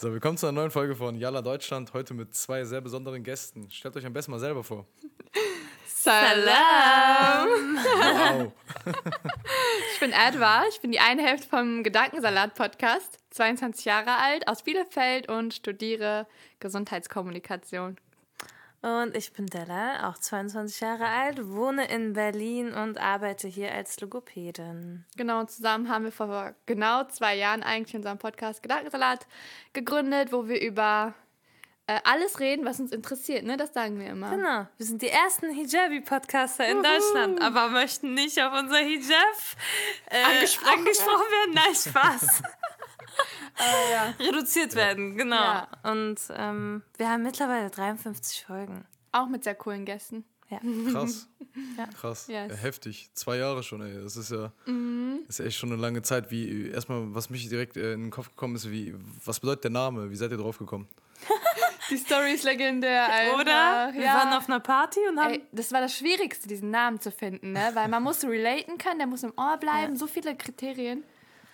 So, 0.00 0.10
willkommen 0.10 0.38
zu 0.38 0.46
einer 0.46 0.58
neuen 0.58 0.70
Folge 0.70 0.96
von 0.96 1.14
Yalla 1.14 1.42
Deutschland. 1.42 1.92
Heute 1.92 2.14
mit 2.14 2.34
zwei 2.34 2.64
sehr 2.64 2.80
besonderen 2.80 3.22
Gästen. 3.22 3.70
Stellt 3.70 3.94
euch 3.98 4.06
am 4.06 4.14
besten 4.14 4.30
mal 4.30 4.38
selber 4.38 4.64
vor. 4.64 4.86
Salam! 5.84 7.76
Wow. 7.84 8.52
Ich 9.92 10.00
bin 10.00 10.12
Edwa, 10.12 10.64
ich 10.70 10.80
bin 10.80 10.90
die 10.90 11.00
eine 11.00 11.20
Hälfte 11.20 11.46
vom 11.48 11.82
Gedankensalat-Podcast, 11.82 13.18
22 13.28 13.84
Jahre 13.84 14.16
alt, 14.16 14.48
aus 14.48 14.62
Bielefeld 14.62 15.28
und 15.28 15.52
studiere 15.52 16.26
Gesundheitskommunikation. 16.60 17.98
Und 18.82 19.14
ich 19.14 19.34
bin 19.34 19.46
Della, 19.46 20.08
auch 20.08 20.16
22 20.16 20.80
Jahre 20.80 21.06
alt, 21.06 21.46
wohne 21.48 21.86
in 21.90 22.14
Berlin 22.14 22.72
und 22.72 22.98
arbeite 22.98 23.46
hier 23.46 23.72
als 23.74 24.00
Logopädin. 24.00 25.04
Genau, 25.16 25.44
zusammen 25.44 25.90
haben 25.90 26.04
wir 26.04 26.12
vor 26.12 26.54
genau 26.64 27.04
zwei 27.04 27.36
Jahren 27.36 27.62
eigentlich 27.62 27.94
unseren 27.94 28.16
Podcast 28.16 28.62
Gedankensalat 28.62 29.26
gegründet, 29.74 30.32
wo 30.32 30.48
wir 30.48 30.62
über 30.62 31.14
äh, 31.90 32.00
alles 32.04 32.40
reden, 32.40 32.64
was 32.64 32.80
uns 32.80 32.92
interessiert, 32.92 33.44
ne? 33.44 33.56
Das 33.58 33.74
sagen 33.74 33.98
wir 33.98 34.06
immer. 34.06 34.30
Genau, 34.30 34.66
wir 34.76 34.86
sind 34.86 35.02
die 35.02 35.08
ersten 35.08 35.50
Hijabi-Podcaster 35.50 36.66
in 36.66 36.82
Deutschland, 36.82 37.42
aber 37.42 37.68
möchten 37.68 38.14
nicht 38.14 38.40
auf 38.40 38.52
unser 38.58 38.78
Hijab 38.78 39.26
äh, 40.06 40.22
Angesprochen 40.22 40.78
angesprochen 40.78 41.26
werden. 41.32 41.54
Nein, 41.54 41.74
Spaß. 41.74 42.42
Äh, 43.58 43.92
ja. 43.92 44.14
Reduziert 44.26 44.74
werden, 44.74 45.16
genau. 45.16 45.36
Ja. 45.36 45.68
Und 45.84 46.18
ähm, 46.34 46.82
wir 46.96 47.08
haben 47.10 47.22
mittlerweile 47.22 47.70
53 47.70 48.44
Folgen. 48.46 48.84
Auch 49.12 49.28
mit 49.28 49.44
sehr 49.44 49.54
coolen 49.54 49.84
Gästen. 49.84 50.24
Krass. 50.92 51.28
Ja. 51.78 51.86
Krass. 51.86 52.26
Yes. 52.26 52.50
Ja, 52.50 52.56
heftig. 52.56 53.10
Zwei 53.14 53.36
Jahre 53.36 53.62
schon, 53.62 53.82
ey. 53.82 54.02
Das 54.02 54.16
ist 54.16 54.32
ja 54.32 54.50
Mhm. 54.66 55.20
ist 55.28 55.38
echt 55.40 55.56
schon 55.56 55.72
eine 55.72 55.80
lange 55.80 56.02
Zeit. 56.02 56.30
Wie, 56.30 56.68
erstmal, 56.70 57.14
was 57.14 57.30
mich 57.30 57.48
direkt 57.48 57.76
äh, 57.76 57.92
in 57.92 58.02
den 58.02 58.10
Kopf 58.10 58.30
gekommen 58.30 58.56
ist, 58.56 58.68
wie, 58.70 58.94
was 59.24 59.38
bedeutet 59.40 59.64
der 59.64 59.70
Name? 59.70 60.10
Wie 60.10 60.16
seid 60.16 60.32
ihr 60.32 60.38
drauf 60.38 60.58
gekommen? 60.58 60.88
Die 61.90 61.96
Story 61.96 62.32
ist 62.34 62.44
legendär, 62.44 63.08
Alter. 63.12 63.34
Oder? 63.34 63.90
Wir 63.94 64.04
ja. 64.04 64.14
waren 64.14 64.32
auf 64.36 64.48
einer 64.48 64.60
Party 64.60 65.00
und 65.08 65.18
haben. 65.18 65.34
Ey, 65.34 65.42
das 65.52 65.72
war 65.72 65.80
das 65.80 65.96
Schwierigste, 65.96 66.46
diesen 66.48 66.70
Namen 66.70 67.00
zu 67.00 67.10
finden, 67.10 67.52
ne? 67.52 67.70
Weil 67.74 67.88
man 67.88 68.02
muss 68.02 68.22
relaten 68.24 68.78
können, 68.78 68.98
der 68.98 69.08
muss 69.08 69.24
im 69.24 69.32
Ohr 69.36 69.56
bleiben, 69.58 69.96
so 69.96 70.06
viele 70.06 70.36
Kriterien. 70.36 71.02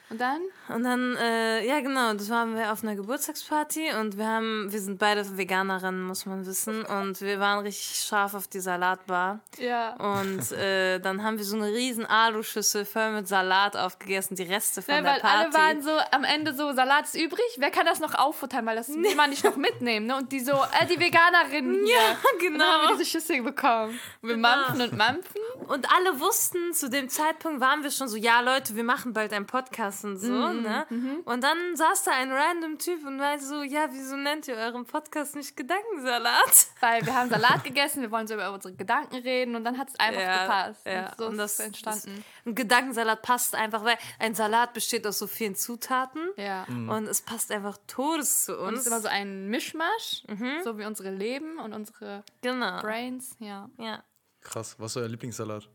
Und 0.08 0.20
dann? 0.20 0.40
Und 0.68 0.84
dann, 0.84 1.16
äh, 1.16 1.66
ja 1.66 1.80
genau, 1.80 2.14
das 2.14 2.30
waren 2.30 2.54
wir 2.54 2.70
auf 2.72 2.84
einer 2.84 2.94
Geburtstagsparty 2.94 3.92
und 4.00 4.16
wir 4.16 4.26
haben, 4.26 4.70
wir 4.70 4.80
sind 4.80 4.98
beide 4.98 5.36
Veganerinnen, 5.36 6.02
muss 6.04 6.26
man 6.26 6.46
wissen. 6.46 6.84
Und 6.84 7.20
wir 7.20 7.40
waren 7.40 7.58
richtig 7.64 8.04
scharf 8.04 8.34
auf 8.34 8.46
die 8.46 8.60
Salatbar. 8.60 9.40
Ja. 9.58 9.94
Und 9.96 10.52
äh, 10.52 11.00
dann 11.00 11.24
haben 11.24 11.38
wir 11.38 11.44
so 11.44 11.56
eine 11.56 11.66
riesen 11.72 12.06
Aluschüssel 12.06 12.84
voll 12.84 13.10
mit 13.12 13.26
Salat 13.26 13.76
aufgegessen, 13.76 14.36
die 14.36 14.44
Reste 14.44 14.80
von 14.80 14.94
Ne, 14.94 15.02
der 15.02 15.12
weil 15.14 15.20
Party. 15.20 15.36
alle 15.36 15.54
waren 15.54 15.82
so 15.82 15.90
am 16.12 16.22
Ende 16.22 16.54
so, 16.54 16.72
Salat 16.72 17.06
ist 17.06 17.16
übrig, 17.16 17.40
wer 17.58 17.72
kann 17.72 17.84
das 17.86 17.98
noch 17.98 18.14
auffuttern, 18.14 18.64
weil 18.66 18.76
das 18.76 18.88
will 18.88 19.14
man 19.16 19.30
nicht 19.30 19.42
noch 19.42 19.56
mitnehmen, 19.56 20.06
ne? 20.06 20.16
Und 20.16 20.30
die 20.30 20.38
so, 20.40 20.52
äh, 20.52 20.86
die 20.86 21.00
Veganerinnen 21.00 21.74
hier. 21.84 21.94
ja, 21.96 22.00
Und 22.10 22.58
dann 22.58 22.62
haben 22.68 22.80
wir 22.82 22.86
genau. 22.88 22.96
diese 22.96 23.10
Schüssel 23.10 23.42
bekommen. 23.42 23.98
Und 24.22 24.28
wir 24.28 24.36
mampfen 24.36 24.80
und 24.82 24.92
mampfen. 24.96 25.40
Und 25.66 25.92
alle 25.92 26.20
wussten, 26.20 26.72
zu 26.72 26.88
dem 26.88 27.08
Zeitpunkt 27.08 27.60
waren 27.60 27.82
wir 27.82 27.90
schon 27.90 28.06
so, 28.06 28.16
ja 28.16 28.40
Leute, 28.40 28.76
wir 28.76 28.84
machen 28.84 29.12
bald 29.12 29.32
einen 29.32 29.46
Podcast 29.46 29.95
und 30.04 30.16
so, 30.18 30.26
Mhm, 30.32 30.62
ne? 30.62 30.86
Und 31.24 31.42
dann 31.42 31.76
saß 31.76 32.04
da 32.04 32.12
ein 32.12 32.30
random 32.32 32.78
Typ 32.78 33.06
und 33.06 33.16
meinte 33.16 33.44
so, 33.44 33.62
ja, 33.62 33.88
wieso 33.90 34.16
nennt 34.16 34.46
ihr 34.48 34.54
euren 34.56 34.84
Podcast 34.84 35.34
nicht 35.36 35.56
Gedankensalat? 35.56 36.66
Weil 36.80 37.04
wir 37.06 37.14
haben 37.14 37.30
Salat 37.30 37.64
gegessen, 37.64 38.02
wir 38.02 38.10
wollen 38.10 38.26
so 38.26 38.34
über 38.34 38.52
unsere 38.52 38.74
Gedanken 38.74 39.16
reden 39.16 39.56
und 39.56 39.64
dann 39.64 39.78
hat 39.78 39.88
es 39.88 39.98
einfach 40.00 40.42
gepasst. 40.42 40.86
Ja, 40.86 41.08
Und 41.10 41.18
so 41.18 41.26
und 41.26 41.32
ist 41.34 41.38
das 41.40 41.52
es 41.54 41.60
entstanden. 41.60 42.24
Das, 42.44 42.46
ein 42.46 42.54
Gedankensalat 42.54 43.22
passt 43.22 43.54
einfach, 43.54 43.84
weil 43.84 43.96
ein 44.18 44.34
Salat 44.34 44.72
besteht 44.72 45.06
aus 45.06 45.18
so 45.18 45.26
vielen 45.26 45.54
Zutaten 45.54 46.28
ja. 46.36 46.64
und 46.68 47.06
es 47.06 47.22
passt 47.22 47.50
einfach 47.50 47.78
todes 47.86 48.44
zu 48.44 48.56
Und 48.58 48.68
es 48.68 48.68
uns. 48.68 48.80
ist 48.80 48.86
immer 48.88 49.00
so 49.00 49.08
ein 49.08 49.48
Mischmasch, 49.48 50.24
so 50.64 50.78
wie 50.78 50.84
unsere 50.84 51.10
Leben 51.10 51.58
und 51.58 51.72
unsere 51.72 52.22
genau. 52.42 52.80
Brains, 52.80 53.36
ja. 53.38 53.68
Ja. 53.78 54.02
Krass. 54.42 54.76
Was 54.78 54.92
ist 54.92 54.96
euer 54.98 55.08
Lieblingssalat? 55.08 55.68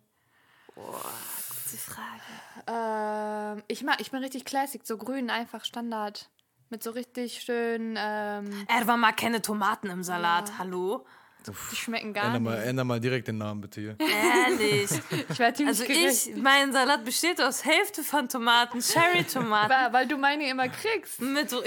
Gute 1.72 1.82
Frage. 1.82 3.58
Ähm, 3.58 3.64
ich, 3.68 3.84
mag, 3.84 4.00
ich 4.02 4.12
bin 4.12 4.22
richtig 4.22 4.46
classic, 4.46 4.82
so 4.86 4.98
grün, 4.98 5.30
einfach 5.30 5.64
Standard. 5.66 6.30
Mit 6.70 6.84
so 6.84 6.92
richtig 6.92 7.42
schön, 7.42 7.96
ähm, 7.98 8.66
Er 8.68 8.88
war 8.88 8.98
mal 8.98 9.12
keine 9.14 9.42
Tomaten 9.42 9.88
im 9.88 10.04
Salat, 10.04 10.58
hallo? 10.58 11.06
die 11.72 11.76
schmecken 11.76 12.14
gar 12.14 12.26
Änder 12.26 12.40
mal, 12.40 12.60
nicht. 12.60 12.68
änder 12.68 12.84
mal 12.84 13.00
direkt 13.00 13.28
den 13.28 13.40
Namen, 13.40 13.62
bitte 13.62 13.81
hier. 13.81 13.96
Ehrlich. 14.00 14.92
Ich 15.30 15.40
werde 15.40 15.66
Also 15.66 15.86
gerecht. 15.86 16.28
ich, 16.28 16.36
mein 16.36 16.72
Salat 16.72 17.04
besteht 17.04 17.42
aus 17.42 17.66
Hälfte 17.66 18.04
von 18.04 18.30
Tomaten, 18.30 18.80
Cherry-Tomaten. 18.80 19.72
Weil, 19.72 19.92
weil 19.94 20.08
du 20.08 20.18
meine 20.18 20.48
immer 20.48 20.70
kriegst. 20.70 21.20
Mit, 21.20 21.52
ja, 21.52 21.60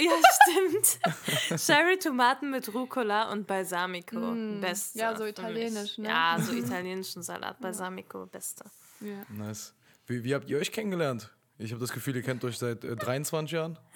stimmt. 0.42 1.60
Cherry-Tomaten 1.66 2.50
mit 2.50 2.72
Rucola 2.72 3.32
und 3.32 3.48
Balsamico. 3.48 4.32
Beste. 4.60 4.98
Mm. 4.98 5.00
Ja, 5.00 5.16
so 5.16 5.24
italienisch, 5.24 5.98
ne? 5.98 6.08
Ja, 6.08 6.36
so 6.40 6.52
italienischen 6.56 7.22
Salat. 7.24 7.58
Balsamico, 7.60 8.26
beste. 8.26 8.64
Ja. 9.00 9.24
Nice. 9.28 9.74
Wie, 10.06 10.22
wie 10.24 10.34
habt 10.34 10.48
ihr 10.50 10.58
euch 10.58 10.72
kennengelernt? 10.72 11.30
Ich 11.58 11.70
habe 11.70 11.80
das 11.80 11.92
Gefühl, 11.92 12.16
ihr 12.16 12.22
kennt 12.22 12.44
euch 12.44 12.58
seit 12.58 12.84
äh, 12.84 12.96
23 12.96 13.52
Jahren. 13.52 13.78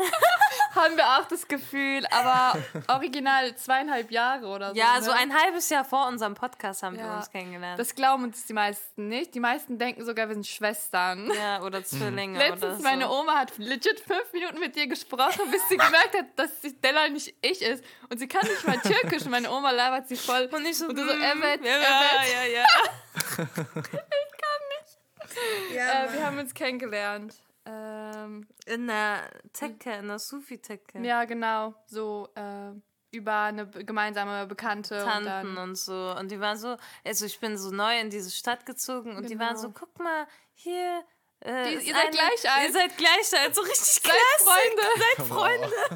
Haben 0.74 0.96
wir 0.96 1.06
auch 1.18 1.24
das 1.26 1.48
Gefühl, 1.48 2.04
aber 2.10 2.56
original 2.88 3.56
zweieinhalb 3.56 4.12
Jahre 4.12 4.46
oder 4.46 4.70
so. 4.70 4.76
Ja, 4.76 4.98
ne? 4.98 5.02
so 5.02 5.10
ein 5.10 5.34
halbes 5.36 5.68
Jahr 5.70 5.84
vor 5.84 6.06
unserem 6.06 6.34
Podcast 6.34 6.82
haben 6.84 6.96
wir 6.96 7.04
Ja. 7.04 7.16
uns 7.16 7.30
kennengelernt. 7.30 7.80
Das 7.80 7.94
glauben 7.96 8.22
uns 8.24 8.46
die 8.46 8.52
meisten 8.52 9.08
nicht. 9.08 9.34
Die 9.34 9.40
meisten 9.40 9.76
denken 9.78 10.04
sogar, 10.04 10.28
wir 10.28 10.34
sind 10.34 10.46
Schwestern. 10.46 11.32
ja, 11.34 11.62
oder 11.62 11.82
Zwillinge 11.82 12.38
Letztens, 12.38 12.62
oder 12.62 12.76
so. 12.76 12.82
meine 12.82 13.10
Oma 13.10 13.38
hat 13.38 13.58
legit 13.58 13.98
fünf 13.98 14.32
Minuten 14.32 14.60
mit 14.60 14.76
dir 14.76 14.86
gesprochen, 14.86 15.50
bis 15.50 15.66
sie 15.68 15.78
gemerkt 15.78 16.16
hat, 16.16 16.26
dass 16.36 16.60
sie 16.62 16.70
Stella 16.70 17.08
nicht 17.08 17.34
ich 17.40 17.60
ist. 17.62 17.82
Und 18.08 18.18
sie 18.18 18.28
kann 18.28 18.46
nicht 18.46 18.64
mal 18.64 18.78
Türkisch. 18.78 19.24
Meine 19.24 19.50
Oma 19.50 19.72
labert 19.72 20.06
sie 20.06 20.16
voll. 20.16 20.48
Und 20.52 20.64
ich 20.64 20.78
so, 20.78 20.86
Und 20.86 20.96
du 20.96 21.04
so, 21.08 21.12
mm, 21.14 21.22
evet, 21.22 21.60
ja, 21.64 21.72
evet. 21.72 22.54
ja, 22.54 23.44
ja. 25.74 26.04
Äh, 26.06 26.12
wir 26.12 26.26
haben 26.26 26.38
uns 26.38 26.54
kennengelernt. 26.54 27.34
Ähm, 27.64 28.46
In 28.66 28.86
der 28.86 29.28
Tecke, 29.52 29.92
in 29.92 30.08
der 30.08 30.18
Sufi-Tecke. 30.18 31.00
ja, 31.00 31.24
genau. 31.24 31.74
So 31.86 32.28
äh, 32.34 32.70
über 33.10 33.40
eine 33.42 33.66
gemeinsame 33.68 34.46
Bekannte. 34.46 34.98
Und 35.02 35.10
Tanten 35.10 35.54
dann, 35.54 35.58
und 35.58 35.74
so. 35.76 36.14
Und 36.18 36.30
die 36.30 36.40
waren 36.40 36.56
so, 36.56 36.76
also 37.04 37.26
ich 37.26 37.38
bin 37.40 37.56
so 37.58 37.70
neu 37.70 37.98
in 38.00 38.10
diese 38.10 38.30
Stadt 38.30 38.64
gezogen 38.66 39.16
und 39.16 39.28
die 39.28 39.34
Genau. 39.34 39.46
waren 39.46 39.56
so, 39.56 39.70
guck 39.70 39.98
mal, 39.98 40.26
hier. 40.54 41.02
Äh, 41.40 41.78
Die- 41.78 41.86
ihr 41.88 41.94
seid 41.94 42.10
gleich 42.10 42.50
alt. 42.52 42.66
Ihr 42.66 42.72
seid 42.72 42.96
gleich 42.98 43.40
alt, 43.40 43.54
so 43.54 43.60
richtig 43.62 43.78
Seid 43.86 44.02
klasse. 44.02 44.44
Freunde. 44.44 44.82
Seid 45.16 45.26
Freunde. 45.28 45.66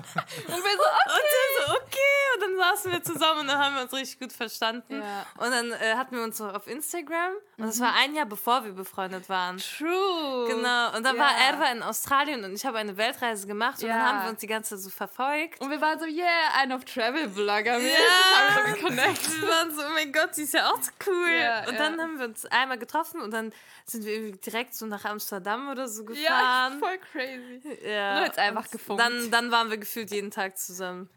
und 0.46 0.64
wir 0.64 0.76
so, 0.76 0.84
Und 0.84 1.24
dann 1.32 1.66
so, 1.66 1.72
okay. 1.74 1.98
Und 2.34 2.40
dann 2.42 2.56
saßen 2.58 2.92
wir 2.92 3.02
zusammen 3.02 3.40
und 3.40 3.46
dann 3.48 3.58
haben 3.58 3.74
wir 3.74 3.82
uns 3.82 3.92
richtig 3.92 4.20
gut 4.20 4.32
verstanden. 4.32 5.02
Ja. 5.02 5.26
Und 5.38 5.50
dann 5.50 5.72
äh, 5.72 5.94
hatten 5.96 6.16
wir 6.16 6.22
uns 6.22 6.38
so 6.38 6.48
auf 6.48 6.66
Instagram. 6.68 7.32
Und 7.58 7.66
das 7.66 7.80
war 7.80 7.92
ein 7.96 8.14
Jahr 8.14 8.26
bevor 8.26 8.64
wir 8.64 8.72
befreundet 8.72 9.28
waren. 9.28 9.58
true. 9.58 10.46
Genau. 10.48 10.96
Und 10.96 11.02
dann 11.04 11.16
Ja. 11.16 11.22
war 11.22 11.36
Erwa 11.36 11.72
in 11.72 11.82
Australien 11.82 12.44
und 12.44 12.54
ich 12.54 12.64
habe 12.64 12.78
eine 12.78 12.96
Weltreise 12.96 13.46
gemacht. 13.48 13.82
Und 13.82 13.88
Ja. 13.88 13.96
dann 13.98 14.06
haben 14.06 14.22
wir 14.24 14.30
uns 14.30 14.40
die 14.40 14.46
ganze 14.46 14.76
Zeit 14.76 14.84
so 14.84 14.90
verfolgt. 14.90 15.60
Und 15.60 15.70
wir 15.70 15.80
waren 15.80 15.98
so, 15.98 16.06
yeah, 16.06 16.52
ein 16.58 16.70
auf 16.72 16.84
Travel-Vlogger. 16.84 17.78
Ja. 17.78 17.80
wir 18.64 18.64
so 18.66 18.72
geconnected. 18.74 19.40
Wir 19.42 19.48
waren 19.48 19.74
so, 19.74 19.82
oh 19.82 19.90
mein 19.92 20.12
Gott, 20.12 20.30
die 20.36 20.42
ist 20.42 20.54
ja 20.54 20.70
auch 20.70 20.80
so 20.80 20.90
cool. 21.06 21.28
Ja, 21.40 21.64
und 21.66 21.72
ja. 21.74 21.78
dann 21.78 22.00
haben 22.00 22.18
wir 22.18 22.26
uns 22.26 22.46
einmal 22.46 22.78
getroffen 22.78 23.20
und 23.20 23.32
dann 23.32 23.52
sind 23.84 24.04
wir 24.04 24.12
irgendwie 24.14 24.38
direkt 24.38 24.74
so 24.74 24.86
nach 24.86 25.04
Amsterdam 25.04 25.31
oder 25.38 25.88
so 25.88 26.02
Ja, 26.10 26.68
gefahren. 26.68 26.78
voll 26.78 26.98
crazy. 27.12 27.78
Ja. 27.86 28.14
Dann 28.14 28.24
hat's 28.24 28.38
einfach 28.38 28.64
Und 28.64 28.72
gefunkt. 28.72 29.02
Dann, 29.02 29.30
dann 29.30 29.50
waren 29.50 29.70
wir 29.70 29.78
gefühlt 29.78 30.10
jeden 30.10 30.30
Tag 30.30 30.58
zusammen. 30.58 31.08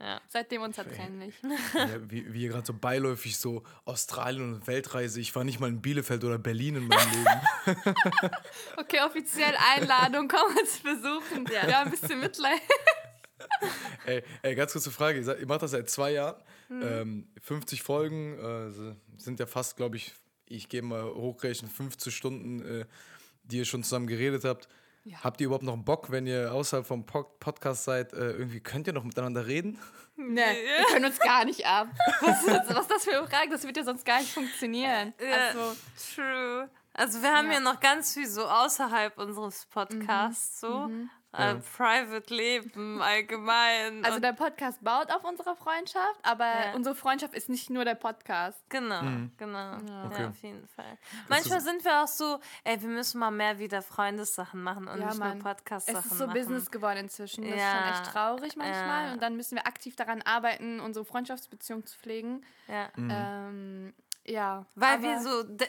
Ja. 0.00 0.20
Seitdem 0.28 0.62
unzertrennlich. 0.62 1.34
Ja, 1.74 1.88
wie, 2.08 2.32
wie 2.32 2.42
ihr 2.44 2.50
gerade 2.50 2.64
so 2.66 2.74
beiläufig 2.74 3.36
so 3.38 3.64
Australien 3.84 4.54
und 4.54 4.66
Weltreise. 4.68 5.20
Ich 5.20 5.34
war 5.34 5.42
nicht 5.42 5.58
mal 5.58 5.68
in 5.68 5.82
Bielefeld 5.82 6.22
oder 6.22 6.38
Berlin 6.38 6.76
in 6.76 6.86
meinem 6.86 7.10
Leben. 7.10 8.30
Okay, 8.76 9.00
offiziell 9.04 9.54
Einladung, 9.74 10.28
komm 10.28 10.56
uns 10.56 10.78
besuchen. 10.78 11.46
Ja. 11.52 11.66
Wir 11.66 11.78
haben 11.80 11.86
ein 11.86 11.90
bisschen 11.90 12.20
Mitleid. 12.20 12.60
ey, 14.06 14.22
ey, 14.42 14.54
ganz 14.54 14.72
kurze 14.72 14.90
Frage. 14.90 15.20
Ihr, 15.20 15.46
macht 15.46 15.62
das 15.62 15.72
seit 15.72 15.90
zwei 15.90 16.12
Jahren. 16.12 16.40
Ähm, 16.70 17.28
50 17.40 17.82
Folgen 17.82 18.38
äh, 18.38 18.94
sind 19.16 19.38
ja 19.40 19.46
fast, 19.46 19.76
glaube 19.76 19.96
ich, 19.96 20.14
ich 20.46 20.68
gehe 20.68 20.82
mal 20.82 21.04
hochrechnen, 21.04 21.70
50 21.70 22.14
Stunden, 22.14 22.80
äh, 22.80 22.84
die 23.44 23.58
ihr 23.58 23.64
schon 23.64 23.82
zusammen 23.82 24.06
geredet 24.06 24.44
habt. 24.44 24.68
Habt 25.22 25.40
ihr 25.40 25.46
überhaupt 25.46 25.64
noch 25.64 25.74
einen 25.74 25.84
Bock, 25.84 26.10
wenn 26.10 26.26
ihr 26.26 26.52
außerhalb 26.52 26.86
vom 26.86 27.04
Pod 27.04 27.38
Podcast 27.38 27.84
seid? 27.84 28.14
Äh, 28.14 28.32
irgendwie 28.32 28.60
könnt 28.60 28.86
ihr 28.86 28.94
noch 28.94 29.04
miteinander 29.04 29.46
reden? 29.46 29.78
Nee, 30.16 30.40
wir 30.40 30.86
können 30.92 31.04
uns 31.06 31.18
gar 31.18 31.44
nicht 31.44 31.66
ab. 31.66 31.88
Was 32.22 32.42
ist, 32.44 32.68
was 32.70 32.80
ist 32.82 32.90
das 32.90 33.04
für 33.04 33.18
eine 33.18 33.26
Frage? 33.28 33.50
Das 33.50 33.64
wird 33.64 33.76
ja 33.76 33.84
sonst 33.84 34.04
gar 34.06 34.20
nicht 34.20 34.32
funktionieren. 34.32 35.12
Ja. 35.20 35.48
Also, 35.48 35.76
True. 36.14 36.70
Also 36.94 37.20
wir 37.20 37.32
haben 37.34 37.48
Ja. 37.48 37.54
ja 37.54 37.60
noch 37.60 37.80
ganz 37.80 38.14
viel 38.14 38.26
so 38.26 38.44
außerhalb 38.46 39.18
unseres 39.18 39.66
Podcasts 39.66 40.60
so. 40.60 40.88
äh, 40.88 41.06
Private 41.76 42.34
Leben 42.34 43.02
allgemein. 43.02 44.04
Also 44.04 44.20
der 44.20 44.32
Podcast 44.32 44.82
baut 44.84 45.10
auf 45.10 45.24
unserer 45.24 45.56
Freundschaft, 45.56 46.20
aber 46.22 46.44
Ja. 46.44 46.74
unsere 46.74 46.94
Freundschaft 46.94 47.34
ist 47.34 47.48
nicht 47.48 47.70
nur 47.70 47.84
der 47.84 47.94
Podcast. 47.94 48.58
Genau, 48.68 49.00
genau. 49.36 49.58
Ja, 49.88 50.06
Okay. 50.06 50.24
auf 50.26 50.36
jeden 50.42 50.66
Fall. 50.68 50.98
Manchmal 51.28 51.60
sind 51.60 51.84
wir 51.84 52.02
auch 52.02 52.08
so, 52.08 52.38
ey, 52.64 52.80
wir 52.80 52.88
müssen 52.88 53.18
mal 53.18 53.30
mehr 53.30 53.58
wieder 53.58 53.82
Freundessachen 53.82 54.62
machen 54.62 54.88
und 54.88 55.00
Ja, 55.00 55.06
nicht 55.08 55.18
Mann. 55.18 55.38
nur 55.38 55.44
Podcast-Sachen 55.44 55.98
Es 55.98 56.06
ist 56.06 56.18
so 56.18 56.26
machen. 56.26 56.38
Business 56.38 56.70
geworden 56.70 56.98
inzwischen. 56.98 57.48
Das 57.48 57.58
Ja. 57.58 57.72
ist 57.72 57.78
schon 57.78 57.92
echt 57.92 58.12
traurig 58.12 58.56
manchmal. 58.56 59.06
Ja. 59.06 59.12
Und 59.14 59.22
dann 59.22 59.36
müssen 59.36 59.56
wir 59.56 59.66
aktiv 59.66 59.96
daran 59.96 60.22
arbeiten, 60.22 60.80
unsere 60.80 61.04
Freundschaftsbeziehung 61.04 61.84
zu 61.86 61.98
pflegen. 61.98 62.44
Ja. 62.68 62.88
Ähm, 62.96 63.92
ja. 64.26 64.66
Weil 64.74 65.02
wir 65.02 65.20
so, 65.20 65.28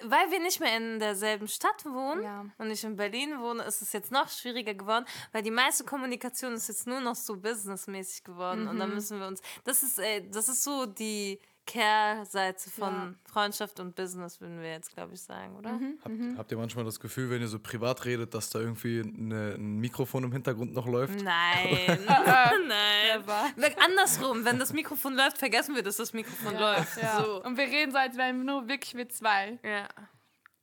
weil 0.09 0.31
wir 0.31 0.39
nicht 0.39 0.59
mehr 0.59 0.75
in 0.77 0.99
derselben 0.99 1.47
Stadt 1.47 1.85
wohnen 1.85 2.23
Ja. 2.23 2.45
und 2.57 2.71
ich 2.71 2.83
in 2.83 2.95
Berlin 2.95 3.39
wohne, 3.39 3.63
ist 3.63 3.81
es 3.81 3.91
jetzt 3.93 4.11
noch 4.11 4.29
schwieriger 4.29 4.73
geworden, 4.73 5.05
weil 5.31 5.41
die 5.43 5.51
meiste 5.51 5.83
Kommunikation 5.83 6.53
ist 6.53 6.67
jetzt 6.67 6.87
nur 6.87 6.99
noch 7.01 7.15
so 7.15 7.37
businessmäßig 7.37 8.23
geworden 8.23 8.67
und 8.67 8.79
dann 8.79 8.89
Mhm. 8.89 8.95
müssen 8.95 9.19
wir 9.19 9.27
uns, 9.27 9.41
das 9.63 9.83
ist, 9.83 9.99
ey, 9.99 10.29
das 10.29 10.47
ist 10.49 10.63
so 10.63 10.85
die 10.85 11.39
Kehrseite 11.65 12.69
von 12.69 13.15
Freundschaft 13.25 13.79
und 13.79 13.95
Business, 13.95 14.39
würden 14.39 14.61
wir 14.61 14.71
jetzt, 14.71 14.93
glaube 14.93 15.13
ich, 15.13 15.21
sagen, 15.21 15.55
oder? 15.55 15.73
Mhm. 15.73 15.97
Habt, 16.03 16.37
habt 16.37 16.51
ihr 16.51 16.57
manchmal 16.57 16.85
das 16.85 16.99
Gefühl, 16.99 17.29
wenn 17.29 17.41
ihr 17.41 17.47
so 17.47 17.59
privat 17.59 18.05
redet, 18.05 18.33
dass 18.33 18.49
da 18.49 18.59
irgendwie 18.59 19.01
eine, 19.01 19.55
ein 19.55 19.77
Mikrofon 19.77 20.23
im 20.23 20.31
Hintergrund 20.31 20.73
noch 20.73 20.87
läuft? 20.87 21.21
Nein, 21.23 21.99
nein. 22.05 23.23
Nein. 23.55 23.75
Andersrum, 23.83 24.45
wenn 24.45 24.59
das 24.59 24.73
Mikrofon 24.73 25.15
läuft, 25.15 25.37
vergessen 25.37 25.75
wir, 25.75 25.83
dass 25.83 25.97
das 25.97 26.13
Mikrofon 26.13 26.55
läuft. 26.57 27.01
Ja. 27.01 27.23
So. 27.23 27.43
Und 27.43 27.57
wir 27.57 27.65
reden 27.65 27.91
so, 27.91 27.97
als 27.97 28.15
wären 28.15 28.37
wir 28.37 28.43
nur 28.43 28.67
wirklich 28.67 28.95
wir 28.95 29.09
zwei. 29.09 29.59
Ja. 29.63 29.87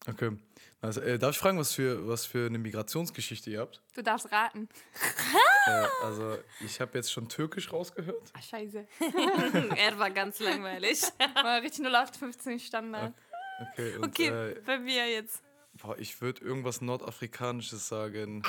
Okay. 0.08 0.36
Also, 0.80 1.00
äh, 1.00 1.16
darf 1.16 1.30
ich 1.30 1.38
fragen, 1.38 1.58
was 1.58 1.72
für, 1.72 2.08
was 2.08 2.26
für 2.26 2.46
eine 2.46 2.58
Migrationsgeschichte 2.58 3.50
ihr 3.50 3.60
habt? 3.60 3.80
Du 3.94 4.02
darfst 4.02 4.32
raten. 4.32 4.68
äh, 5.66 5.86
also, 6.02 6.38
ich 6.60 6.80
habe 6.80 6.98
jetzt 6.98 7.12
schon 7.12 7.28
Türkisch 7.28 7.72
rausgehört. 7.72 8.32
Ach, 8.36 8.42
scheiße. 8.42 8.84
er 9.76 9.98
war 9.98 10.10
ganz 10.10 10.40
langweilig. 10.40 11.02
War 11.42 11.62
richtig 11.62 11.84
0815 11.86 12.58
Standard. 12.58 13.14
Okay, 13.72 13.96
und 13.96 14.06
Okay, 14.06 14.28
äh, 14.28 14.60
bei 14.66 14.78
mir 14.78 15.08
jetzt. 15.08 15.40
boah, 15.74 15.96
ich 15.98 16.20
würde 16.20 16.44
irgendwas 16.44 16.80
Nordafrikanisches 16.80 17.86
sagen. 17.86 18.42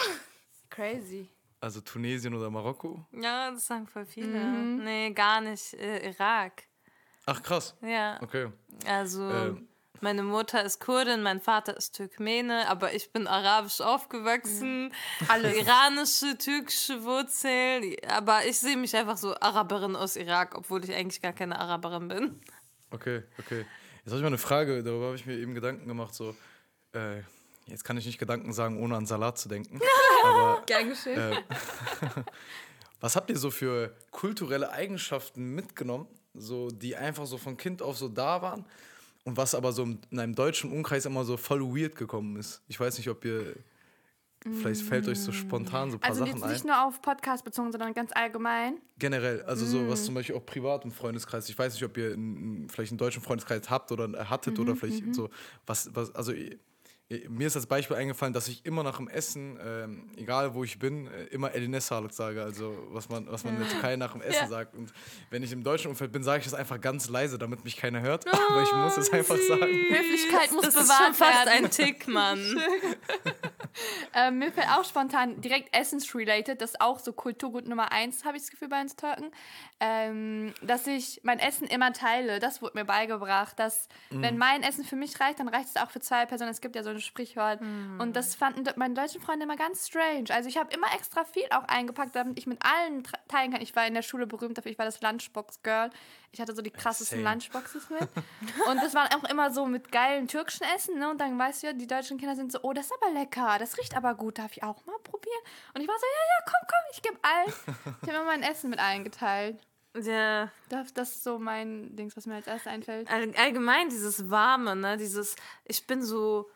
Crazy. 0.72 1.30
Also 1.60 1.82
Tunesien 1.82 2.34
oder 2.34 2.50
Marokko. 2.50 3.06
Ja, 3.12 3.52
das 3.52 3.68
sagen 3.68 3.86
voll 3.86 4.06
viele. 4.08 4.40
Nee, 4.40 5.12
gar 5.12 5.40
nicht. 5.40 5.76
Äh, 5.76 6.10
Irak. 6.10 6.64
Ach, 7.26 7.42
krass. 7.44 7.76
Ja. 7.82 8.20
Okay. 8.22 8.52
Also, 8.86 9.30
Ähm. 9.30 9.68
Meine 10.02 10.24
Mutter 10.24 10.64
ist 10.64 10.80
Kurdin, 10.80 11.22
mein 11.22 11.40
Vater 11.40 11.78
ist 11.78 11.96
Türkmene, 11.96 12.68
aber 12.68 12.94
ich 12.94 13.12
bin 13.12 13.28
arabisch 13.28 13.80
aufgewachsen. 13.80 14.94
Alle 15.28 15.56
iranische, 15.60 16.38
türkische 16.38 17.04
Wurzeln. 17.04 17.96
Aber 18.08 18.46
ich 18.46 18.60
sehe 18.60 18.76
mich 18.76 18.96
einfach 18.96 19.18
so 19.18 19.36
Araberin 19.40 19.96
aus 19.96 20.16
Irak, 20.16 20.58
obwohl 20.58 20.84
ich 20.84 20.94
eigentlich 20.94 21.22
gar 21.22 21.34
keine 21.34 21.60
Araberin 21.60 22.08
bin. 22.08 22.42
Okay, 22.92 23.24
okay. 23.40 23.66
Jetzt 24.00 24.08
habe 24.08 24.18
ich 24.18 24.22
mal 24.22 24.28
eine 24.28 24.38
Frage, 24.38 24.84
darüber 24.84 25.08
habe 25.08 25.16
ich 25.16 25.26
mir 25.26 25.38
eben 25.38 25.56
Gedanken 25.56 25.88
gemacht. 25.88 26.14
So, 26.14 26.36
äh, 26.94 27.20
jetzt 27.68 27.86
kann 27.86 27.98
ich 27.98 28.06
nicht 28.06 28.18
Gedanken 28.18 28.52
sagen, 28.52 28.84
ohne 28.84 28.98
an 28.98 29.06
Salat 29.06 29.38
zu 29.38 29.48
denken. 29.48 29.80
Aber 30.26 30.64
Gern 30.66 30.90
geschehen. 30.90 31.18
äh, 31.18 31.42
was 33.00 33.16
habt 33.16 33.30
ihr 33.30 33.38
so 33.38 33.52
für 33.52 33.96
kulturelle 34.12 34.72
Eigenschaften 34.72 35.56
mitgenommen, 35.56 36.08
so, 36.34 36.70
die 36.70 36.96
einfach 36.96 37.26
so 37.26 37.38
von 37.38 37.56
Kind 37.56 37.82
auf 37.82 37.98
so 37.98 38.10
da 38.10 38.42
waren 38.42 38.66
und 39.26 39.38
was 39.38 39.56
aber 39.56 39.72
so 39.72 39.84
in 39.84 40.20
einem 40.20 40.36
deutschen 40.36 40.72
Umkreis 40.72 41.06
immer 41.06 41.24
so 41.24 41.38
voll 41.38 41.62
weird 41.62 41.96
gekommen 41.96 42.36
ist? 42.38 42.62
Ich 42.68 42.80
weiß 42.80 42.98
nicht, 42.98 43.10
ob 43.10 43.24
ihr. 43.26 43.56
Vielleicht 44.60 44.82
fällt 44.82 45.08
euch 45.08 45.22
so 45.22 45.32
spontan 45.32 45.90
so 45.90 45.96
ein 45.96 46.00
paar 46.02 46.10
also 46.10 46.26
Sachen 46.26 46.44
ein. 46.44 46.52
nicht 46.52 46.66
nur 46.66 46.86
auf 46.86 47.02
Podcast 47.02 47.46
bezogen, 47.46 47.72
sondern 47.72 47.94
ganz 47.94 48.12
allgemein. 48.14 48.76
Generell, 49.00 49.42
also 49.44 49.66
so 49.66 49.78
Mhm. 49.78 49.90
was 49.90 50.04
zum 50.04 50.16
Beispiel 50.16 50.36
auch 50.36 50.46
privat 50.46 50.84
im 50.84 50.92
Freundeskreis. 50.92 51.48
Ich 51.48 51.58
weiß 51.58 51.74
nicht, 51.76 51.84
ob 51.86 51.96
ihr 51.96 52.12
einen- 52.12 52.68
vielleicht 52.70 52.92
einen 52.92 52.98
deutschen 52.98 53.22
Freundeskreis 53.24 53.70
habt 53.70 53.94
oder 53.94 54.04
äh, 54.14 54.26
hattet 54.26 54.56
Mhm, 54.58 54.64
oder 54.64 54.76
vielleicht 54.76 55.16
so 55.16 55.30
was, 55.66 55.90
was 55.96 56.14
also 56.14 56.34
mir 57.30 57.46
ist 57.48 57.56
als 57.56 57.68
Beispiel 57.68 57.96
eingefallen, 57.98 58.34
dass 58.34 58.48
ich 58.48 58.66
immer 58.66 58.82
nach 58.82 58.98
dem 58.98 59.08
Essen, 59.08 59.60
ähm, 59.64 60.10
egal 60.16 60.54
wo 60.56 60.64
ich 60.64 60.80
bin, 60.80 61.08
äh, 61.08 61.26
immer 61.26 61.54
Eline 61.54 61.80
Sağlık 61.80 62.12
sage, 62.14 62.42
also 62.42 62.76
was 62.92 63.08
man, 63.10 63.28
was 63.32 63.44
man 63.44 63.54
in 63.54 63.60
der 63.60 63.70
Türkei 63.70 63.96
nach 63.98 64.14
dem 64.14 64.22
Essen 64.24 64.42
Ja. 64.44 64.48
sagt. 64.48 64.74
Und 64.76 64.92
wenn 65.30 65.44
ich 65.44 65.52
im 65.52 65.64
deutschen 65.64 65.90
Umfeld 65.90 66.12
bin, 66.12 66.24
sage 66.24 66.40
ich 66.40 66.46
das 66.46 66.54
einfach 66.56 66.82
ganz 66.82 67.10
leise, 67.10 67.38
damit 67.38 67.64
mich 67.66 67.78
keiner 67.78 68.02
hört. 68.02 68.26
Aber 68.50 68.64
ich 68.64 68.72
muss 68.74 68.98
es 68.98 69.12
einfach 69.12 69.38
sagen. 69.38 69.62
Höflichkeit 69.90 70.52
muss 70.54 70.66
Das 70.66 70.76
ist 70.76 70.82
bewahrt 70.84 71.06
schon 71.06 71.14
fast 71.16 71.46
werden. 71.46 71.66
ein 71.66 71.72
Tick, 71.72 72.08
Mann. 72.08 72.40
Ähm, 74.16 74.38
mir 74.38 74.52
fällt 74.52 74.68
auch 74.70 74.86
spontan 74.86 75.42
direkt 75.42 75.76
essensrelated, 75.76 76.62
das 76.62 76.72
ist 76.72 76.82
auch 76.82 77.00
so 77.00 77.14
Kulturgut 77.14 77.68
Nummer 77.68 77.92
eins, 77.92 78.26
habe 78.26 78.38
ich 78.38 78.44
das 78.44 78.52
Gefühl 78.52 78.68
bei 78.68 78.80
uns 78.80 78.96
Türken, 78.96 79.32
ähm, 79.80 80.54
dass 80.62 80.86
ich 80.86 81.22
mein 81.24 81.40
Essen 81.40 81.66
immer 81.68 81.94
teile. 81.94 82.40
Das 82.40 82.62
wurde 82.62 82.78
mir 82.78 82.86
beigebracht, 82.86 83.58
dass 83.60 83.88
wenn 84.22 84.38
mein 84.38 84.62
Essen 84.62 84.84
für 84.84 84.96
mich 84.96 85.20
reicht, 85.20 85.40
dann 85.40 85.48
reicht 85.48 85.70
es 85.70 85.78
auch 85.78 85.90
für 85.90 86.00
zwei 86.00 86.26
Personen. 86.28 86.52
Es 86.52 86.62
gibt 86.62 86.76
ja 86.76 86.84
so 86.84 86.92
ein 86.92 87.00
Sprichwort. 87.02 87.60
Und 88.00 88.16
das 88.16 88.36
fanden 88.36 88.64
de- 88.64 88.74
meine 88.78 88.94
deutschen 88.94 89.20
Freunde 89.22 89.46
immer 89.46 89.56
ganz 89.56 89.88
strange. 89.88 90.26
Also 90.30 90.48
ich 90.48 90.58
habe 90.58 90.72
immer 90.74 90.94
extra 90.94 91.24
viel 91.26 91.46
auch 91.50 91.64
eingepackt, 91.68 92.16
damit 92.16 92.38
ich 92.38 92.46
mit 92.46 92.60
allen 92.64 93.04
teilen 93.28 93.52
kann. 93.52 93.62
Ich 93.62 93.76
war 93.76 93.88
in 93.88 93.96
der 93.96 94.04
Schule 94.04 94.28
berühmt 94.28 94.58
dafür, 94.58 94.72
ich 94.72 94.78
war 94.78 94.86
das 94.86 95.02
Lunchbox-Girl. 95.02 95.90
Ich 96.34 96.42
hatte 96.42 96.54
so 96.56 96.62
die 96.64 96.72
krassesten 96.72 97.20
Same. 97.20 97.30
Lunchboxes 97.30 97.90
mit. 97.92 98.02
Und 98.68 98.78
das 98.84 98.96
waren 98.96 99.08
auch 99.14 99.24
immer 99.30 99.52
so 99.52 99.68
mit 99.68 99.92
geilen 99.92 100.28
türkischen 100.28 100.66
Essen. 100.76 100.98
Ne? 100.98 101.10
Und 101.12 101.22
dann 101.22 101.38
weißt 101.38 101.62
du 101.64 101.68
ja, 101.68 101.74
die 101.74 101.86
deutschen 101.88 102.18
Kinder 102.18 102.36
sind 102.36 102.52
so, 102.52 102.60
oh, 102.64 102.74
das 102.74 102.88
ist 102.88 102.94
aber 103.00 103.12
lecker, 103.14 103.58
das 103.60 103.78
riecht 103.78 103.96
aber 103.96 104.16
gut, 104.16 104.40
darf 104.40 104.52
ich 104.52 104.64
auch 104.64 104.84
mal 104.88 104.98
probieren? 105.04 105.40
Und 105.76 105.82
ich 105.82 105.88
war 105.88 105.96
so, 105.98 106.06
ja, 106.06 106.22
ja, 106.36 106.46
komm, 106.46 106.68
komm, 106.68 106.92
ich 106.92 107.02
gebe 107.04 107.18
allen. 107.22 107.98
Ich 108.02 108.10
habe 108.10 108.18
immer 108.18 108.26
mein 108.26 108.42
Essen 108.44 108.72
mit 108.72 108.80
allen 108.80 109.04
geteilt. 109.04 109.62
Ja. 109.96 110.50
Das, 110.70 110.92
das 110.96 111.10
ist 111.12 111.24
so 111.24 111.38
mein 111.38 111.96
Dings, 111.96 112.18
was 112.18 112.26
mir 112.26 112.34
als 112.34 112.48
erstes 112.48 112.66
einfällt. 112.72 113.12
All- 113.12 113.32
Allgemein 113.38 113.90
dieses 113.90 114.32
Warme, 114.32 114.76
ne? 114.76 114.98
Dieses, 114.98 115.36
ich 115.66 115.86
bin 115.86 116.02
so. 116.04 116.50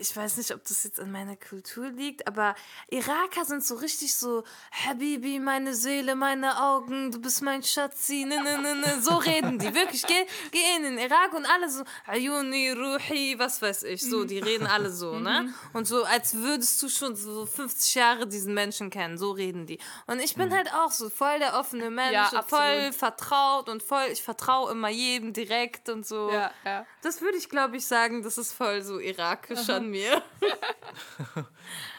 Ich 0.00 0.16
weiß 0.16 0.38
nicht, 0.38 0.52
ob 0.54 0.64
das 0.64 0.84
jetzt 0.84 0.98
an 0.98 1.12
meiner 1.12 1.36
Kultur 1.36 1.88
liegt, 1.88 2.26
aber 2.26 2.54
Iraker 2.88 3.44
sind 3.44 3.64
so 3.64 3.74
richtig 3.76 4.14
so, 4.14 4.44
Habibi, 4.72 5.38
meine 5.40 5.74
Seele, 5.74 6.14
meine 6.14 6.62
Augen, 6.62 7.10
du 7.10 7.20
bist 7.20 7.42
mein 7.42 7.62
Schatzi, 7.62 8.24
ne, 8.24 8.42
ne, 8.42 8.58
ne, 8.58 8.74
ne. 8.76 9.02
So 9.02 9.16
reden 9.16 9.58
die, 9.58 9.74
wirklich. 9.74 10.06
Geh, 10.06 10.26
geh 10.52 10.76
in 10.76 10.84
den 10.84 10.98
Irak 10.98 11.34
und 11.34 11.46
alle 11.46 11.70
so, 11.70 11.84
Ayuni, 12.06 12.70
Ruhi, 12.72 13.38
was 13.38 13.60
weiß 13.60 13.82
ich, 13.84 14.02
so, 14.02 14.24
die 14.24 14.38
reden 14.38 14.66
alle 14.66 14.90
so, 14.90 15.18
ne? 15.18 15.52
Und 15.72 15.86
so, 15.86 16.04
als 16.04 16.34
würdest 16.34 16.82
du 16.82 16.88
schon 16.88 17.14
so 17.16 17.44
50 17.44 17.94
Jahre 17.94 18.26
diesen 18.26 18.54
Menschen 18.54 18.90
kennen, 18.90 19.18
so 19.18 19.32
reden 19.32 19.66
die. 19.66 19.78
Und 20.06 20.20
ich 20.20 20.34
bin 20.34 20.54
halt 20.54 20.72
auch 20.72 20.92
so 20.92 21.10
voll 21.10 21.38
der 21.38 21.58
offene 21.58 21.90
Mensch 21.90 22.12
Ja, 22.12 22.28
und 22.28 22.48
voll 22.48 22.92
vertraut 22.92 23.68
und 23.68 23.82
voll, 23.82 24.06
ich 24.12 24.22
vertraue 24.22 24.70
immer 24.72 24.88
jedem 24.88 25.32
direkt 25.32 25.88
und 25.88 26.06
so. 26.06 26.30
Ja, 26.30 26.50
ja. 26.64 26.86
Das 27.02 27.20
würde 27.20 27.36
ich, 27.36 27.50
glaube 27.50 27.76
ich, 27.76 27.86
sagen, 27.86 28.22
das 28.22 28.38
ist 28.38 28.52
voll 28.52 28.82
so 28.82 28.98
irakisch 28.98 29.73
an 29.76 29.90
mir. 29.90 30.22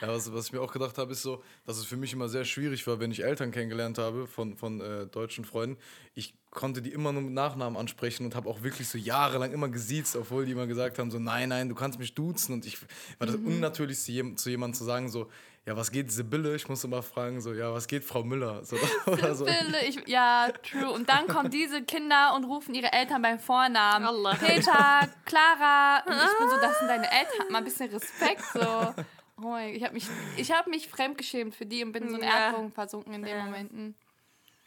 Ja, 0.01 0.10
was, 0.10 0.31
was 0.33 0.48
ich 0.48 0.54
mir 0.54 0.62
auch 0.62 0.72
gedacht 0.72 0.98
habe, 0.98 1.12
ist 1.13 1.22
so, 1.22 1.44
dass 1.66 1.77
es 1.77 1.86
für 1.86 1.98
mich 1.98 2.13
immer 2.13 2.30
sehr 2.30 2.45
schwierig 2.45 2.86
war, 2.86 3.00
wenn 3.00 3.12
ich 3.12 3.24
Eltern 3.24 3.51
kennengelernt 3.51 3.98
habe 3.98 4.27
von, 4.27 4.56
von 4.56 4.81
äh, 4.81 5.07
deutschen 5.07 5.45
Freunden. 5.45 5.77
Ich 6.13 6.33
konnte 6.51 6.82
die 6.82 6.91
immer 6.91 7.12
nur 7.12 7.22
mit 7.22 7.34
Nachnamen 7.34 7.77
ansprechen 7.77 8.25
und 8.25 8.36
habe 8.36 8.50
auch 8.50 8.62
wirklich 8.62 8.88
so 8.88 8.98
jahrelang 8.98 9.51
immer 9.51 9.70
gesiezt, 9.70 10.15
obwohl 10.15 10.46
die 10.46 10.51
immer 10.51 10.67
gesagt 10.67 11.00
haben, 11.00 11.12
so 11.12 11.20
nein, 11.20 11.50
nein, 11.50 11.70
du 11.70 11.75
kannst 11.75 12.00
mich 12.00 12.13
duzen. 12.13 12.53
Und 12.53 12.65
ich 12.65 12.82
war 13.20 13.27
das 13.27 13.36
Unnatürlichste, 13.36 14.12
jem, 14.12 14.38
zu 14.38 14.50
jemandem 14.50 14.77
zu 14.77 14.84
sagen, 14.84 15.10
so, 15.10 15.29
ja, 15.65 15.75
was 15.75 15.91
geht 15.91 16.12
Sibylle? 16.12 16.55
Ich 16.55 16.67
muss 16.69 16.84
immer 16.84 17.01
fragen, 17.01 17.41
so, 17.41 17.53
ja, 17.53 17.74
was 17.74 17.88
geht 17.88 18.03
Frau 18.03 18.24
Müller? 18.24 18.63
So, 18.63 18.77
oder 19.07 19.34
so. 19.36 19.45
Sibylle, 19.45 19.86
ich, 19.86 20.07
ja, 20.07 20.50
true. 20.63 20.91
Und 20.91 21.10
dann 21.10 21.27
kommen 21.27 21.50
diese 21.50 21.81
Kinder 21.81 22.34
und 22.36 22.43
rufen 22.45 22.75
ihre 22.75 22.91
Eltern 22.93 23.22
beim 23.22 23.39
Vornamen. 23.39 24.05
Allah. 24.05 24.36
Peter, 24.36 25.10
Clara. 25.25 26.03
Und 26.05 26.13
ich 26.13 26.38
bin 26.39 26.50
so, 26.50 26.55
das 26.62 26.77
sind 26.79 26.88
deine 26.88 27.12
Eltern. 27.12 27.51
Mal 27.51 27.57
ein 27.60 27.63
bisschen 27.63 27.89
Respekt. 27.89 28.43
So. 28.53 28.93
Oh 29.38 29.50
mein, 29.50 29.74
ich 29.75 29.84
habe 29.84 29.93
mich, 29.93 30.07
ich 30.38 30.51
hab 30.51 30.67
mich 30.67 30.88
fremdgeschämt 30.88 31.55
für 31.55 31.65
die 31.65 31.84
und 31.84 31.91
bin 31.91 32.10
so 32.10 32.15
in 32.15 32.24
Ja. 32.24 32.45
Erdbogen 32.48 32.72
versunken 32.72 33.13
in 33.15 33.24
den 33.24 33.38
Momenten. 33.45 33.95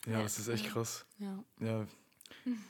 Ja, 0.06 0.22
das 0.22 0.38
ist 0.38 0.48
echt 0.48 0.70
krass. 0.70 1.06
Ja. 1.18 1.38
Ja. 1.60 1.86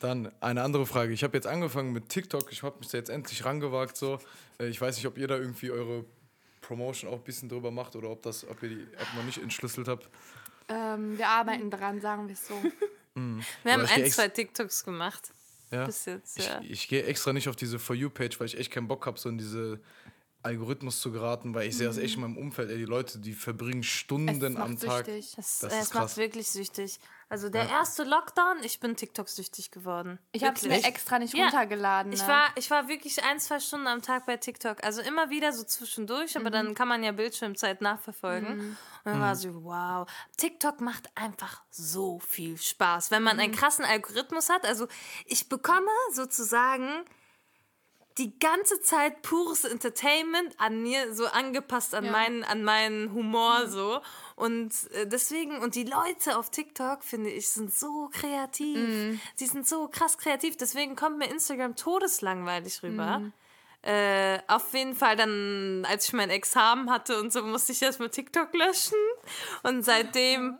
Dann 0.00 0.30
eine 0.40 0.62
andere 0.62 0.86
Frage. 0.86 1.12
Ich 1.12 1.24
habe 1.24 1.36
jetzt 1.36 1.46
angefangen 1.46 1.92
mit 1.92 2.08
TikTok. 2.08 2.52
Ich 2.52 2.62
habe 2.62 2.78
mich 2.78 2.88
da 2.88 2.98
jetzt 2.98 3.10
endlich 3.10 3.44
rangewagt. 3.44 3.96
So. 3.96 4.18
Äh, 4.60 4.68
Ich 4.68 4.80
weiß 4.80 4.96
nicht, 4.96 5.06
ob 5.06 5.18
ihr 5.18 5.26
da 5.28 5.36
irgendwie 5.36 5.70
eure 5.70 6.04
Promotion 6.68 7.10
auch 7.10 7.16
ein 7.16 7.24
bisschen 7.24 7.48
drüber 7.48 7.70
macht 7.70 7.96
oder 7.96 8.10
ob, 8.10 8.22
das, 8.22 8.46
ob 8.46 8.62
ihr 8.62 8.68
die 8.68 8.82
App 8.94 9.08
noch 9.16 9.24
nicht 9.24 9.38
entschlüsselt 9.38 9.88
habt. 9.88 10.08
Ähm, 10.68 11.16
wir 11.16 11.26
arbeiten 11.26 11.70
dran, 11.70 12.00
sagen 12.00 12.28
wir 12.28 12.34
es 12.34 12.46
so. 12.46 12.54
Wir 13.64 13.72
haben 13.72 13.84
ich 13.84 13.90
ein, 13.90 14.08
zwei 14.12 14.28
TikToks 14.28 14.84
gemacht. 14.84 15.32
Ja? 15.72 15.86
Bis 15.86 16.04
jetzt, 16.04 16.38
Ich, 16.38 16.46
ja. 16.46 16.60
ich 16.62 16.86
gehe 16.86 17.02
extra 17.02 17.32
nicht 17.32 17.48
auf 17.48 17.56
diese 17.56 17.80
For 17.80 17.96
You-Page, 17.96 18.38
weil 18.38 18.46
ich 18.46 18.56
echt 18.56 18.70
keinen 18.70 18.86
Bock 18.86 19.06
habe, 19.06 19.18
so 19.18 19.28
in 19.28 19.38
diese 19.38 19.80
Algorithmus 20.42 21.00
zu 21.00 21.10
geraten, 21.10 21.52
weil 21.52 21.66
ich 21.68 21.76
sehe 21.76 21.88
das 21.88 21.98
echt 21.98 22.14
in 22.14 22.20
meinem 22.20 22.36
Umfeld, 22.36 22.70
ey, 22.70 22.78
die 22.78 22.84
Leute, 22.84 23.18
die 23.18 23.32
verbringen 23.32 23.82
Stunden 23.82 24.38
macht 24.52 24.62
am 24.62 24.78
Tag. 24.78 25.06
süchtig. 25.06 25.32
Das, 25.34 25.58
Das 25.58 25.72
äh, 25.72 25.76
ist 25.78 25.82
es 25.88 25.94
macht 25.94 26.02
krass. 26.04 26.16
wirklich 26.16 26.48
süchtig. 26.48 27.00
Also 27.30 27.50
der 27.50 27.68
erste 27.68 28.04
Lockdown, 28.04 28.62
ich 28.62 28.80
bin 28.80 28.96
TikTok-süchtig 28.96 29.70
geworden. 29.70 30.18
Ich 30.32 30.44
habe 30.44 30.56
es 30.56 30.62
mir 30.62 30.82
extra 30.82 31.18
nicht 31.18 31.34
Ja. 31.34 31.44
runtergeladen. 31.44 32.10
Ich 32.12 32.22
ne? 32.22 32.28
war, 32.28 32.48
ich 32.54 32.70
war 32.70 32.88
wirklich 32.88 33.22
ein, 33.22 33.38
zwei 33.38 33.60
Stunden 33.60 33.86
am 33.86 34.00
Tag 34.00 34.24
bei 34.24 34.38
TikTok. 34.38 34.82
Also 34.82 35.02
immer 35.02 35.28
wieder 35.28 35.52
so 35.52 35.62
zwischendurch, 35.62 36.36
aber 36.36 36.48
Mhm. 36.48 36.52
dann 36.52 36.74
kann 36.74 36.88
man 36.88 37.02
ja 37.04 37.12
Bildschirmzeit 37.12 37.82
nachverfolgen. 37.82 38.60
Und 38.60 38.76
dann 39.04 39.20
war 39.20 39.36
so, 39.36 39.62
wow. 39.64 40.08
TikTok 40.38 40.80
macht 40.80 41.10
einfach 41.16 41.62
so 41.70 42.18
viel 42.18 42.56
Spaß, 42.56 43.10
wenn 43.10 43.22
man 43.22 43.36
Mhm. 43.36 43.42
einen 43.42 43.52
krassen 43.54 43.84
Algorithmus 43.84 44.48
hat. 44.48 44.64
Also 44.64 44.88
ich 45.26 45.50
bekomme 45.50 45.90
sozusagen 46.12 47.04
die 48.18 48.38
ganze 48.38 48.80
Zeit 48.80 49.22
pures 49.22 49.64
Entertainment 49.64 50.54
an 50.58 50.82
mir, 50.82 51.14
so 51.14 51.26
angepasst 51.26 51.94
an, 51.94 52.04
Ja. 52.04 52.12
meinen, 52.12 52.44
an 52.44 52.64
meinen 52.64 53.12
Humor 53.12 53.66
so. 53.68 54.00
Und 54.36 54.72
äh, 54.92 55.06
deswegen, 55.06 55.58
und 55.60 55.74
die 55.74 55.84
Leute 55.84 56.36
auf 56.38 56.50
TikTok, 56.50 57.02
finde 57.04 57.30
ich, 57.30 57.48
sind 57.50 57.72
so 57.72 58.10
kreativ. 58.12 58.76
Sie 59.34 59.46
sind 59.46 59.66
so 59.66 59.88
krass 59.88 60.18
kreativ. 60.18 60.56
Deswegen 60.56 60.96
kommt 60.96 61.18
mir 61.18 61.30
Instagram 61.30 61.76
todeslangweilig 61.76 62.82
rüber. 62.82 63.22
Äh, 63.82 64.40
auf 64.48 64.72
jeden 64.74 64.96
Fall 64.96 65.14
dann, 65.16 65.86
als 65.88 66.06
ich 66.08 66.12
mein 66.12 66.30
Examen 66.30 66.90
hatte 66.90 67.20
und 67.20 67.32
so, 67.32 67.42
musste 67.42 67.72
ich 67.72 67.80
erstmal 67.80 68.10
TikTok 68.10 68.52
löschen. 68.54 68.98
Und 69.62 69.84
seitdem 69.84 70.58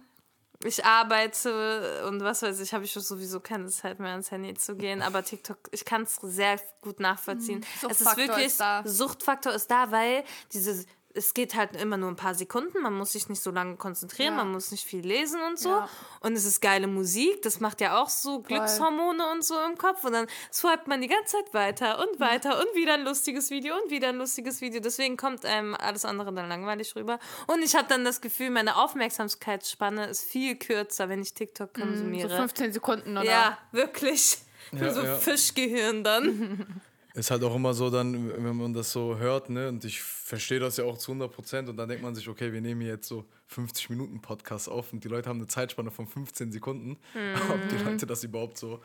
ich 0.64 0.84
arbeite 0.84 2.04
und 2.08 2.20
was 2.22 2.42
weiß 2.42 2.58
ich, 2.60 2.72
habe 2.72 2.84
ich 2.84 2.92
sowieso 2.92 3.38
keine 3.38 3.68
Zeit 3.68 4.00
mehr 4.00 4.10
ans 4.10 4.30
Handy 4.30 4.54
zu 4.54 4.74
gehen. 4.74 5.02
Aber 5.02 5.22
TikTok, 5.22 5.58
ich 5.70 5.84
kann 5.84 6.02
es 6.02 6.16
sehr 6.16 6.60
gut 6.80 6.98
nachvollziehen. 6.98 7.64
es 7.76 7.82
ist 7.82 7.98
Suchtfaktor 7.98 8.26
wirklich, 8.26 8.46
ist 8.46 8.60
da. 8.60 8.82
Suchtfaktor 8.84 9.52
ist 9.52 9.70
da, 9.70 9.90
weil 9.92 10.24
diese, 10.52 10.84
es 11.18 11.34
geht 11.34 11.54
halt 11.54 11.76
immer 11.76 11.96
nur 11.96 12.08
ein 12.08 12.16
paar 12.16 12.34
Sekunden, 12.34 12.80
man 12.80 12.94
muss 12.94 13.12
sich 13.12 13.28
nicht 13.28 13.42
so 13.42 13.50
lange 13.50 13.76
konzentrieren, 13.76 14.34
Ja. 14.36 14.44
man 14.44 14.52
muss 14.52 14.70
nicht 14.70 14.84
viel 14.84 15.06
lesen 15.06 15.40
und 15.42 15.58
so. 15.58 15.70
Ja. 15.70 15.88
Und 16.20 16.32
es 16.32 16.44
ist 16.44 16.60
geile 16.60 16.86
Musik, 16.86 17.42
das 17.42 17.60
macht 17.60 17.80
ja 17.80 18.00
auch 18.00 18.08
so 18.08 18.40
Glückshormone 18.40 19.30
und 19.32 19.44
so 19.44 19.54
im 19.68 19.76
Kopf. 19.76 20.04
Und 20.04 20.12
dann 20.12 20.26
swipet 20.52 20.86
man 20.86 21.00
die 21.00 21.08
ganze 21.08 21.36
Zeit 21.36 21.52
weiter 21.52 21.98
und 21.98 22.20
weiter 22.20 22.58
und 22.58 22.74
wieder 22.74 22.94
ein 22.94 23.04
lustiges 23.04 23.50
Video 23.50 23.74
und 23.82 23.90
wieder 23.90 24.08
ein 24.08 24.16
lustiges 24.16 24.60
Video. 24.60 24.80
Deswegen 24.80 25.16
kommt 25.16 25.44
einem 25.44 25.74
alles 25.74 26.04
andere 26.04 26.32
dann 26.32 26.48
langweilig 26.48 26.94
rüber. 26.96 27.18
Und 27.46 27.62
ich 27.62 27.74
habe 27.74 27.88
dann 27.88 28.04
das 28.04 28.20
Gefühl, 28.20 28.50
meine 28.50 28.76
Aufmerksamkeitsspanne 28.76 30.06
ist 30.06 30.24
viel 30.24 30.56
kürzer, 30.56 31.08
wenn 31.08 31.20
ich 31.20 31.34
TikTok 31.34 31.70
so 31.76 31.82
konsumiere. 31.82 32.34
15 32.34 32.72
Sekunden 32.72 33.16
oder 33.18 33.24
ja, 33.28 33.58
wirklich. 33.72 34.38
Ja, 34.72 34.92
so 34.92 35.02
ja. 35.02 35.16
Fischgehirn 35.16 36.04
dann. 36.04 36.80
Ist 37.18 37.32
halt 37.32 37.42
auch 37.42 37.54
immer 37.56 37.74
so 37.74 37.90
dann, 37.90 38.32
wenn 38.44 38.56
man 38.56 38.72
das 38.72 38.92
so 38.92 39.18
hört, 39.18 39.50
ne, 39.50 39.68
und 39.68 39.84
ich 39.84 40.00
verstehe 40.00 40.60
das 40.60 40.76
ja 40.76 40.84
auch 40.84 40.96
zu 40.96 41.10
100 41.10 41.32
Prozent 41.32 41.68
und 41.68 41.76
dann 41.76 41.88
denkt 41.88 42.02
man 42.04 42.14
sich, 42.14 42.28
okay, 42.28 42.52
wir 42.52 42.60
nehmen 42.60 42.80
hier 42.80 42.92
jetzt 42.92 43.08
so 43.08 43.24
50 43.48 43.90
Minuten 43.90 44.20
Podcast 44.22 44.68
auf 44.68 44.92
und 44.92 45.02
die 45.02 45.08
Leute 45.08 45.28
haben 45.28 45.38
eine 45.38 45.48
Zeitspanne 45.48 45.90
von 45.90 46.06
15 46.06 46.52
Sekunden, 46.52 46.96
ob 47.50 47.68
die 47.70 47.76
Leute 47.84 48.06
das 48.06 48.22
überhaupt 48.22 48.56
so 48.56 48.80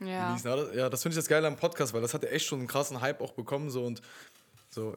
Ja. 0.00 0.28
genießen. 0.28 0.48
Ja, 0.50 0.56
das, 0.56 0.74
ja, 0.74 0.88
das 0.88 1.02
finde 1.02 1.12
ich 1.14 1.18
das 1.18 1.28
Geile 1.28 1.46
am 1.46 1.56
Podcast, 1.56 1.92
weil 1.92 2.00
das 2.00 2.14
hat 2.14 2.22
ja 2.22 2.30
echt 2.30 2.46
schon 2.46 2.60
einen 2.60 2.68
krassen 2.68 3.02
Hype 3.02 3.20
auch 3.20 3.32
bekommen 3.32 3.68
so 3.68 3.84
und 3.84 4.00
so, 4.70 4.96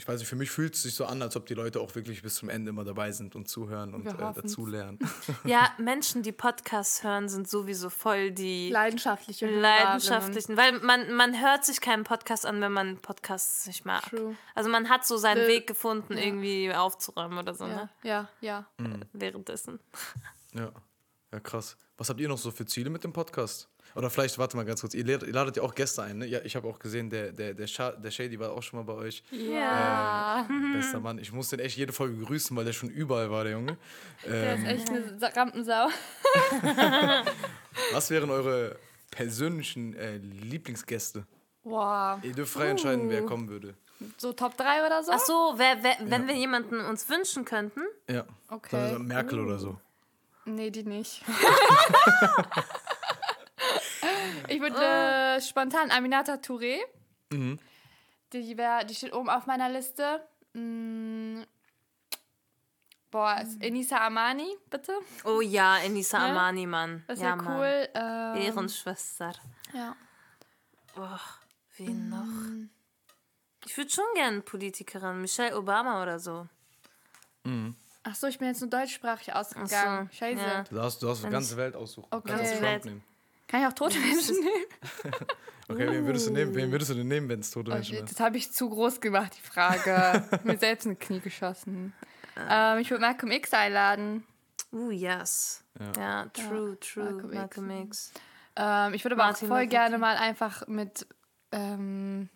ich 0.00 0.08
weiß 0.08 0.18
nicht, 0.18 0.28
für 0.30 0.36
mich 0.36 0.50
fühlt 0.50 0.74
es 0.74 0.82
sich 0.82 0.94
so 0.94 1.04
an, 1.04 1.20
als 1.20 1.36
ob 1.36 1.44
die 1.44 1.52
Leute 1.52 1.78
auch 1.78 1.94
wirklich 1.94 2.22
bis 2.22 2.36
zum 2.36 2.48
Ende 2.48 2.70
immer 2.70 2.84
dabei 2.84 3.12
sind 3.12 3.36
und 3.36 3.48
zuhören 3.50 3.92
und 3.92 4.06
äh, 4.06 4.14
dazulernen. 4.16 4.98
Ja, 5.44 5.70
Menschen, 5.76 6.22
die 6.22 6.32
Podcasts 6.32 7.02
hören, 7.04 7.28
sind 7.28 7.48
sowieso 7.50 7.90
voll 7.90 8.30
die 8.30 8.70
Leidenschaftliche 8.70 9.46
leidenschaftlichen, 9.46 10.56
weil 10.56 10.80
man, 10.80 11.12
man 11.12 11.38
hört 11.38 11.66
sich 11.66 11.82
keinen 11.82 12.04
Podcast 12.04 12.46
an, 12.46 12.62
wenn 12.62 12.72
man 12.72 12.96
Podcasts 12.96 13.66
nicht 13.66 13.84
mag. 13.84 14.08
True. 14.08 14.34
Also 14.54 14.70
man 14.70 14.88
hat 14.88 15.06
so 15.06 15.18
seinen 15.18 15.42
Will- 15.42 15.48
Weg 15.48 15.66
gefunden, 15.66 16.16
irgendwie 16.16 16.72
aufzuräumen 16.72 17.36
oder 17.38 17.52
so, 17.52 17.66
Ja, 17.66 17.74
ne? 17.74 17.88
ja, 18.02 18.28
ja. 18.40 18.66
Währenddessen. 19.12 19.80
Ja. 20.54 20.72
ja, 21.30 21.40
krass. 21.40 21.76
Was 21.98 22.08
habt 22.08 22.20
ihr 22.20 22.28
noch 22.28 22.38
so 22.38 22.50
für 22.50 22.64
Ziele 22.64 22.88
mit 22.88 23.04
dem 23.04 23.12
Podcast? 23.12 23.68
Oder 23.94 24.08
vielleicht, 24.10 24.38
warte 24.38 24.56
mal 24.56 24.64
ganz 24.64 24.80
kurz, 24.80 24.94
ihr 24.94 25.04
ladet, 25.04 25.26
ihr 25.28 25.34
ladet 25.34 25.56
ja 25.56 25.62
auch 25.62 25.74
Gäste 25.74 26.02
ein, 26.02 26.18
ne? 26.18 26.26
Ja, 26.26 26.40
ich 26.44 26.54
habe 26.56 26.68
auch 26.68 26.78
gesehen, 26.78 27.10
der, 27.10 27.32
der, 27.32 27.54
der, 27.54 27.66
Sha 27.66 27.90
der 27.92 28.10
Shady 28.10 28.38
war 28.38 28.52
auch 28.52 28.62
schon 28.62 28.78
mal 28.78 28.84
bei 28.84 28.92
euch. 28.94 29.22
Ja. 29.30 30.46
Bester 30.74 31.00
Mann. 31.00 31.18
Ich 31.18 31.32
muss 31.32 31.48
den 31.50 31.58
echt 31.60 31.76
jede 31.76 31.92
Folge 31.92 32.16
grüßen, 32.24 32.56
weil 32.56 32.64
der 32.64 32.72
schon 32.72 32.88
überall 32.88 33.30
war, 33.30 33.42
der 33.44 33.54
Junge. 33.54 33.76
Der 34.24 34.54
ist 34.54 34.60
Ähm, 34.60 34.66
echt 34.66 34.88
eine 34.90 35.18
Sa- 35.18 35.28
Rampensau. 35.28 35.88
was 37.92 38.10
wären 38.10 38.30
eure 38.30 38.76
persönlichen 39.10 39.94
äh, 39.94 40.16
Lieblingsgäste? 40.18 41.26
Wow. 41.64 42.18
Ihr 42.22 42.32
dürft 42.32 42.52
frei 42.52 42.68
entscheiden, 42.68 43.10
wer 43.10 43.22
kommen 43.26 43.48
würde. 43.48 43.74
So 44.16 44.32
Top 44.32 44.56
3 44.56 44.86
oder 44.86 45.02
so? 45.02 45.12
Ach 45.12 45.18
so, 45.18 45.54
wer, 45.56 45.82
wer, 45.82 45.96
wenn 46.10 46.26
wir 46.26 46.34
jemanden 46.34 46.80
uns 46.80 47.08
wünschen 47.08 47.44
könnten, 47.44 47.82
Ja. 48.08 48.24
Okay. 48.48 48.98
Merkel 48.98 49.40
oder 49.40 49.58
so. 49.58 49.78
Nee, 50.46 50.70
die 50.70 50.84
nicht. 50.84 51.22
ich 54.48 54.60
würde 54.60 54.82
äh, 54.82 55.40
spontan 55.40 55.90
Aminata 55.90 56.34
Touré. 56.34 56.78
Die, 58.32 58.56
wär, 58.56 58.84
die 58.84 58.94
steht 58.94 59.12
oben 59.12 59.28
auf 59.28 59.46
meiner 59.46 59.68
Liste. 59.68 60.26
Mm. 60.52 61.42
Boah, 63.10 63.40
ist 63.40 63.60
Enisa 63.60 64.06
Amani, 64.06 64.56
bitte. 64.70 64.92
oh 65.24 65.40
ja, 65.40 65.78
Enisa 65.78 66.18
Ne? 66.18 66.24
Amani, 66.26 66.66
Mann. 66.66 67.02
Das 67.08 67.20
ja, 67.20 67.36
wäre 67.36 67.58
cool. 67.58 67.88
Ähm, 67.94 68.36
Ehrenschwester. 68.42 69.32
Ja. 69.74 69.96
Oh, 70.96 71.18
wen 71.76 72.08
noch? 72.08 72.68
Ich 73.66 73.76
würde 73.76 73.90
schon 73.90 74.04
gerne 74.14 74.42
Politikerin, 74.42 75.20
Michelle 75.20 75.56
Obama 75.56 76.02
oder 76.02 76.20
so. 76.20 76.46
Ach 78.02 78.14
so, 78.14 78.26
ich 78.28 78.38
bin 78.38 78.48
jetzt 78.48 78.60
nur 78.60 78.70
deutschsprachig 78.70 79.34
ausgegangen. 79.34 80.08
So, 80.10 80.16
Scheiße. 80.16 80.40
ja. 80.40 80.62
Du 80.64 80.80
hast, 80.80 81.02
du 81.02 81.08
hast 81.08 81.24
die 81.24 81.28
ganze 81.28 81.56
Welt 81.56 81.74
aussuchen. 81.74 82.06
Okay. 82.10 82.32
kannst 82.32 82.44
auch 82.44 82.58
Trump 82.58 82.62
Welt. 82.62 82.84
nehmen. 82.84 83.02
Kann 83.50 83.62
ich 83.62 83.66
auch 83.66 83.72
tote 83.72 83.98
Menschen 83.98 84.36
nehmen? 84.36 85.14
Okay, 85.68 85.86
wen 85.88 86.04
würdest 86.04 86.26
du 86.26 86.32
nehmen? 86.32 86.52
Wen 86.52 86.72
würdest 86.72 86.90
du 86.90 86.94
denn 86.94 87.06
nehmen, 87.06 87.28
wenn 87.28 87.38
es 87.38 87.52
tote 87.52 87.70
Menschen 87.70 87.98
sind? 87.98 88.10
Das 88.10 88.18
habe 88.18 88.36
ich 88.36 88.50
zu 88.50 88.68
groß 88.68 89.00
gemacht, 89.00 89.36
die 89.38 89.46
Frage. 89.46 90.28
Mir 90.42 90.58
selbst 90.58 90.84
in 90.84 90.92
die 90.92 90.96
Knie 90.96 91.20
geschossen. 91.20 91.92
Ähm, 92.36 92.78
ich 92.80 92.90
würde 92.90 93.00
Malcolm 93.00 93.30
X 93.30 93.54
einladen. 93.54 94.24
Uh, 94.72 94.90
yes. 94.90 95.62
Ja, 95.96 96.26
true, 96.26 96.76
true. 96.80 97.04
Malcolm 97.04 97.34
Malcolm, 97.34 97.70
X. 97.70 98.10
X. 98.10 98.12
Ähm, 98.56 98.94
ich 98.94 99.04
würde 99.04 99.14
aber 99.14 99.26
Martin 99.26 99.46
auch 99.46 99.54
voll 99.54 99.66
gerne 99.68 99.98
mal 99.98 100.16
einfach 100.16 100.66
mit. 100.66 101.06
Ähm, 101.52 102.28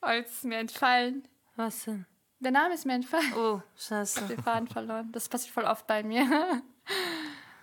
oh, 0.00 0.08
jetzt 0.08 0.32
ist 0.32 0.44
mir 0.44 0.60
entfallen. 0.60 1.28
Was 1.56 1.84
denn? 1.84 2.06
Der 2.40 2.52
Name 2.52 2.72
ist 2.72 2.86
mir 2.86 2.94
entfallen. 2.94 3.34
Oh, 3.34 3.60
scheiße. 3.76 4.22
Den 4.28 4.42
Faden 4.42 4.68
verloren. 4.68 5.12
Das 5.12 5.28
passiert 5.28 5.52
voll 5.52 5.64
oft 5.64 5.86
bei 5.86 6.02
mir. 6.02 6.62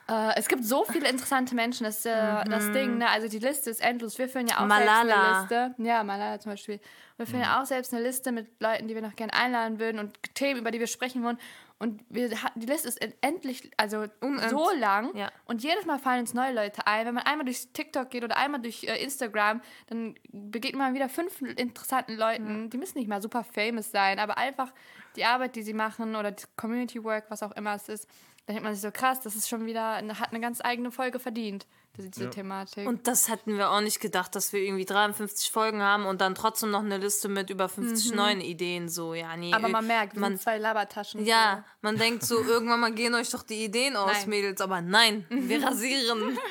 Äh, 0.08 0.38
es 0.38 0.48
gibt 0.48 0.64
so 0.64 0.86
viele 0.86 1.10
interessante 1.10 1.56
Menschen, 1.56 1.84
das 1.84 2.06
äh, 2.06 2.12
das 2.46 2.72
Ding. 2.72 3.00
Ne? 3.00 3.10
Also 3.10 3.28
die 3.28 3.40
Liste 3.40 3.72
ist 3.72 3.82
endlos. 3.82 4.18
Wir 4.20 4.30
führen 4.30 4.48
ja 4.48 4.56
auch 4.56 4.70
selbst 4.70 4.86
Malala. 4.86 5.32
eine 5.32 5.40
Liste. 5.40 5.76
Ja, 5.80 6.04
Malala 6.04 6.40
zum 6.40 6.52
Beispiel. 6.52 6.80
Wir 7.18 7.26
führen 7.26 7.42
ja 7.42 7.62
auch 7.62 7.66
selbst 7.66 7.94
eine 7.94 8.04
Liste 8.04 8.32
mit 8.32 8.62
Leuten, 8.62 8.88
die 8.88 8.94
wir 8.94 9.02
noch 9.02 9.16
gerne 9.16 9.34
einladen 9.34 9.80
würden 9.80 10.00
und 10.00 10.18
Themen, 10.36 10.60
über 10.60 10.72
die 10.72 10.80
wir 10.80 10.88
sprechen 10.88 11.24
wollen. 11.24 11.40
Und 11.78 12.02
wir, 12.08 12.30
die 12.56 12.66
Liste 12.68 12.88
ist 12.88 13.00
endlich, 13.22 13.70
also 13.78 14.06
so 14.50 14.70
lang. 14.78 15.16
Ja. 15.16 15.30
Und 15.46 15.62
jedes 15.62 15.86
Mal 15.86 16.00
fallen 16.00 16.22
uns 16.22 16.34
neue 16.34 16.54
Leute 16.54 16.88
ein. 16.88 17.06
Wenn 17.06 17.16
man 17.16 17.26
einmal 17.26 17.46
durch 17.46 17.68
TikTok 17.74 18.10
geht 18.10 18.24
oder 18.24 18.38
einmal 18.38 18.62
durch 18.62 18.84
äh, 18.84 19.04
Instagram, 19.04 19.62
dann 19.88 20.16
begegnet 20.32 20.80
man 20.80 20.94
wieder 20.94 21.10
fünf 21.10 21.42
interessanten 21.42 22.16
Leuten. 22.16 22.70
Die 22.70 22.78
müssen 22.78 22.98
nicht 22.98 23.10
mal 23.10 23.22
super 23.22 23.44
famous 23.44 23.92
sein, 23.92 24.20
aber 24.20 24.38
einfach 24.38 24.72
die 25.18 25.26
Arbeit, 25.26 25.56
die 25.56 25.64
sie 25.64 25.74
machen 25.74 26.16
oder 26.16 26.32
das 26.32 26.48
Community 26.56 27.04
Work, 27.04 27.26
was 27.30 27.44
auch 27.44 27.52
immer 27.54 27.76
es 27.76 27.90
ist, 27.90 28.08
da 28.46 28.54
denkt 28.54 28.64
man 28.64 28.74
sich 28.74 28.82
so 28.82 28.92
krass, 28.92 29.22
das 29.22 29.36
ist 29.36 29.50
schon 29.50 29.66
wieder, 29.66 29.94
eine, 29.94 30.20
hat 30.20 30.32
eine 30.32 30.40
ganz 30.40 30.62
eigene 30.64 30.92
Folge 30.92 31.20
verdient, 31.20 31.66
diese, 31.98 32.10
diese 32.10 32.30
Thematik. 32.30 32.88
Und 32.88 33.08
das 33.08 33.28
hätten 33.28 33.58
wir 33.58 33.72
auch 33.72 33.82
nicht 33.82 34.00
gedacht, 34.00 34.36
dass 34.36 34.54
wir 34.54 34.62
irgendwie 34.62 34.86
53 34.86 35.50
Folgen 35.50 35.82
haben 35.82 36.06
und 36.06 36.22
dann 36.22 36.36
trotzdem 36.36 36.70
noch 36.70 36.84
eine 36.84 36.98
Liste 36.98 37.28
mit 37.28 37.50
über 37.50 37.68
50 37.70 38.14
neuen 38.14 38.42
Ideen. 38.42 38.88
So, 38.88 39.16
ja, 39.16 39.36
nee. 39.36 39.48
Mhm. 39.48 39.54
aber 39.56 39.70
man 39.70 39.88
merkt, 39.88 40.14
wir 40.14 40.22
man, 40.22 40.34
sind 40.34 40.44
zwei 40.44 40.60
Labertaschen. 40.60 41.26
ja, 41.26 41.66
man 41.82 41.98
denkt 41.98 42.24
so, 42.24 42.40
irgendwann 42.44 42.80
mal 42.80 42.94
gehen 42.94 43.16
euch 43.16 43.32
doch 43.32 43.44
die 43.44 43.64
Ideen 43.66 43.96
aus, 43.96 44.12
Nein. 44.12 44.30
Mädels. 44.30 44.62
Aber 44.62 44.82
nein, 44.82 45.26
wir 45.30 45.64
rasieren. 45.68 46.38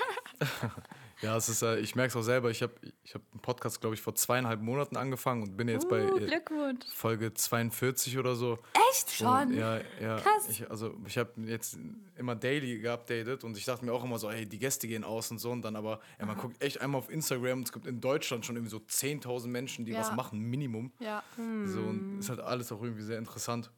Ja, 1.22 1.38
es 1.38 1.48
ist, 1.48 1.62
äh, 1.62 1.78
ich 1.78 1.94
merke 1.94 2.10
es 2.10 2.16
auch 2.16 2.22
selber. 2.22 2.50
Ich 2.50 2.60
habe 2.60 2.74
Podcast, 3.44 3.80
glaube 3.82 3.94
ich, 3.94 4.00
vor 4.00 4.14
zweieinhalb 4.14 4.62
Monaten 4.62 4.96
angefangen 4.96 5.42
und 5.42 5.56
bin 5.56 5.68
jetzt 5.68 5.86
bei 5.88 6.02
Uh, 6.10 6.16
äh, 6.16 6.26
Glückwunsch. 6.26 6.84
Folge 6.94 7.34
42 7.34 8.16
oder 8.18 8.34
so. 8.36 8.58
Echt? 8.90 9.10
Schon? 9.10 9.48
Und, 9.48 9.54
ja, 9.54 9.80
ja. 10.00 10.16
Krass. 10.16 10.48
Ich, 10.48 10.70
also 10.70 10.94
ich 11.06 11.18
habe 11.18 11.30
jetzt 11.42 11.76
immer 12.16 12.34
daily 12.34 12.78
geupdatet 12.80 13.44
und 13.44 13.56
ich 13.58 13.66
dachte 13.66 13.84
mir 13.84 13.92
auch 13.92 14.02
immer 14.02 14.18
so, 14.18 14.30
hey, 14.30 14.46
die 14.46 14.58
Gäste 14.58 14.88
gehen 14.88 15.04
aus 15.04 15.30
und 15.30 15.38
so 15.38 15.50
und 15.50 15.60
dann 15.62 15.76
aber, 15.76 16.00
ja, 16.18 16.24
man 16.24 16.38
guckt 16.38 16.62
echt 16.62 16.80
einmal 16.80 16.98
auf 17.00 17.10
Instagram 17.10 17.58
und 17.58 17.64
es 17.66 17.72
gibt 17.72 17.86
in 17.86 18.00
Deutschland 18.00 18.46
schon 18.46 18.56
irgendwie 18.56 18.70
so 18.70 18.78
10.000 18.78 19.48
Menschen, 19.48 19.84
die 19.84 19.92
Ja. 19.92 20.00
was 20.00 20.12
machen, 20.16 20.38
Minimum. 20.40 20.92
Ja. 21.00 21.22
So 21.66 21.80
und 21.80 22.18
ist 22.20 22.30
halt 22.30 22.40
alles 22.40 22.72
auch 22.72 22.82
irgendwie 22.82 23.02
sehr 23.02 23.18
interessant. 23.18 23.70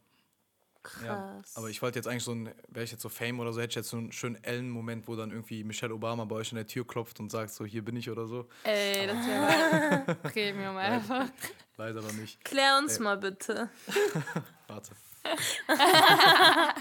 Ja, 1.05 1.33
Krass. 1.41 1.57
aber 1.57 1.69
ich 1.71 1.81
wollte 1.83 1.99
jetzt 1.99 2.07
eigentlich 2.09 2.25
so 2.25 2.33
ein, 2.33 2.51
wäre 2.69 2.85
ich 2.85 2.93
jetzt 2.93 3.03
so 3.03 3.09
Fame 3.09 3.41
oder 3.41 3.53
so, 3.53 3.61
hätte 3.61 3.71
ich 3.71 3.77
jetzt 3.77 3.89
so 3.91 3.97
einen 3.97 4.13
schönen 4.13 4.43
Ellen-Moment, 4.43 5.07
wo 5.09 5.17
dann 5.17 5.31
irgendwie 5.31 5.65
Michelle 5.65 5.95
Obama 5.95 6.25
bei 6.25 6.37
euch 6.37 6.51
an 6.53 6.57
der 6.57 6.67
Tür 6.67 6.87
klopft 6.87 7.21
und 7.21 7.31
sagt 7.31 7.51
so, 7.51 7.65
hier 7.65 7.85
bin 7.85 7.97
ich 7.97 8.11
oder 8.11 8.27
so. 8.27 8.49
Ey, 8.65 9.07
das 9.07 9.27
wäre 9.27 10.15
Premium 10.23 10.77
einfach. 10.79 11.29
Leider 11.77 12.01
noch 12.03 12.13
nicht. 12.13 12.43
Klär 12.45 12.79
uns 12.79 12.99
mal 12.99 13.17
bitte. 13.19 13.69
Warte. 14.69 14.93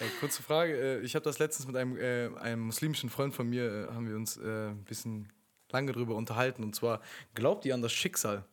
Ey, 0.00 0.08
kurze 0.18 0.42
Frage. 0.42 0.74
äh, 0.76 1.00
Ich 1.00 1.14
habe 1.14 1.24
das 1.24 1.38
letztens 1.38 1.66
mit 1.66 1.76
einem, 1.76 1.96
äh, 1.98 2.30
einem 2.38 2.62
muslimischen 2.62 3.10
Freund 3.10 3.34
von 3.34 3.48
mir, 3.48 3.88
äh, 3.90 3.92
haben 3.94 4.08
wir 4.08 4.16
uns 4.16 4.36
äh, 4.38 4.68
ein 4.70 4.84
bisschen 4.84 5.30
lange 5.70 5.92
drüber 5.92 6.14
unterhalten. 6.14 6.62
Und 6.62 6.74
zwar, 6.74 7.00
glaubt 7.34 7.64
ihr 7.66 7.74
an 7.74 7.82
das 7.82 7.92
Schicksal? 7.92 8.44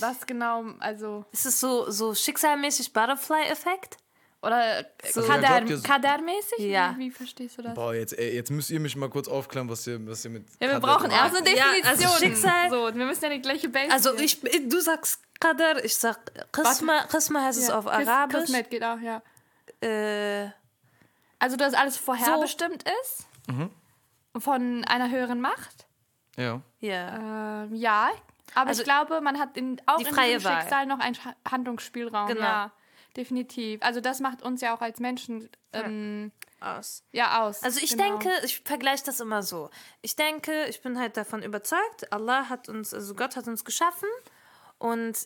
Was 0.00 0.26
genau, 0.26 0.64
also, 0.80 1.24
Ist 1.32 1.46
es 1.46 1.60
so, 1.60 1.88
so 1.90 2.14
schicksalmäßig 2.14 2.92
Butterfly-Effekt? 2.92 3.96
oder 4.40 4.84
So- 5.12 5.22
Kadar, 5.22 5.64
Ja, 5.66 5.76
so- 5.76 5.82
Kadarmäßig? 5.82 6.58
Ja. 6.60 6.94
Wie, 6.96 7.06
wie 7.06 7.10
verstehst 7.10 7.58
du 7.58 7.62
das? 7.62 7.74
Boah, 7.74 7.92
jetzt, 7.94 8.16
ey, 8.16 8.34
jetzt 8.36 8.50
müsst 8.50 8.70
ihr 8.70 8.78
mich 8.78 8.94
mal 8.94 9.10
kurz 9.10 9.26
aufklären, 9.26 9.68
was 9.68 9.84
ihr, 9.86 10.04
was 10.06 10.24
ihr 10.24 10.30
mit. 10.30 10.46
Ja, 10.60 10.60
wir 10.60 10.68
Kader- 10.68 10.80
brauchen 10.80 11.10
erst 11.10 11.36
eine 11.36 11.56
Ja, 11.56 11.64
Definition. 11.72 12.06
also 12.08 12.24
Schicksal- 12.24 12.70
So, 12.70 12.94
wir 12.96 13.04
müssen 13.06 13.24
ja 13.24 13.30
die 13.30 13.40
gleiche 13.42 13.68
Base 13.68 13.90
Also 13.92 14.14
ich, 14.14 14.40
du 14.40 14.80
sagst 14.80 15.20
Qadar, 15.40 15.84
ich 15.84 15.96
sag 15.96 16.18
Qisma, 16.52 17.04
Qisma 17.10 17.42
heißt 17.44 17.58
es 17.58 17.68
Ja, 17.68 17.78
auf 17.78 17.86
Chris- 17.86 18.06
Arabisch. 18.08 18.36
Christmet 18.40 18.70
geht 18.70 18.84
auch, 18.84 18.98
ja. 19.00 19.22
Äh, 19.80 20.50
Also, 21.40 21.56
dass 21.56 21.74
alles 21.74 21.96
vorherbestimmt 21.96 22.84
ist? 23.02 23.26
Mhm. 23.48 23.70
Von 24.40 24.84
einer 24.84 25.10
höheren 25.10 25.40
Macht? 25.40 25.86
Ja. 26.36 26.60
ja. 26.80 27.62
Ähm, 27.64 27.74
ja. 27.74 28.10
Aber 28.54 28.68
Also, 28.68 28.80
ich 28.82 28.84
glaube, 28.84 29.20
man 29.20 29.38
hat 29.38 29.56
in, 29.56 29.80
auch 29.86 29.98
die 29.98 30.04
in 30.04 30.14
freie 30.14 30.34
diesem 30.34 30.50
Wahl. 30.50 30.60
Schicksal 30.60 30.86
noch 30.86 30.98
einen 30.98 31.16
Handlungsspielraum. 31.48 32.28
Genau. 32.28 32.40
Ja, 32.40 32.72
definitiv. 33.16 33.82
Also 33.82 34.00
das 34.00 34.20
macht 34.20 34.42
uns 34.42 34.60
ja 34.60 34.74
auch 34.74 34.80
als 34.80 35.00
Menschen 35.00 35.48
ähm, 35.72 36.32
Aus. 36.60 37.04
ja 37.12 37.42
aus. 37.42 37.62
Also 37.62 37.80
ich 37.82 37.90
Genau. 37.96 38.18
denke, 38.18 38.30
ich 38.44 38.60
vergleiche 38.60 39.04
das 39.04 39.20
immer 39.20 39.42
so. 39.42 39.70
Ich 40.02 40.16
denke, 40.16 40.66
ich 40.66 40.80
bin 40.82 40.98
halt 40.98 41.16
davon 41.16 41.42
überzeugt, 41.42 42.12
Allah 42.12 42.48
hat 42.48 42.68
uns, 42.68 42.94
also 42.94 43.14
Gott 43.14 43.36
hat 43.36 43.46
uns 43.48 43.64
geschaffen 43.64 44.08
und 44.78 45.16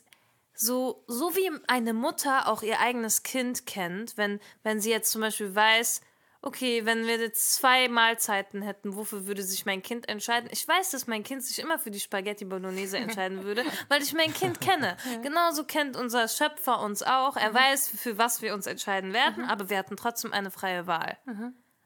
so, 0.54 1.02
so 1.06 1.34
wie 1.34 1.50
eine 1.68 1.92
Mutter 1.94 2.48
auch 2.48 2.62
ihr 2.62 2.78
eigenes 2.80 3.22
Kind 3.22 3.64
kennt, 3.66 4.16
wenn, 4.18 4.38
wenn 4.62 4.80
sie 4.80 4.90
jetzt 4.90 5.10
zum 5.10 5.20
Beispiel 5.22 5.54
weiß, 5.54 6.02
okay, 6.42 6.84
wenn 6.84 7.06
wir 7.06 7.18
jetzt 7.18 7.54
zwei 7.54 7.88
Mahlzeiten 7.88 8.62
hätten, 8.62 8.96
wofür 8.96 9.26
würde 9.26 9.42
sich 9.42 9.64
mein 9.64 9.82
Kind 9.82 10.08
entscheiden? 10.08 10.48
Ich 10.52 10.66
weiß, 10.66 10.90
dass 10.90 11.06
mein 11.06 11.22
Kind 11.22 11.44
sich 11.44 11.58
immer 11.60 11.78
für 11.78 11.90
die 11.90 12.00
Spaghetti 12.00 12.44
Bolognese 12.44 12.98
entscheiden 12.98 13.44
würde, 13.44 13.64
weil 13.88 14.02
ich 14.02 14.12
mein 14.12 14.34
Kind 14.34 14.60
kenne. 14.60 14.96
Genauso 15.22 15.64
kennt 15.64 15.96
unser 15.96 16.28
Schöpfer 16.28 16.80
uns 16.80 17.02
auch. 17.02 17.36
Er 17.36 17.54
weiß, 17.54 17.88
für 17.88 18.18
was 18.18 18.42
wir 18.42 18.54
uns 18.54 18.66
entscheiden 18.66 19.12
werden, 19.12 19.44
aber 19.44 19.70
wir 19.70 19.78
hatten 19.78 19.96
trotzdem 19.96 20.32
eine 20.32 20.50
freie 20.50 20.86
Wahl. 20.86 21.16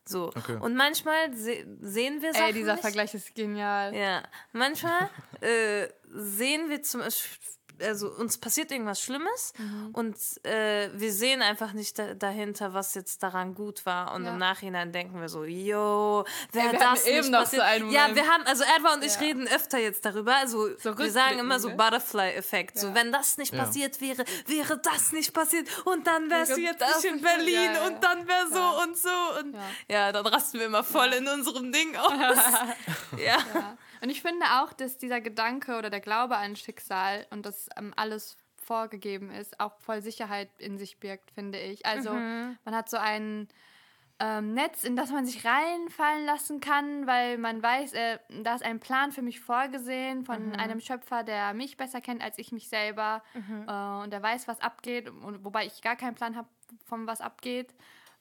So. 0.08 0.28
Okay. 0.28 0.56
Und 0.60 0.76
manchmal 0.76 1.34
se 1.34 1.66
sehen 1.80 2.22
wir 2.22 2.32
Sachen 2.32 2.46
Ey, 2.46 2.52
dieser 2.52 2.72
nicht. 2.72 2.82
Vergleich 2.82 3.12
ist 3.12 3.34
genial. 3.34 3.94
Ja, 3.94 4.22
manchmal 4.52 5.10
äh, 5.40 5.88
sehen 6.08 6.70
wir 6.70 6.82
zum 6.82 7.00
Beispiel, 7.00 7.55
also 7.82 8.10
uns 8.10 8.38
passiert 8.38 8.70
irgendwas 8.70 9.00
Schlimmes 9.00 9.52
Mhm. 9.58 9.90
und 9.92 10.16
äh, 10.44 10.88
wir 10.94 11.12
sehen 11.12 11.42
einfach 11.42 11.72
nicht 11.72 11.98
da, 11.98 12.14
dahinter, 12.14 12.74
was 12.74 12.94
jetzt 12.94 13.22
daran 13.22 13.54
gut 13.54 13.84
war. 13.86 14.14
Und 14.14 14.24
Ja. 14.24 14.32
im 14.32 14.38
Nachhinein 14.38 14.92
denken 14.92 15.20
wir 15.20 15.28
so, 15.28 15.44
yo, 15.44 16.24
wer 16.52 16.64
Ey, 16.66 16.72
wir 16.72 16.78
das 16.78 17.04
eben 17.06 17.18
nicht 17.18 17.30
noch 17.30 17.40
passiert? 17.40 17.62
so 17.62 17.68
einen 17.68 17.90
ja, 17.90 18.08
Moment. 18.08 18.16
wir 18.16 18.32
haben, 18.32 18.44
also 18.46 18.62
Erwa 18.64 18.94
und 18.94 19.04
ich 19.04 19.14
Ja. 19.14 19.20
reden 19.20 19.48
öfter 19.48 19.78
jetzt 19.78 20.04
darüber. 20.04 20.36
Also 20.36 20.68
So 20.78 20.96
wir 20.98 21.10
sagen 21.10 21.38
immer 21.38 21.58
so 21.60 21.68
rückblickend, 21.68 21.76
Butterfly-Effekt. 21.76 22.78
So, 22.78 22.88
Ja. 22.88 22.94
wenn 22.94 23.12
das 23.12 23.36
nicht 23.38 23.52
Ja. 23.54 23.64
passiert 23.64 24.00
wäre, 24.00 24.24
wäre 24.46 24.78
das 24.78 25.12
nicht 25.12 25.32
passiert 25.32 25.68
und 25.86 26.06
dann 26.06 26.30
wärst 26.30 26.52
du 26.52 26.56
Wäre 26.56 26.72
jetzt 26.72 26.80
das 26.80 27.02
nicht 27.02 27.12
in 27.14 27.20
Berlin 27.22 27.54
ja, 27.54 27.72
ja, 27.74 27.86
und 27.86 28.02
dann 28.02 28.26
wär 28.26 28.46
so 28.48 28.56
Ja. 28.58 28.82
und 28.82 28.96
so. 28.96 29.08
Und 29.40 29.54
Ja. 29.54 29.60
ja, 29.88 30.12
dann 30.12 30.26
rasten 30.26 30.58
wir 30.58 30.66
immer 30.66 30.84
voll 30.84 31.12
in 31.12 31.26
unserem 31.28 31.72
Ding 31.72 31.94
aus. 31.96 32.12
ja. 33.18 33.36
Ja. 33.54 33.76
Und 34.02 34.10
ich 34.10 34.20
finde 34.22 34.44
auch, 34.60 34.72
dass 34.74 34.98
dieser 34.98 35.20
Gedanke 35.22 35.76
oder 35.78 35.88
der 35.90 36.00
Glaube 36.00 36.36
an 36.36 36.54
Schicksal 36.54 37.26
und 37.30 37.46
dass 37.68 37.76
ähm, 37.76 37.92
alles 37.96 38.36
vorgegeben 38.56 39.30
ist, 39.30 39.60
auch 39.60 39.78
voll 39.80 40.02
Sicherheit 40.02 40.48
in 40.58 40.76
sich 40.78 40.98
birgt, 40.98 41.30
finde 41.30 41.58
ich. 41.60 41.86
Also 41.86 42.14
Mhm. 42.14 42.58
man 42.64 42.74
hat 42.74 42.88
so 42.90 42.96
ein 42.96 43.48
ähm, 44.18 44.54
Netz, 44.54 44.82
in 44.82 44.96
das 44.96 45.10
man 45.10 45.26
sich 45.26 45.44
reinfallen 45.44 46.24
lassen 46.24 46.60
kann, 46.60 47.06
weil 47.06 47.36
man 47.36 47.62
weiß, 47.62 47.92
äh, 47.92 48.18
da 48.42 48.54
ist 48.54 48.64
ein 48.64 48.80
Plan 48.80 49.12
für 49.12 49.20
mich 49.20 49.40
vorgesehen 49.40 50.24
von 50.24 50.48
Mhm. 50.48 50.52
einem 50.54 50.80
Schöpfer, 50.80 51.22
der 51.22 51.52
mich 51.52 51.76
besser 51.76 52.00
kennt 52.00 52.22
als 52.22 52.38
ich 52.38 52.50
mich 52.50 52.68
selber 52.70 53.22
Mhm. 53.34 53.66
äh, 53.68 54.02
und 54.04 54.10
der 54.12 54.22
weiß, 54.22 54.48
was 54.48 54.60
abgeht, 54.60 55.10
und, 55.10 55.44
wobei 55.44 55.66
ich 55.66 55.82
gar 55.82 55.96
keinen 55.96 56.14
Plan 56.14 56.34
habe, 56.34 56.48
von 56.86 57.06
was 57.06 57.20
abgeht. 57.20 57.74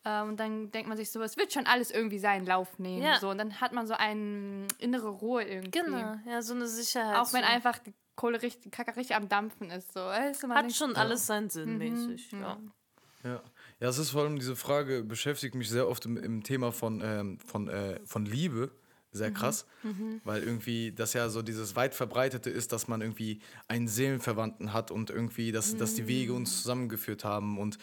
Äh, 0.03 0.21
und 0.23 0.37
dann 0.37 0.69
denkt 0.71 0.89
man 0.89 0.97
sich 0.97 1.11
so, 1.11 1.21
es 1.23 1.37
wird 1.37 1.53
schon 1.53 1.65
alles 1.65 1.91
irgendwie 1.91 2.19
seinen 2.19 2.45
Lauf 2.45 2.77
nehmen. 2.77 3.01
Ja. 3.05 3.17
So. 3.19 3.29
Und 3.29 3.37
dann 3.37 3.61
hat 3.61 3.71
man 3.71 3.87
so 3.87 3.93
eine 3.93 4.67
innere 4.79 5.07
Ruhe 5.09 5.43
irgendwie. 5.43 5.79
Genau, 5.79 6.15
ja, 6.27 6.41
so 6.41 6.53
eine 6.55 6.67
Sicherheit. 6.67 7.15
Auch 7.17 7.31
wenn 7.31 7.43
so. 7.43 7.49
einfach 7.49 7.77
die 7.79 7.93
Kohle 8.15 8.41
richtig, 8.41 8.71
Kacke 8.71 8.95
richtig 8.95 9.15
am 9.15 9.29
Dampfen 9.29 9.69
ist. 9.69 9.93
So. 9.93 9.99
Weißt 9.99 10.43
du, 10.43 10.47
man 10.47 10.57
Hat 10.57 10.73
schon 10.73 10.95
alles 10.95 11.27
seinen 11.27 11.49
Sinn, 11.49 11.77
mäßig. 11.77 12.31
Ja. 12.31 12.59
Ja. 13.23 13.41
ja, 13.79 13.89
es 13.89 13.97
ist 13.97 14.11
vor 14.11 14.21
allem 14.21 14.37
diese 14.37 14.55
Frage, 14.55 15.03
beschäftigt 15.03 15.55
mich 15.55 15.69
sehr 15.69 15.87
oft 15.87 16.05
im, 16.05 16.15
im 16.15 16.43
Thema 16.43 16.71
von, 16.71 17.01
ähm, 17.03 17.39
von, 17.39 17.67
äh, 17.67 17.99
von 18.05 18.25
Liebe. 18.25 18.71
Sehr 19.11 19.31
krass, 19.31 19.65
weil 20.25 20.43
irgendwie 20.43 20.91
das 20.91 21.13
ja 21.13 21.29
so 21.29 21.41
dieses 21.41 21.77
weit 21.77 21.95
verbreitete 21.95 22.49
ist, 22.49 22.73
dass 22.73 22.89
man 22.89 22.99
irgendwie 22.99 23.39
einen 23.69 23.87
Seelenverwandten 23.87 24.73
hat 24.73 24.91
und 24.91 25.09
irgendwie, 25.09 25.53
dass, 25.53 25.77
dass 25.77 25.93
die 25.95 26.05
Wege 26.09 26.33
uns 26.33 26.63
zusammengeführt 26.63 27.23
haben 27.23 27.57
und, 27.57 27.77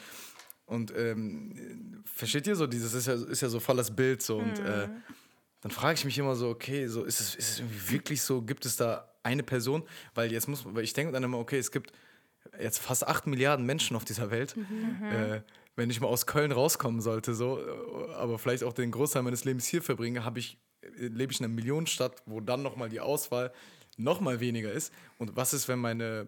und 0.67 0.95
ähm, 0.95 2.03
versteht 2.05 2.45
ihr 2.45 2.55
so, 2.55 2.67
dieses 2.67 2.93
ist 2.93 3.07
ja, 3.07 3.15
ist 3.15 3.41
ja 3.41 3.49
so 3.49 3.59
voll 3.59 3.77
das 3.77 3.95
Bild 3.95 4.21
so 4.21 4.37
und 4.37 4.59
äh, 4.59 4.87
dann 5.61 5.71
frage 5.71 5.95
ich 5.95 6.05
mich 6.05 6.19
immer 6.19 6.35
so, 6.35 6.49
okay, 6.49 6.85
so 6.85 7.03
ist 7.03 7.19
es, 7.19 7.33
ist 7.33 7.49
es 7.49 7.59
irgendwie 7.61 7.93
wirklich 7.93 8.21
so, 8.21 8.43
gibt 8.43 8.67
es 8.67 8.75
da 8.75 9.12
eine 9.23 9.43
Person, 9.43 9.83
weil 10.13 10.31
jetzt 10.31 10.47
muss 10.47 10.65
man, 10.65 10.75
weil 10.75 10.83
ich 10.83 10.93
denke 10.93 11.13
dann 11.13 11.23
immer, 11.23 11.39
okay, 11.39 11.57
es 11.57 11.71
gibt 11.71 11.91
jetzt 12.59 12.79
fast 12.79 13.07
8 13.07 13.27
Milliarden 13.27 13.65
Menschen 13.65 13.95
auf 13.95 14.05
dieser 14.05 14.31
Welt. 14.31 14.55
Äh, 15.11 15.41
wenn 15.75 15.89
ich 15.89 15.99
mal 15.99 16.07
aus 16.07 16.27
Köln 16.27 16.51
rauskommen 16.51 17.01
sollte, 17.01 17.33
so, 17.33 17.59
aber 18.15 18.37
vielleicht 18.37 18.63
auch 18.63 18.73
den 18.73 18.91
Großteil 18.91 19.23
meines 19.23 19.43
Lebens 19.43 19.65
hier 19.65 19.81
verbringe, 19.81 20.23
habe 20.23 20.39
ich, 20.39 20.59
äh, 20.81 21.07
lebe 21.07 21.31
ich 21.31 21.39
in 21.39 21.45
einer 21.45 21.53
Millionenstadt, 21.53 22.21
wo 22.25 22.41
dann 22.41 22.61
nochmal 22.61 22.89
die 22.89 22.99
Auswahl 22.99 23.51
nochmal 23.97 24.39
weniger 24.39 24.71
ist. 24.71 24.93
Und 25.17 25.35
was 25.35 25.53
ist, 25.53 25.67
wenn 25.67 25.79
meine 25.79 26.27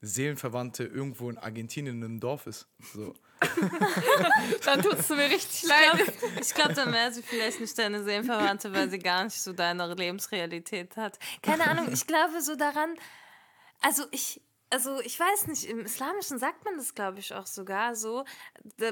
Seelenverwandte 0.00 0.84
irgendwo 0.84 1.30
in 1.30 1.38
Argentinien 1.38 1.96
in 1.96 2.04
einem 2.04 2.20
Dorf 2.20 2.46
ist? 2.46 2.68
So. 2.94 3.14
Dann 4.64 4.82
tut 4.82 4.98
es 4.98 5.08
mir 5.08 5.28
richtig 5.30 5.64
Ich 5.64 5.68
leid. 5.68 5.92
glaube, 5.92 6.12
glaub, 6.54 6.74
dann 6.74 6.92
wäre 6.92 7.12
sie 7.12 7.22
vielleicht 7.22 7.60
nicht 7.60 7.76
deine 7.78 8.02
Seelenverwandte, 8.04 8.72
weil 8.72 8.88
sie 8.90 8.98
gar 8.98 9.24
nicht 9.24 9.40
so 9.40 9.52
deine 9.52 9.92
Lebensrealität 9.94 10.96
hat. 10.96 11.18
Keine 11.42 11.66
Ahnung, 11.68 11.88
ich 11.92 12.06
glaube 12.06 12.40
so 12.40 12.56
daran, 12.56 12.94
also 13.80 14.04
ich, 14.10 14.40
also 14.70 15.00
ich 15.00 15.18
weiß 15.20 15.48
nicht, 15.48 15.64
im 15.66 15.80
Islamischen 15.80 16.38
sagt 16.38 16.64
man 16.64 16.78
das, 16.78 16.94
glaube 16.94 17.18
ich, 17.18 17.34
auch 17.34 17.46
sogar 17.46 17.94
so. 17.94 18.24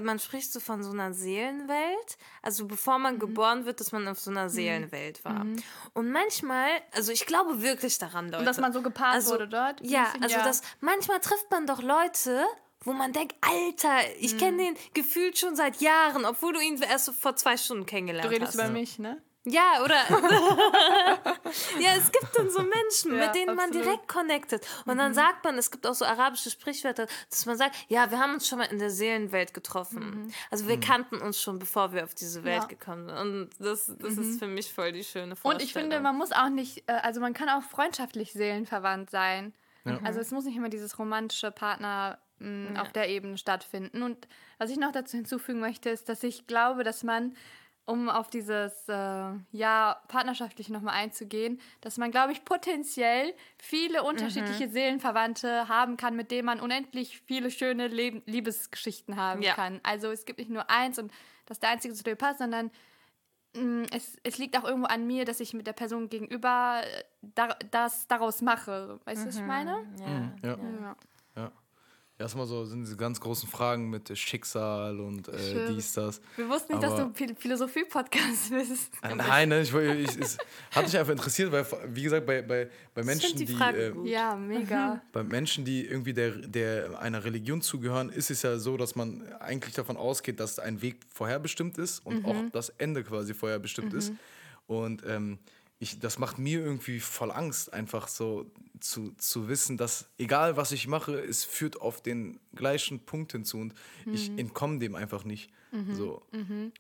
Man 0.03 0.19
spricht 0.19 0.53
so 0.53 0.61
von 0.61 0.83
so 0.83 0.91
einer 0.91 1.15
Seelenwelt. 1.15 2.19
Also 2.43 2.67
bevor 2.67 2.99
man 2.99 3.19
geboren 3.19 3.65
wird, 3.65 3.81
dass 3.81 3.91
man 3.93 4.07
auf 4.09 4.19
so 4.19 4.31
einer 4.31 4.51
Seelenwelt 4.51 5.25
war. 5.25 5.47
Und 5.95 6.11
manchmal, 6.13 6.69
also 6.93 7.13
ich 7.13 7.25
glaube 7.25 7.63
wirklich 7.63 7.97
daran, 7.99 8.27
Leute. 8.27 8.39
Und 8.41 8.45
dass 8.45 8.59
man 8.59 8.73
so 8.75 8.83
gepaart 8.83 9.15
Also, 9.15 9.31
wurde 9.33 9.49
dort. 9.49 9.81
Ja, 9.87 10.05
Bisschen, 10.05 10.23
also 10.25 10.37
das 10.37 10.61
manchmal 10.81 11.21
trifft 11.21 11.51
man 11.51 11.67
doch 11.67 11.81
Leute, 11.81 12.45
wo 12.85 12.93
man 12.93 13.13
denkt, 13.13 13.35
Alter, 13.41 13.99
ich 14.19 14.39
kenne 14.39 14.57
den 14.65 14.77
gefühlt 14.95 15.39
schon 15.39 15.55
seit 15.57 15.81
Jahren, 15.81 16.25
obwohl 16.25 16.53
du 16.55 16.61
ihn 16.61 16.81
erst 16.83 17.05
so 17.07 17.13
vor 17.13 17.37
zwei 17.37 17.57
Stunden 17.57 17.87
kennengelernt 17.87 18.25
Du 18.27 18.31
redest 18.33 18.49
hast. 18.49 18.55
über 18.55 18.71
mich, 18.71 18.99
ne? 18.99 19.21
Ja, 19.47 19.83
oder? 19.83 19.97
ja, 21.81 21.91
es 21.97 22.13
gibt 22.13 22.29
dann 22.37 22.51
so 22.51 22.63
Menschen, 22.63 23.15
Ja, 23.17 23.27
mit 23.27 23.35
denen 23.35 23.57
man 23.57 23.69
absolut. 23.71 23.87
direkt 23.87 24.09
connectet. 24.09 24.67
Und 24.87 24.99
dann 24.99 25.15
sagt 25.15 25.45
man, 25.45 25.57
es 25.59 25.71
gibt 25.71 25.87
auch 25.87 25.95
so 25.95 26.05
arabische 26.05 26.51
Sprichwörter, 26.51 27.07
dass 27.31 27.47
man 27.47 27.57
sagt, 27.57 27.75
ja, 27.89 28.11
wir 28.11 28.19
haben 28.19 28.35
uns 28.35 28.47
schon 28.47 28.59
mal 28.59 28.65
in 28.67 28.79
der 28.79 28.91
Seelenwelt 28.91 29.55
getroffen. 29.55 30.33
Also 30.51 30.69
wir 30.69 30.79
kannten 30.79 31.17
uns 31.23 31.41
schon, 31.41 31.59
bevor 31.59 31.93
wir 31.93 32.05
auf 32.05 32.15
diese 32.15 32.45
Welt 32.45 32.63
Ja. 32.63 32.69
gekommen 32.69 33.09
sind. 33.09 33.17
Und 33.17 33.51
das, 33.59 33.91
das 33.99 34.15
ist 34.19 34.39
für 34.39 34.47
mich 34.47 34.73
voll 34.73 34.93
die 34.93 35.05
schöne 35.05 35.37
Vorstellung. 35.37 35.57
Und 35.57 35.63
ich 35.65 35.73
finde, 35.73 36.01
man 36.01 36.17
muss 36.17 36.33
auch 36.33 36.51
nicht, 36.51 36.89
äh, 36.89 36.93
also 36.93 37.21
man 37.21 37.33
kann 37.33 37.49
auch 37.49 37.63
freundschaftlich 37.63 38.33
seelenverwandt 38.33 39.11
sein. 39.11 39.55
Also 40.05 40.21
es 40.21 40.31
muss 40.31 40.45
nicht 40.45 40.57
immer 40.57 40.69
dieses 40.69 40.99
romantische 40.99 41.51
Partner 41.51 42.19
mh, 42.41 42.81
auf 42.81 42.93
der 42.93 43.09
Ebene 43.09 43.39
stattfinden. 43.39 44.03
Und 44.03 44.29
was 44.59 44.71
ich 44.71 44.79
noch 44.79 44.93
dazu 44.93 45.17
hinzufügen 45.17 45.61
möchte, 45.61 45.91
ist, 45.91 46.09
dass 46.09 46.23
ich 46.23 46.47
glaube, 46.47 46.83
dass 46.85 47.03
man, 47.03 47.35
um 47.87 48.09
auf 48.09 48.29
dieses 48.29 48.89
äh, 48.89 49.33
ja 49.53 50.01
partnerschaftlich 50.09 50.69
nochmal 50.69 50.95
einzugehen, 50.95 51.61
dass 51.81 51.99
man, 51.99 52.11
glaube 52.11 52.33
ich, 52.33 52.45
potenziell 52.45 53.33
viele 53.59 54.03
unterschiedliche 54.03 54.69
Seelenverwandte 54.69 55.69
haben 55.69 55.97
kann, 55.97 56.17
mit 56.17 56.31
denen 56.31 56.47
man 56.47 56.61
unendlich 56.61 57.21
viele 57.27 57.51
schöne 57.51 57.89
Leb 57.89 58.23
Liebesgeschichten 58.27 59.17
haben 59.17 59.43
Ja. 59.43 59.55
kann. 59.55 59.81
Also 59.83 60.11
es 60.11 60.25
gibt 60.25 60.39
nicht 60.39 60.51
nur 60.51 60.69
eins 60.71 60.99
und 60.99 61.13
das 61.47 61.57
ist 61.57 61.63
der 61.63 61.71
einzige 61.71 61.95
zu 61.95 62.05
dir 62.05 62.17
passt, 62.17 62.39
sondern 62.39 62.71
Mm, 63.57 63.83
es, 63.91 64.17
es 64.23 64.39
liegt 64.39 64.57
auch 64.57 64.65
irgendwo 64.65 64.87
an 64.87 65.07
mir, 65.07 65.25
dass 65.25 65.41
ich 65.41 65.55
mit 65.55 65.67
der 65.67 65.73
Person 65.73 66.09
gegenüber 66.09 66.83
äh, 66.85 67.03
da, 67.21 67.49
das 67.71 68.07
daraus 68.07 68.43
mache. 68.43 69.01
Weißt 69.05 69.25
du, 69.25 69.29
was 69.29 69.37
ich 69.37 69.47
meine? 69.47 69.75
ja. 69.99 70.33
Ja. 70.43 70.57
Ja. 70.57 70.97
Erstmal 72.21 72.47
so 72.47 72.67
sind 72.67 72.83
diese 72.83 72.99
ganz 72.99 73.19
großen 73.19 73.49
Fragen 73.49 73.89
mit 73.89 74.17
Schicksal 74.17 75.01
und 75.01 75.27
äh, 75.29 75.69
dies, 75.71 75.95
das. 75.95 76.21
Wir 76.37 76.47
wussten 76.51 76.75
nicht, 76.75 76.83
dass 76.83 76.93
Aber- 76.93 77.05
du 77.05 77.15
Phil- 77.15 77.35
Philosophie-Podcast 77.35 78.51
bist. 78.51 78.91
Äh, 79.03 79.15
Nein, 79.15 79.49
ne, 79.49 79.63
ich, 79.63 79.73
wollte- 79.73 79.95
ich, 79.97 80.19
es 80.21 80.37
hat 80.71 80.85
mich 80.85 80.99
einfach 80.99 81.13
interessiert, 81.13 81.51
weil, 81.51 81.65
wie 81.89 82.03
gesagt, 82.03 82.27
bei, 82.27 82.43
bei, 82.43 82.69
bei 82.95 83.03
Menschen, 83.05 83.39
die 83.39 83.47
die, 83.47 83.55
äh. 83.55 83.95
Ja, 84.05 84.37
mega. 84.37 85.01
bei 85.13 85.23
Menschen, 85.23 85.65
die 85.65 85.87
irgendwie 85.87 86.13
der, 86.13 86.33
der 86.33 87.01
einer 87.01 87.25
Religion 87.25 87.63
zugehören, 87.63 88.11
ist 88.11 88.31
es 88.31 88.43
ja 88.43 88.59
so, 88.59 88.77
dass 88.77 88.95
man 88.95 89.27
eigentlich 89.41 89.75
davon 89.75 89.97
ausgeht, 89.97 90.41
dass 90.41 90.59
ein 90.59 90.83
Weg 90.83 90.97
vorherbestimmt 91.09 91.79
ist 91.79 92.05
und 92.05 92.27
auch 92.27 92.37
das 92.53 92.69
Ende 92.77 93.03
quasi 93.03 93.33
vorherbestimmt 93.33 93.95
ist. 93.95 94.13
Und 94.67 95.03
ähm, 95.07 95.39
ich, 95.83 95.99
das 95.99 96.19
macht 96.19 96.39
mir 96.39 96.61
irgendwie 96.61 97.01
voll 97.01 97.33
Angst, 97.33 97.73
einfach 97.73 98.07
so 98.07 98.47
zu, 98.81 99.13
zu 99.17 99.49
wissen, 99.49 99.77
dass 99.79 100.09
egal 100.19 100.57
was 100.57 100.73
ich 100.73 100.87
mache, 100.87 101.19
es 101.19 101.45
führt 101.45 101.81
auf 101.81 102.03
den 102.03 102.39
gleichen 102.55 103.01
Punkt 103.01 103.33
hinzu 103.33 103.59
und 103.59 103.75
ich 104.07 104.31
entkomme 104.39 104.79
dem 104.79 104.95
einfach 104.95 105.25
nicht. 105.25 105.51
So. 105.93 106.23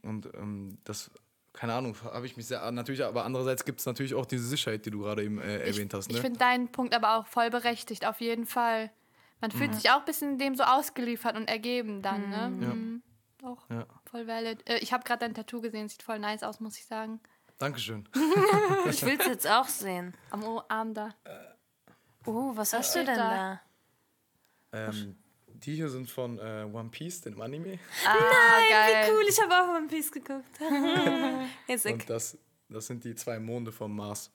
Und 0.03 0.27
ähm, 0.35 0.79
das, 0.85 1.11
keine 1.53 1.75
Ahnung, 1.75 1.97
habe 2.05 2.27
ich 2.27 2.37
mich 2.37 2.47
sehr, 2.47 2.71
natürlich, 2.73 3.03
aber 3.05 3.25
andererseits 3.25 3.65
gibt 3.65 3.81
es 3.81 3.87
natürlich 3.87 4.15
auch 4.15 4.27
diese 4.27 4.47
Sicherheit, 4.47 4.85
die 4.85 4.91
du 4.91 5.01
gerade 5.01 5.25
eben 5.25 5.41
äh, 5.41 5.59
erwähnt 5.67 5.95
hast. 5.95 6.09
Ich 6.11 6.17
Ne? 6.17 6.21
finde 6.21 6.39
deinen 6.39 6.71
Punkt 6.73 6.95
aber 6.95 7.17
auch 7.17 7.27
voll 7.27 7.51
berechtigt, 7.51 8.07
auf 8.07 8.21
jeden 8.21 8.47
Fall. 8.47 8.91
Man 9.41 9.51
fühlt 9.51 9.75
sich 9.75 9.91
auch 9.91 10.01
ein 10.01 10.05
bisschen 10.05 10.37
dem 10.39 10.55
so 10.55 10.65
ausgeliefert 10.65 11.37
und 11.37 11.49
ergeben 11.49 12.03
dann, 12.03 12.29
ne? 12.29 12.51
Mhm. 12.51 13.03
Auch 13.43 13.65
Ja. 13.71 13.87
voll 14.11 14.27
valid. 14.27 14.69
Äh, 14.69 14.79
ich 14.81 14.93
habe 14.93 15.03
gerade 15.05 15.21
dein 15.21 15.33
Tattoo 15.35 15.63
gesehen, 15.63 15.89
sieht 15.89 16.03
voll 16.03 16.19
nice 16.19 16.43
aus, 16.43 16.61
muss 16.61 16.77
ich 16.77 16.85
sagen. 16.85 17.21
Dankeschön. 17.61 18.09
Ich 18.89 19.05
will 19.05 19.19
es 19.21 19.27
jetzt 19.27 19.47
auch 19.47 19.69
sehen. 19.69 20.15
Am 20.31 20.43
Arm 20.69 20.95
da. 20.95 21.15
Oh, 22.25 22.53
was 22.55 22.73
hast 22.73 22.95
du 22.97 23.05
denn 23.05 23.15
da? 23.15 23.61
da? 24.71 24.89
Ähm, 24.89 25.17
die 25.47 25.75
hier 25.75 25.91
sind 25.91 26.11
von 26.11 26.39
äh, 26.39 26.67
One 26.73 26.89
Piece, 26.89 27.21
dem 27.21 27.41
Anime. 27.41 27.79
Ah, 28.07 28.61
geil. 28.71 29.11
Cool, 29.13 29.25
ich 29.29 29.39
habe 29.41 29.55
auch 29.55 29.77
One 29.77 29.87
Piece 29.87 30.11
geguckt. 30.11 30.59
Und 31.85 32.11
das, 32.11 32.39
das 32.71 32.87
sind 32.87 33.05
die 33.05 33.15
zwei 33.15 33.39
Monde 33.39 33.71
vom 33.71 33.95
Mars. 33.95 34.31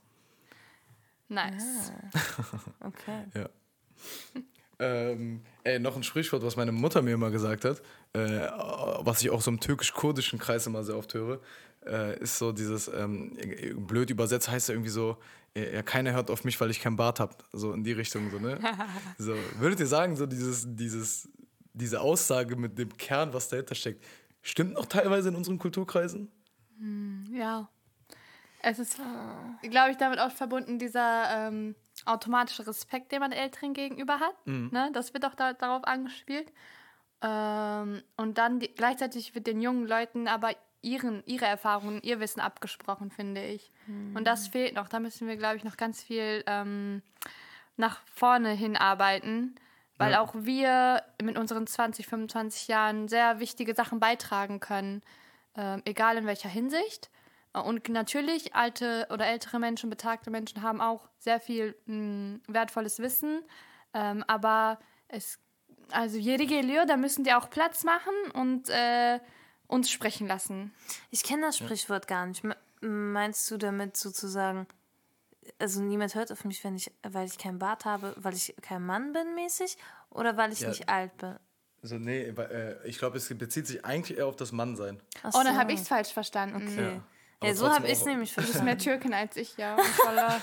Nice. 1.27 1.91
Okay. 2.79 3.25
Ja. 3.33 3.49
ähm, 4.79 5.41
ey, 5.63 5.79
noch 5.79 5.95
ein 5.95 6.03
Sprichwort, 6.03 6.43
was 6.43 6.57
meine 6.57 6.73
Mutter 6.73 7.01
mir 7.01 7.13
immer 7.13 7.31
gesagt 7.31 7.65
hat, 7.65 7.81
äh, 8.13 8.19
was 8.99 9.21
ich 9.21 9.29
auch 9.29 9.41
so 9.41 9.49
im 9.49 9.59
türkisch-kurdischen 9.59 10.37
Kreis 10.37 10.67
immer 10.67 10.83
sehr 10.83 10.97
oft 10.97 11.13
höre, 11.13 11.39
äh, 11.85 12.19
ist 12.19 12.37
so 12.37 12.51
dieses, 12.51 12.87
ähm, 12.87 13.37
blöd 13.75 14.09
übersetzt 14.09 14.49
heißt 14.49 14.69
ja 14.69 14.75
irgendwie 14.75 14.89
so, 14.89 15.17
äh, 15.55 15.75
ja, 15.75 15.81
keiner 15.81 16.13
hört 16.13 16.29
auf 16.29 16.43
mich, 16.43 16.59
weil 16.59 16.69
ich 16.69 16.79
keinen 16.79 16.95
Bart 16.95 17.19
habe. 17.19 17.35
So 17.53 17.71
in 17.73 17.83
die 17.83 17.93
Richtung, 17.93 18.29
so, 18.29 18.39
ne? 18.39 18.59
so, 19.17 19.35
würdet 19.59 19.79
ihr 19.79 19.87
sagen, 19.87 20.15
so 20.15 20.25
dieses, 20.25 20.65
dieses, 20.67 21.29
diese 21.73 22.01
Aussage 22.01 22.55
mit 22.55 22.77
dem 22.77 22.95
Kern, 22.97 23.33
was 23.33 23.49
dahinter 23.49 23.75
steckt, 23.75 24.03
stimmt 24.41 24.73
noch 24.73 24.85
teilweise 24.85 25.29
in 25.29 25.35
unseren 25.35 25.57
Kulturkreisen? 25.57 26.31
Ja. 27.31 27.69
Es 28.61 28.79
ist, 28.79 28.99
glaube 29.61 29.91
ich, 29.91 29.97
damit 29.97 30.19
auch 30.19 30.31
verbunden, 30.31 30.79
dieser 30.79 31.47
ähm, 31.47 31.75
automatische 32.05 32.65
Respekt, 32.65 33.11
den 33.11 33.19
man 33.19 33.31
Älteren 33.31 33.73
gegenüber 33.73 34.19
hat. 34.19 34.35
Ne? 34.47 34.89
Das 34.91 35.13
wird 35.13 35.23
auch 35.25 35.35
da, 35.35 35.53
darauf 35.53 35.83
angespielt. 35.83 36.51
Ähm, 37.21 38.03
und 38.17 38.37
dann 38.37 38.59
die, 38.59 38.67
gleichzeitig 38.67 39.35
wird 39.35 39.47
den 39.47 39.61
jungen 39.61 39.87
Leuten 39.87 40.27
aber 40.27 40.51
ihren, 40.85 41.23
ihre 41.25 41.45
Erfahrungen, 41.45 41.99
ihr 42.03 42.19
Wissen 42.19 42.39
abgesprochen, 42.39 43.09
finde 43.11 43.43
ich. 43.43 43.71
Und 44.13 44.25
das 44.25 44.47
fehlt 44.47 44.75
noch. 44.75 44.87
Da 44.87 44.99
müssen 44.99 45.27
wir, 45.27 45.35
glaube 45.35 45.57
ich, 45.57 45.63
noch 45.63 45.77
ganz 45.77 46.01
viel 46.03 46.43
ähm, 46.47 47.01
nach 47.75 48.01
vorne 48.13 48.51
hinarbeiten, 48.51 49.55
weil 49.97 50.11
Ja. 50.11 50.21
auch 50.21 50.33
wir 50.35 51.03
mit 51.21 51.37
unseren 51.37 51.65
20, 51.67 52.07
25 52.07 52.67
Jahren 52.67 53.07
sehr 53.07 53.39
wichtige 53.39 53.73
Sachen 53.73 53.99
beitragen 53.99 54.59
können, 54.59 55.01
ähm, 55.57 55.81
egal 55.85 56.17
in 56.17 56.25
welcher 56.25 56.49
Hinsicht. 56.49 57.09
Äh, 57.53 57.59
Und 57.59 57.89
natürlich, 57.89 58.53
alte 58.55 59.07
oder 59.09 59.25
ältere 59.25 59.59
Menschen, 59.59 59.89
betagte 59.89 60.29
Menschen 60.29 60.61
haben 60.61 60.81
auch 60.81 61.09
sehr 61.17 61.39
viel 61.39 61.75
mh, 61.85 62.39
wertvolles 62.47 62.99
Wissen, 62.99 63.41
ähm, 63.93 64.23
aber 64.27 64.79
es, 65.07 65.39
also 65.91 66.17
jede 66.17 66.45
Gelier, 66.45 66.85
da 66.85 66.97
müssen 66.97 67.23
die 67.23 67.33
auch 67.33 67.49
Platz 67.49 67.83
machen 67.83 68.13
und 68.33 68.69
äh, 68.69 69.19
uns 69.67 69.89
sprechen 69.89 70.27
lassen. 70.27 70.73
Ich 71.11 71.23
kenne 71.23 71.43
das 71.47 71.57
Sprichwort 71.57 72.07
gar 72.07 72.25
nicht. 72.25 72.43
Me- 72.43 72.57
Meinst 72.81 73.49
du 73.49 73.57
damit 73.57 73.97
sozusagen, 73.97 74.67
also 75.59 75.81
niemand 75.81 76.13
hört 76.13 76.31
auf 76.31 76.43
mich, 76.45 76.63
wenn 76.63 76.75
ich, 76.75 76.91
weil 77.03 77.25
ich 77.25 77.37
keinen 77.37 77.57
Bart 77.57 77.85
habe, 77.85 78.13
weil 78.17 78.33
ich 78.35 78.53
kein 78.61 78.85
Mann 78.85 79.11
bin 79.13 79.33
mäßig 79.35 79.77
oder 80.11 80.37
weil 80.37 80.51
ich 80.53 80.59
Ja. 80.59 80.69
nicht 80.69 80.87
alt 80.89 81.15
bin? 81.17 81.35
Also, 81.81 81.95
nee, 81.97 82.23
äh, 82.23 82.75
ich 82.87 82.97
glaube, 82.97 83.17
es 83.17 83.27
bezieht 83.37 83.67
sich 83.67 83.85
eigentlich 83.85 84.17
eher 84.17 84.27
auf 84.27 84.35
das 84.35 84.51
Mannsein. 84.51 84.99
Ach 85.23 85.31
Oh, 85.35 85.43
dann 85.43 85.53
so. 85.55 85.59
habe 85.59 85.71
ich 85.73 85.81
es 85.81 85.87
falsch 85.87 86.11
verstanden. 86.13 86.55
Okay. 86.57 86.93
Ja. 87.41 87.47
Ja, 87.49 87.53
so 87.53 87.69
habe 87.69 87.85
ich 87.87 87.93
es 87.93 88.05
nämlich 88.05 88.29
Du 88.33 88.37
bist 88.37 88.53
verstanden. 88.53 88.65
mehr 88.65 88.77
Türkin 88.77 89.13
als 89.13 89.35
ich, 89.37 89.55
ja. 89.57 89.77
Voller 90.03 90.41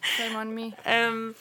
Shame 0.00 0.36
on 0.36 0.54
me. 0.54 0.72
ähm, 0.84 1.34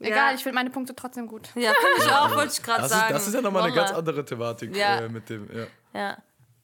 Egal, 0.00 0.30
ja. 0.30 0.34
ich 0.34 0.42
finde 0.42 0.54
meine 0.54 0.70
Punkte 0.70 0.94
trotzdem 0.94 1.26
gut. 1.26 1.48
Ja, 1.56 1.72
finde 1.72 2.04
ich 2.06 2.12
auch, 2.12 2.34
wollte 2.36 2.52
ich 2.52 2.62
gerade 2.62 2.82
Das 2.82 2.90
sagen. 2.92 3.06
ist, 3.08 3.12
das 3.14 3.28
ist 3.28 3.34
ja 3.34 3.40
nochmal 3.40 3.64
eine 3.64 3.74
ganz 3.74 3.90
andere 3.90 4.24
Thematik 4.24 4.76
Ja. 4.76 5.00
äh, 5.00 5.08
mit 5.08 5.28
dem, 5.28 5.48
ja. 5.52 5.66
Ja. 5.92 6.18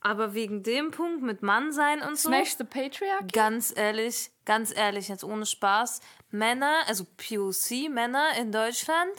Aber 0.04 0.34
wegen 0.34 0.62
dem 0.62 0.90
Punkt 0.90 1.22
mit 1.22 1.42
Mann 1.42 1.72
sein 1.72 2.02
und 2.02 2.18
so. 2.18 2.28
Smash 2.28 2.56
the 2.58 2.64
Patriarchy? 2.64 3.26
Ganz 3.32 3.72
ehrlich, 3.74 4.30
ganz 4.44 4.70
ehrlich, 4.76 5.08
jetzt 5.08 5.24
ohne 5.24 5.46
Spaß. 5.46 6.00
Männer, 6.30 6.82
also 6.86 7.04
POC-Männer 7.16 8.36
in 8.38 8.52
Deutschland 8.52 9.10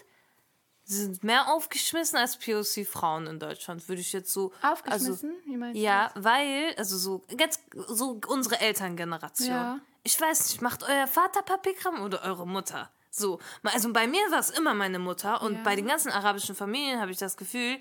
sind 0.84 1.24
mehr 1.24 1.48
aufgeschmissen 1.48 2.20
als 2.20 2.38
POC-Frauen 2.38 3.26
in 3.26 3.40
Deutschland, 3.40 3.90
würde 3.90 4.02
ich 4.02 4.14
jetzt 4.14 4.32
so. 4.32 4.54
Aufgeschmissen? 4.62 5.34
Wie 5.46 5.58
meinst 5.58 5.76
Also, 5.76 5.80
du 5.80 5.84
ja, 5.86 6.12
weil, 6.14 6.76
also 6.78 6.98
so, 7.00 7.24
ganz, 7.36 7.60
so 7.88 8.22
unsere 8.28 8.60
Elterngeneration. 8.60 9.50
Ja. 9.50 9.80
Ich 10.04 10.22
weiß 10.22 10.50
nicht, 10.50 10.62
macht 10.62 10.84
euer 10.84 11.08
Vater 11.08 11.42
Papierkram 11.42 12.04
oder 12.04 12.22
eure 12.22 12.46
Mutter? 12.46 12.92
So, 13.10 13.40
also 13.64 13.92
bei 13.92 14.06
mir 14.06 14.22
war 14.30 14.38
es 14.40 14.52
immer 14.52 14.76
meine 14.76 15.00
Mutter 15.00 15.42
und 15.42 15.56
Ja. 15.56 15.62
bei 15.64 15.76
den 15.76 15.88
ganzen 15.88 16.12
arabischen 16.12 16.54
Familien 16.56 17.00
habe 17.02 17.10
ich 17.12 17.18
das 17.18 17.38
Gefühl, 17.38 17.80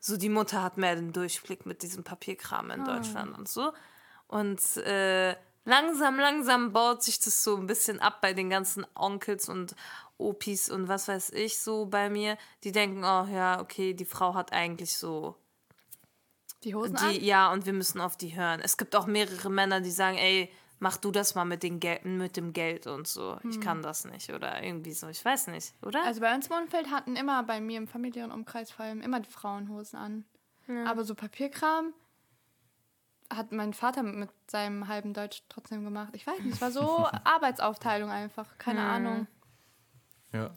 so 0.00 0.16
die 0.16 0.28
Mutter 0.28 0.62
hat 0.62 0.76
mehr 0.78 0.94
den 0.96 1.12
Durchblick 1.12 1.66
mit 1.66 1.82
diesem 1.82 2.04
Papierkram 2.04 2.70
Ah. 2.70 2.74
in 2.74 2.84
Deutschland 2.84 3.36
und 3.36 3.48
so. 3.48 3.72
Und 4.26 4.60
äh, 4.78 5.34
langsam, 5.64 6.18
langsam 6.18 6.72
baut 6.72 7.02
sich 7.02 7.18
das 7.20 7.42
so 7.42 7.56
ein 7.56 7.66
bisschen 7.66 8.00
ab 8.00 8.20
bei 8.20 8.32
den 8.34 8.50
ganzen 8.50 8.86
Onkels 8.94 9.48
und 9.48 9.74
Opis 10.18 10.68
und 10.68 10.88
was 10.88 11.08
weiß 11.08 11.30
ich 11.30 11.58
so 11.60 11.86
bei 11.86 12.10
mir. 12.10 12.36
Die 12.64 12.72
denken, 12.72 13.04
oh 13.04 13.26
ja, 13.32 13.60
okay, 13.60 13.94
die 13.94 14.04
Frau 14.04 14.34
hat 14.34 14.52
eigentlich 14.52 14.96
so 14.98 15.36
Die 16.64 16.74
Hosen 16.74 16.96
die, 16.96 17.04
an? 17.18 17.24
ja, 17.24 17.52
und 17.52 17.66
wir 17.66 17.72
müssen 17.72 18.00
auf 18.00 18.16
die 18.16 18.34
hören. 18.36 18.60
Es 18.62 18.76
gibt 18.76 18.96
auch 18.96 19.06
mehrere 19.06 19.48
Männer, 19.50 19.80
die 19.80 19.90
sagen, 19.92 20.18
ey, 20.18 20.50
mach 20.78 20.96
du 20.96 21.10
das 21.10 21.34
mal 21.34 21.44
mit, 21.44 21.62
den 21.62 21.80
Gel 21.80 22.00
mit 22.04 22.36
dem 22.36 22.52
Geld 22.52 22.86
und 22.86 23.06
so. 23.06 23.38
Ich 23.48 23.60
kann 23.60 23.82
das 23.82 24.04
nicht 24.04 24.30
oder 24.30 24.62
irgendwie 24.62 24.92
so. 24.92 25.08
Ich 25.08 25.24
weiß 25.24 25.48
nicht, 25.48 25.74
oder? 25.82 26.04
Also 26.04 26.20
bei 26.20 26.34
uns 26.34 26.48
im 26.48 26.56
Umfeld 26.56 26.90
hatten 26.90 27.16
immer 27.16 27.42
bei 27.42 27.60
mir 27.60 27.78
im 27.78 27.88
familiären 27.88 28.30
Umkreis 28.32 28.70
vor 28.70 28.84
allem 28.84 29.00
immer 29.00 29.20
die 29.20 29.30
Frauen 29.30 29.68
Hosen 29.68 29.96
an. 29.96 30.24
Aber 30.86 31.04
so 31.04 31.14
Papierkram 31.14 31.94
hat 33.30 33.52
mein 33.52 33.72
Vater 33.72 34.02
mit 34.02 34.30
seinem 34.46 34.88
halben 34.88 35.14
Deutsch 35.14 35.42
trotzdem 35.48 35.84
gemacht. 35.84 36.10
Ich 36.14 36.26
weiß 36.26 36.40
nicht, 36.40 36.54
es 36.54 36.60
war 36.60 36.70
so 36.70 37.06
Arbeitsaufteilung 37.24 38.10
einfach. 38.10 38.58
Keine 38.58 38.82
Ahnung. 38.82 39.26
Ja. 40.32 40.50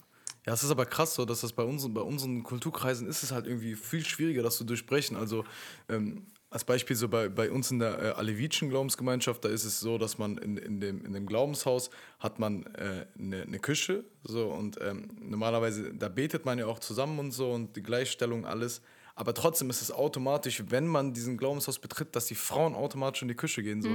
Ja, 0.45 0.53
es 0.53 0.63
ist 0.63 0.71
aber 0.71 0.88
krass 0.88 1.13
so, 1.13 1.23
dass 1.23 1.41
das 1.41 1.53
bei 1.53 1.62
unseren, 1.63 1.93
bei 1.93 2.01
unseren 2.01 2.41
Kulturkreisen 2.41 3.07
ist 3.07 3.21
es 3.21 3.31
halt 3.31 3.45
irgendwie 3.45 3.75
viel 3.75 4.03
schwieriger, 4.03 4.41
das 4.41 4.57
zu 4.57 4.63
durchbrechen. 4.63 5.15
Also 5.15 5.45
ähm, 5.88 6.25
als 6.52 6.66
Beispiel 6.66 6.98
so 6.98 7.08
bei, 7.08 7.30
bei 7.30 7.50
uns 7.50 7.72
in 7.72 7.80
der 7.80 7.98
äh, 7.98 8.10
alevitischen 8.10 8.70
Glaubensgemeinschaft, 8.70 9.44
da 9.44 9.50
ist 9.50 9.64
es 9.64 9.80
so, 9.80 9.98
dass 9.98 10.18
man 10.18 10.38
in, 10.38 10.58
in, 10.58 10.82
dem, 10.82 11.06
in 11.06 11.14
dem 11.14 11.26
Glaubenshaus 11.26 11.90
hat 12.20 12.40
man 12.40 12.66
äh, 12.76 13.06
eine, 13.18 13.44
eine 13.44 13.60
Küche 13.60 14.04
so 14.24 14.50
und 14.50 14.78
ähm, 14.82 15.08
normalerweise, 15.22 15.94
da 15.94 16.10
betet 16.10 16.46
man 16.46 16.60
ja 16.60 16.66
auch 16.68 16.80
zusammen 16.80 17.20
und 17.20 17.32
so 17.32 17.52
und 17.52 17.76
die 17.78 17.82
Gleichstellung, 17.82 18.46
alles. 18.46 18.82
Aber 19.16 19.34
trotzdem 19.34 19.70
ist 19.70 19.82
es 19.82 19.92
automatisch, 19.92 20.64
wenn 20.68 20.88
man 20.88 21.14
diesen 21.14 21.38
Glaubenshaus 21.38 21.80
betritt, 21.80 22.16
dass 22.16 22.26
die 22.26 22.36
Frauen 22.36 22.76
automatisch 22.76 23.22
in 23.22 23.30
die 23.30 23.36
Küche 23.36 23.64
gehen. 23.64 23.82
So. 23.82 23.90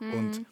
Und 0.00 0.44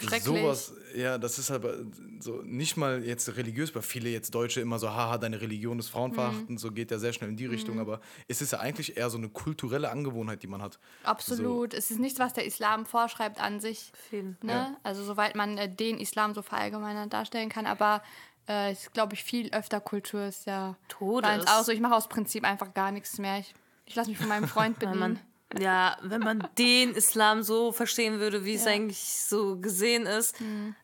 Schrecklich. 0.00 0.22
sowas, 0.22 0.72
ja, 0.94 1.18
das 1.18 1.38
ist 1.38 1.50
aber 1.50 1.74
so 2.20 2.42
nicht 2.42 2.76
mal 2.76 3.02
jetzt 3.04 3.36
religiös, 3.36 3.74
weil 3.74 3.82
viele 3.82 4.10
jetzt 4.10 4.34
Deutsche 4.34 4.60
immer 4.60 4.78
so, 4.78 4.90
haha, 4.90 5.18
deine 5.18 5.40
Religion 5.40 5.78
ist 5.78 5.88
Frauenverachten, 5.88 6.58
so 6.58 6.70
geht 6.70 6.90
ja 6.90 6.98
sehr 6.98 7.12
schnell 7.12 7.30
in 7.30 7.36
die 7.36 7.46
Richtung, 7.46 7.80
aber 7.80 8.00
es 8.28 8.40
ist 8.40 8.52
ja 8.52 8.60
eigentlich 8.60 8.96
eher 8.96 9.10
so 9.10 9.18
eine 9.18 9.28
kulturelle 9.28 9.90
Angewohnheit, 9.90 10.42
die 10.42 10.46
man 10.46 10.62
hat. 10.62 10.78
Absolut. 11.04 11.74
Es 11.74 11.90
ist 11.90 11.98
nichts, 11.98 12.18
was 12.18 12.32
der 12.32 12.46
Islam 12.46 12.86
vorschreibt 12.86 13.40
an 13.40 13.60
sich. 13.60 13.92
Viel. 14.08 14.36
Ne? 14.42 14.52
Ja. 14.52 14.76
Also 14.82 15.04
soweit 15.04 15.34
man 15.34 15.58
äh, 15.58 15.68
den 15.68 15.98
Islam 15.98 16.34
so 16.34 16.42
verallgemeinert 16.42 17.12
darstellen 17.12 17.48
kann. 17.48 17.66
Aber 17.66 18.02
äh, 18.48 18.72
es 18.72 18.84
ist, 18.84 18.94
glaube 18.94 19.14
ich, 19.14 19.22
viel 19.22 19.50
öfter 19.50 19.80
Kultur 19.80 20.24
ist 20.24 20.46
ja 20.46 20.76
Todes. 20.88 21.46
auch 21.46 21.62
so. 21.62 21.72
Ich 21.72 21.80
mache 21.80 21.94
aus 21.94 22.08
Prinzip 22.08 22.44
einfach 22.44 22.74
gar 22.74 22.90
nichts 22.90 23.18
mehr. 23.18 23.38
Ich, 23.38 23.54
ich 23.86 23.94
lasse 23.94 24.10
mich 24.10 24.18
von 24.18 24.28
meinem 24.28 24.48
Freund 24.48 24.80
man, 24.94 25.20
ja, 25.58 25.96
wenn 26.02 26.20
man 26.20 26.46
den 26.58 26.90
Islam 26.94 27.42
so 27.42 27.72
verstehen 27.72 28.18
würde, 28.20 28.44
wie 28.44 28.54
es 28.54 28.64
Ja. 28.64 28.72
eigentlich 28.72 28.98
so 28.98 29.58
gesehen 29.60 30.04
ist, 30.06 30.36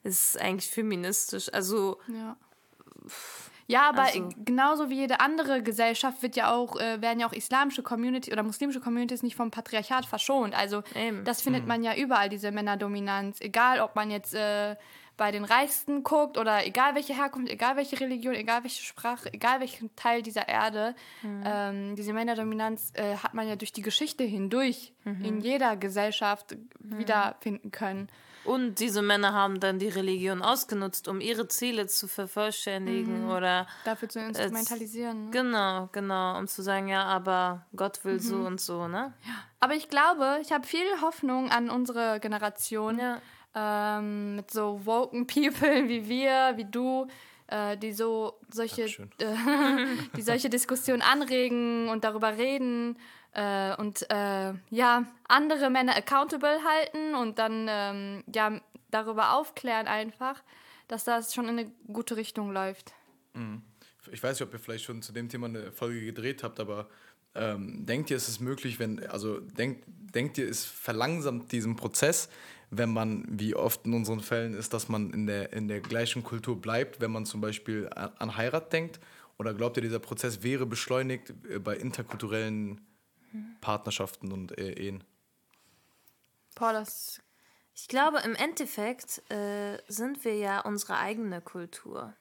ist 0.03 0.35
es 0.35 0.37
eigentlich 0.41 0.71
feministisch. 0.71 1.53
Also, 1.53 1.99
ja. 2.09 2.37
Ja, 3.67 3.89
aber 3.89 4.03
Also- 4.03 4.29
genauso 4.45 4.91
wie 4.91 4.97
jede 4.97 5.21
andere 5.21 5.63
Gesellschaft 5.63 6.23
wird 6.23 6.37
ja 6.37 6.53
auch, 6.53 6.77
äh, 6.79 7.01
werden 7.01 7.19
ja 7.21 7.27
auch 7.27 7.33
islamische 7.33 7.83
Community 7.83 8.31
oder 8.31 8.43
muslimische 8.43 8.81
Communities 8.81 9.23
nicht 9.23 9.37
vom 9.37 9.51
Patriarchat 9.51 10.05
verschont. 10.05 10.55
Also 10.55 10.83
Eben. 10.95 11.25
das 11.25 11.41
findet 11.41 11.67
man 11.67 11.83
ja 11.83 11.95
überall, 11.97 12.29
diese 12.29 12.51
Männerdominanz. 12.53 13.41
Egal, 13.41 13.81
ob 13.81 13.97
man 13.97 14.11
jetzt 14.11 14.35
äh, 14.35 14.77
bei 15.17 15.31
den 15.31 15.45
Reichsten 15.45 16.03
guckt 16.03 16.39
oder 16.39 16.67
egal 16.67 16.95
welche 16.95 17.15
Herkunft, 17.15 17.51
egal 17.51 17.77
welche 17.77 18.01
Religion, 18.01 18.35
egal 18.35 18.63
welche 18.65 18.83
Sprache, 18.83 19.33
egal 19.33 19.61
welchen 19.61 19.95
Teil 19.97 20.23
dieser 20.23 20.49
Erde. 20.49 20.95
Ähm, 21.23 21.97
diese 21.97 22.13
Männerdominanz 22.13 22.93
äh, 22.95 23.17
hat 23.17 23.35
man 23.35 23.49
ja 23.49 23.57
durch 23.57 23.73
die 23.73 23.83
Geschichte 23.83 24.25
hindurch 24.25 24.93
in 25.05 25.41
jeder 25.41 25.77
Gesellschaft 25.77 26.57
wiederfinden 26.81 27.71
können. 27.71 28.09
Und 28.45 28.79
diese 28.79 29.01
Männer 29.01 29.33
haben 29.33 29.59
dann 29.59 29.79
die 29.79 29.89
Religion 29.89 30.43
ausgenutzt, 30.43 31.09
um 31.09 31.21
ihre 31.21 31.49
Ziele 31.49 31.87
zu 31.87 32.07
vervollständigen 32.09 33.31
oder 33.31 33.67
Dafür 33.85 34.09
zu 34.09 34.21
instrumentalisieren. 34.21 35.27
ne? 35.27 35.31
genau, 35.31 35.89
genau, 35.93 36.39
um 36.39 36.47
zu 36.47 36.63
sagen, 36.63 36.89
ja, 36.89 37.05
aber 37.05 37.65
Gott 37.75 38.05
will 38.05 38.21
so 38.21 38.37
und 38.37 38.61
so, 38.61 38.87
ne? 38.87 39.15
Aber 39.61 39.75
ich 39.75 39.89
glaube, 39.89 40.39
ich 40.43 40.53
habe 40.53 40.67
viel 40.67 40.85
Hoffnung 41.01 41.51
an 41.51 41.71
unsere 41.71 42.21
Generation. 42.21 42.99
Ja. 42.99 43.23
Ähm, 43.55 44.37
mit 44.37 44.51
so 44.51 44.85
woken 44.85 45.27
People 45.27 45.89
wie 45.89 46.09
wir, 46.09 46.55
wie 46.57 46.65
du, 46.65 47.07
äh, 47.47 47.77
die 47.77 47.93
so 47.93 48.41
solche, 48.49 48.85
äh, 48.85 48.97
die 50.17 50.23
solche 50.23 50.51
Diskussionen 50.51 51.03
anregen 51.03 51.89
und 51.89 52.05
darüber 52.05 52.37
reden 52.37 52.99
äh, 53.33 53.77
und 53.77 54.11
äh, 54.11 54.55
ja, 54.71 55.07
andere 55.29 55.71
Männer 55.71 55.97
accountable 55.97 56.59
halten 56.65 57.15
und 57.15 57.39
dann 57.39 57.67
ähm, 57.69 58.25
ja, 58.35 58.61
darüber 58.91 59.35
aufklären 59.35 59.87
einfach, 59.87 60.43
dass 60.89 61.05
das 61.05 61.35
schon 61.35 61.49
in 61.49 61.59
eine 61.59 61.71
gute 61.93 62.17
Richtung 62.17 62.53
läuft. 62.53 62.93
Ich 64.13 64.23
weiß 64.23 64.39
nicht, 64.39 64.49
ob 64.49 64.53
ihr 64.53 64.61
vielleicht 64.61 64.85
schon 64.85 65.03
zu 65.03 65.13
dem 65.13 65.29
Thema 65.29 65.47
eine 65.47 65.73
Folge 65.73 66.05
gedreht 66.05 66.43
habt, 66.43 66.61
aber 66.61 66.89
ähm, 67.35 67.85
denkt 67.85 68.11
ihr, 68.11 68.17
ist 68.17 68.29
es 68.29 68.39
möglich, 68.39 68.79
wenn, 68.79 69.05
also 69.09 69.41
denkt, 69.41 69.85
denkt 69.87 70.39
ihr, 70.39 70.49
es 70.49 70.65
verlangsamt 70.65 71.51
diesen 71.51 71.75
Prozess, 71.75 72.29
wenn 72.79 72.93
man, 72.93 73.25
wie 73.29 73.55
oft 73.55 73.87
in 73.87 73.95
unseren 73.95 74.21
Fällen 74.21 74.55
ist, 74.55 74.73
dass 74.73 74.89
man 74.89 75.11
in 75.11 75.27
der, 75.27 75.53
in 75.53 75.69
der 75.69 75.81
gleichen 75.81 76.23
Kultur 76.23 76.61
bleibt, 76.61 77.01
wenn 77.01 77.11
man 77.11 77.27
zum 77.27 77.41
Beispiel 77.41 77.89
an, 77.95 78.13
an 78.19 78.37
Heirat 78.37 78.73
denkt? 78.73 79.01
Oder 79.39 79.55
glaubt 79.55 79.77
ihr, 79.77 79.83
dieser 79.83 79.99
Prozess 79.99 80.43
wäre 80.43 80.67
beschleunigt 80.67 81.33
äh, 81.49 81.59
bei 81.59 81.77
interkulturellen 81.77 82.81
Partnerschaften 83.61 84.33
und 84.33 84.57
äh, 84.59 84.73
Ehen? 84.73 85.05
Das 86.55 87.21
Ich 87.75 87.89
glaube, 87.89 88.21
im 88.21 88.35
Endeffekt 88.37 89.29
äh, 89.31 89.79
sind 89.89 90.25
wir 90.25 90.37
ja 90.37 90.61
unsere 90.61 90.99
eigene 90.99 91.41
Kultur. 91.41 92.15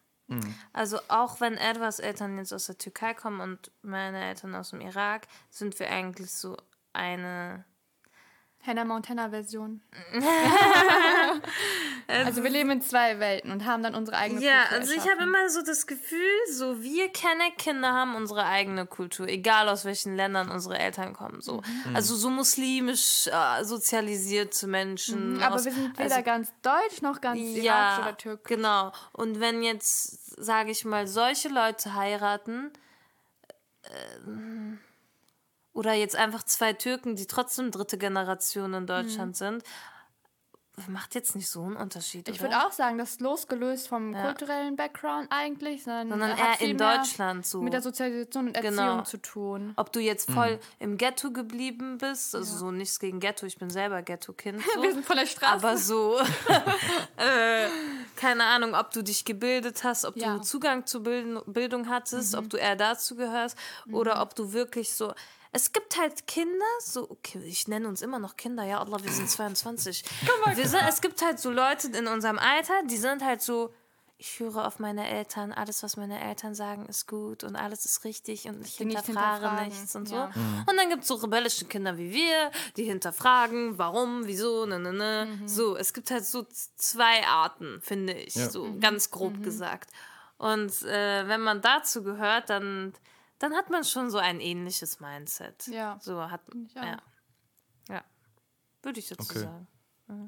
Also 0.72 1.00
auch 1.10 1.42
wenn 1.42 1.58
Edwards 1.58 2.00
Eltern 2.00 2.38
jetzt 2.38 2.54
aus 2.54 2.66
der 2.66 2.78
Türkei 2.78 3.14
kommen 3.14 3.42
und 3.42 3.72
meine 3.82 4.24
Eltern 4.24 4.56
aus 4.56 4.72
dem 4.72 4.82
Irak, 4.82 5.28
sind 5.50 5.78
wir 5.80 5.90
eigentlich 5.90 6.32
so 6.32 6.58
eine. 6.94 7.66
Hannah 8.66 8.86
Montana 8.86 9.30
Version. 9.30 9.82
also 12.08 12.44
wir 12.44 12.50
leben 12.50 12.72
in 12.72 12.82
zwei 12.82 13.20
Welten 13.20 13.52
und 13.52 13.66
haben 13.66 13.84
dann 13.84 13.94
unsere 13.94 14.16
eigene 14.18 14.42
Ja, 14.42 14.64
Kultur 14.64 14.80
also 14.80 14.94
ich 14.94 15.12
habe 15.12 15.24
immer 15.24 15.50
so 15.50 15.62
das 15.64 15.86
Gefühl, 15.86 16.32
so 16.50 16.82
wir 16.82 17.10
Kenner-Kinder 17.10 17.92
haben 17.92 18.16
unsere 18.16 18.46
eigene 18.46 18.86
Kultur, 18.86 19.28
egal 19.28 19.68
aus 19.68 19.84
welchen 19.84 20.16
Ländern 20.16 20.50
unsere 20.50 20.80
Eltern 20.80 21.12
kommen. 21.14 21.42
So. 21.42 21.62
Also 21.94 22.16
so 22.16 22.30
muslimisch 22.30 23.28
äh, 23.28 23.66
sozialisierte 23.66 24.68
Menschen. 24.68 25.44
Aber 25.44 25.56
aus, 25.56 25.66
wir 25.66 25.74
sind 25.74 26.00
weder 26.00 26.16
also, 26.16 26.26
ganz 26.26 26.54
deutsch 26.62 27.02
noch 27.02 27.20
ganz 27.20 27.42
ja, 27.42 28.00
oder 28.00 28.18
türkisch. 28.18 28.56
genau. 28.56 28.94
Und 29.12 29.42
wenn 29.42 29.62
jetzt, 29.62 30.42
sage 30.42 30.72
ich 30.72 30.86
mal, 30.86 31.06
solche 31.08 31.50
Leute 31.50 31.96
heiraten, 31.96 32.72
äh, 33.84 33.90
oder 35.74 35.94
jetzt 35.94 36.16
einfach 36.16 36.44
zwei 36.44 36.74
Türken, 36.74 37.16
die 37.16 37.26
trotzdem 37.28 37.72
dritte 37.72 37.98
Generation 37.98 38.74
in 38.74 38.86
Deutschland 38.88 39.36
sind, 39.36 39.64
macht 40.88 41.14
jetzt 41.14 41.36
nicht 41.36 41.48
so 41.50 41.62
einen 41.62 41.76
Unterschied. 41.76 42.28
Ich 42.30 42.42
würde 42.42 42.58
auch 42.66 42.72
sagen, 42.72 42.98
das 42.98 43.12
ist 43.12 43.22
losgelöst 43.22 43.88
vom 43.88 44.16
kulturellen 44.16 44.76
Background 44.76 45.28
eigentlich, 45.30 45.84
sondern, 45.84 46.10
Sondern 46.10 46.36
eher 46.36 46.62
in 46.62 46.78
Deutschland 46.80 47.46
so. 47.46 47.62
Mit 47.62 47.74
der 47.74 47.84
Sozialisation 47.84 48.48
und 48.48 48.56
Erziehung 48.56 48.76
Genau. 48.78 49.02
zu 49.04 49.18
tun. 49.22 49.74
Ob 49.76 49.92
du 49.94 50.00
jetzt 50.00 50.32
voll 50.32 50.60
im 50.80 50.98
Ghetto 50.98 51.30
geblieben 51.32 52.00
bist, 52.00 52.34
also 52.34 52.58
so 52.58 52.72
nichts 52.72 53.00
gegen 53.00 53.20
Ghetto, 53.20 53.46
ich 53.46 53.60
bin 53.60 53.70
selber 53.70 54.02
Ghetto-Kind. 54.02 54.64
So. 54.74 54.82
Wir 54.82 54.94
sind 54.94 55.06
von 55.06 55.16
der 55.18 55.28
Straße. 55.28 55.54
aber 55.54 55.78
so, 55.78 56.18
äh, 57.18 57.68
keine 58.16 58.44
Ahnung, 58.46 58.74
ob 58.74 58.90
du 58.92 59.04
dich 59.04 59.26
gebildet 59.26 59.84
hast, 59.84 60.06
ob 60.06 60.16
Ja. 60.18 60.38
du 60.38 60.42
Zugang 60.42 60.88
zu 60.88 61.04
Bildung 61.04 61.88
hattest, 61.88 62.34
ob 62.34 62.50
du 62.50 62.58
eher 62.58 62.76
dazu 62.76 63.16
gehörst 63.16 63.58
oder 63.92 64.22
ob 64.24 64.36
du 64.36 64.54
wirklich 64.54 64.94
so. 64.94 65.14
Es 65.54 65.72
gibt 65.72 65.98
halt 65.98 66.26
Kinder, 66.28 66.66
so, 66.82 67.10
okay, 67.10 67.40
ich 67.46 67.68
nenne 67.68 67.88
uns 67.88 68.02
immer 68.02 68.20
noch 68.20 68.36
Kinder, 68.36 68.64
ja, 68.64 68.80
Allah, 68.80 68.98
wir 69.04 69.12
sind 69.12 69.30
22. 69.30 70.04
Wir 70.56 70.68
sind, 70.68 70.82
es 70.90 71.00
gibt 71.00 71.22
halt 71.24 71.40
so 71.40 71.52
Leute 71.52 71.88
in 71.90 72.08
unserem 72.08 72.40
Alter, 72.40 72.74
die 72.90 72.98
sind 72.98 73.24
halt 73.24 73.42
so, 73.42 73.72
ich 74.18 74.40
höre 74.40 74.66
auf 74.66 74.80
meine 74.80 75.08
Eltern, 75.08 75.52
alles, 75.52 75.84
was 75.84 75.96
meine 75.98 76.20
Eltern 76.22 76.56
sagen, 76.56 76.86
ist 76.88 77.08
gut 77.08 77.44
und 77.44 77.56
alles 77.56 77.86
ist 77.86 78.04
richtig 78.04 78.46
und 78.48 78.66
ich 78.66 78.78
hinterfrage 78.78 79.64
nichts 79.66 79.96
und 79.96 80.08
so. 80.08 80.16
ja. 80.16 80.32
Und 80.70 80.78
dann 80.78 80.90
gibt 80.90 81.02
es 81.04 81.08
so 81.10 81.16
rebellische 81.16 81.66
Kinder 81.66 81.98
wie 81.98 82.12
wir, 82.14 82.52
die 82.78 82.86
hinterfragen, 82.86 83.78
warum, 83.78 84.26
wieso, 84.26 84.66
ne, 84.66 84.80
ne, 84.80 84.94
ne. 84.94 85.40
So, 85.46 85.76
es 85.78 85.94
gibt 85.94 86.10
halt 86.10 86.26
so 86.26 86.46
zwei 86.78 87.28
Arten, 87.28 87.80
finde 87.82 88.14
ich, 88.14 88.36
Ja. 88.36 88.50
so 88.50 88.74
ganz 88.80 89.12
grob 89.12 89.44
gesagt. 89.44 89.90
Und 90.38 90.82
äh, 90.84 91.28
wenn 91.28 91.42
man 91.42 91.62
dazu 91.62 92.02
gehört, 92.04 92.50
dann, 92.50 92.94
dann 93.44 93.56
hat 93.56 93.70
man 93.70 93.84
schon 93.84 94.10
so 94.10 94.20
ein 94.20 94.40
ähnliches 94.40 95.02
Mindset. 95.02 95.68
Ja. 95.68 96.00
So 96.02 96.32
hat, 96.32 96.40
ja. 96.76 97.02
Ja. 97.90 98.04
Würde 98.82 99.00
ich 99.00 99.10
dazu 99.10 99.30
Okay. 99.30 99.40
sagen. 99.40 99.68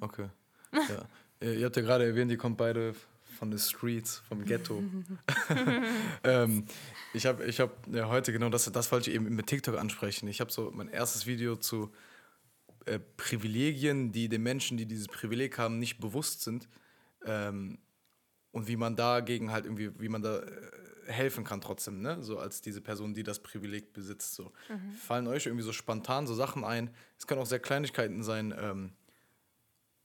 Okay. 0.02 0.30
Ja. 0.74 1.08
Ihr 1.48 1.66
habt 1.66 1.78
ja 1.78 1.82
gerade 1.82 2.06
erwähnt, 2.06 2.30
ihr 2.30 2.38
kommt 2.38 2.58
beide 2.58 2.94
von 3.40 3.52
den 3.52 3.60
Streets, 3.60 4.18
vom 4.28 4.44
Ghetto. 4.44 4.84
ähm, 6.26 6.66
ich 7.14 7.26
habe 7.26 7.46
ich 7.46 7.62
hab, 7.62 7.88
ja, 7.88 8.10
heute 8.10 8.34
genau 8.34 8.50
das, 8.50 8.70
das 8.70 8.92
wollte 8.92 9.10
ich 9.10 9.16
eben 9.16 9.34
mit 9.34 9.48
TikTok 9.48 9.78
ansprechen. 9.78 10.28
Ich 10.28 10.42
habe 10.42 10.52
so 10.52 10.70
mein 10.74 10.90
erstes 10.90 11.26
Video 11.26 11.56
zu 11.56 11.94
äh, 12.86 13.00
Privilegien, 13.00 14.12
die 14.12 14.28
den 14.28 14.44
Menschen, 14.44 14.76
die 14.76 14.88
dieses 14.88 15.08
Privileg 15.08 15.58
haben, 15.58 15.80
nicht 15.80 16.00
bewusst 16.00 16.42
sind. 16.42 16.68
Ähm, 17.26 17.80
und 18.56 18.70
wie 18.70 18.78
man 18.78 18.96
dagegen 18.96 19.52
halt 19.52 19.66
irgendwie, 19.66 19.92
wie 20.00 20.08
man 20.08 20.22
da 20.22 20.40
äh, 20.40 20.48
helfen 21.08 21.44
kann 21.44 21.60
trotzdem, 21.60 22.02
ne? 22.02 22.24
So 22.24 22.40
als 22.40 22.62
diese 22.62 22.80
Person, 22.80 23.14
die 23.14 23.22
das 23.22 23.40
Privileg 23.40 23.92
besitzt. 23.92 24.34
So. 24.34 24.54
Fallen 24.98 25.28
euch 25.28 25.46
irgendwie 25.46 25.66
so 25.66 25.74
spontan 25.74 26.26
so 26.26 26.34
Sachen 26.34 26.64
ein? 26.64 26.90
Es 27.20 27.28
können 27.28 27.42
auch 27.42 27.46
sehr 27.46 27.60
Kleinigkeiten 27.60 28.24
sein, 28.24 28.56
ähm, 28.58 28.94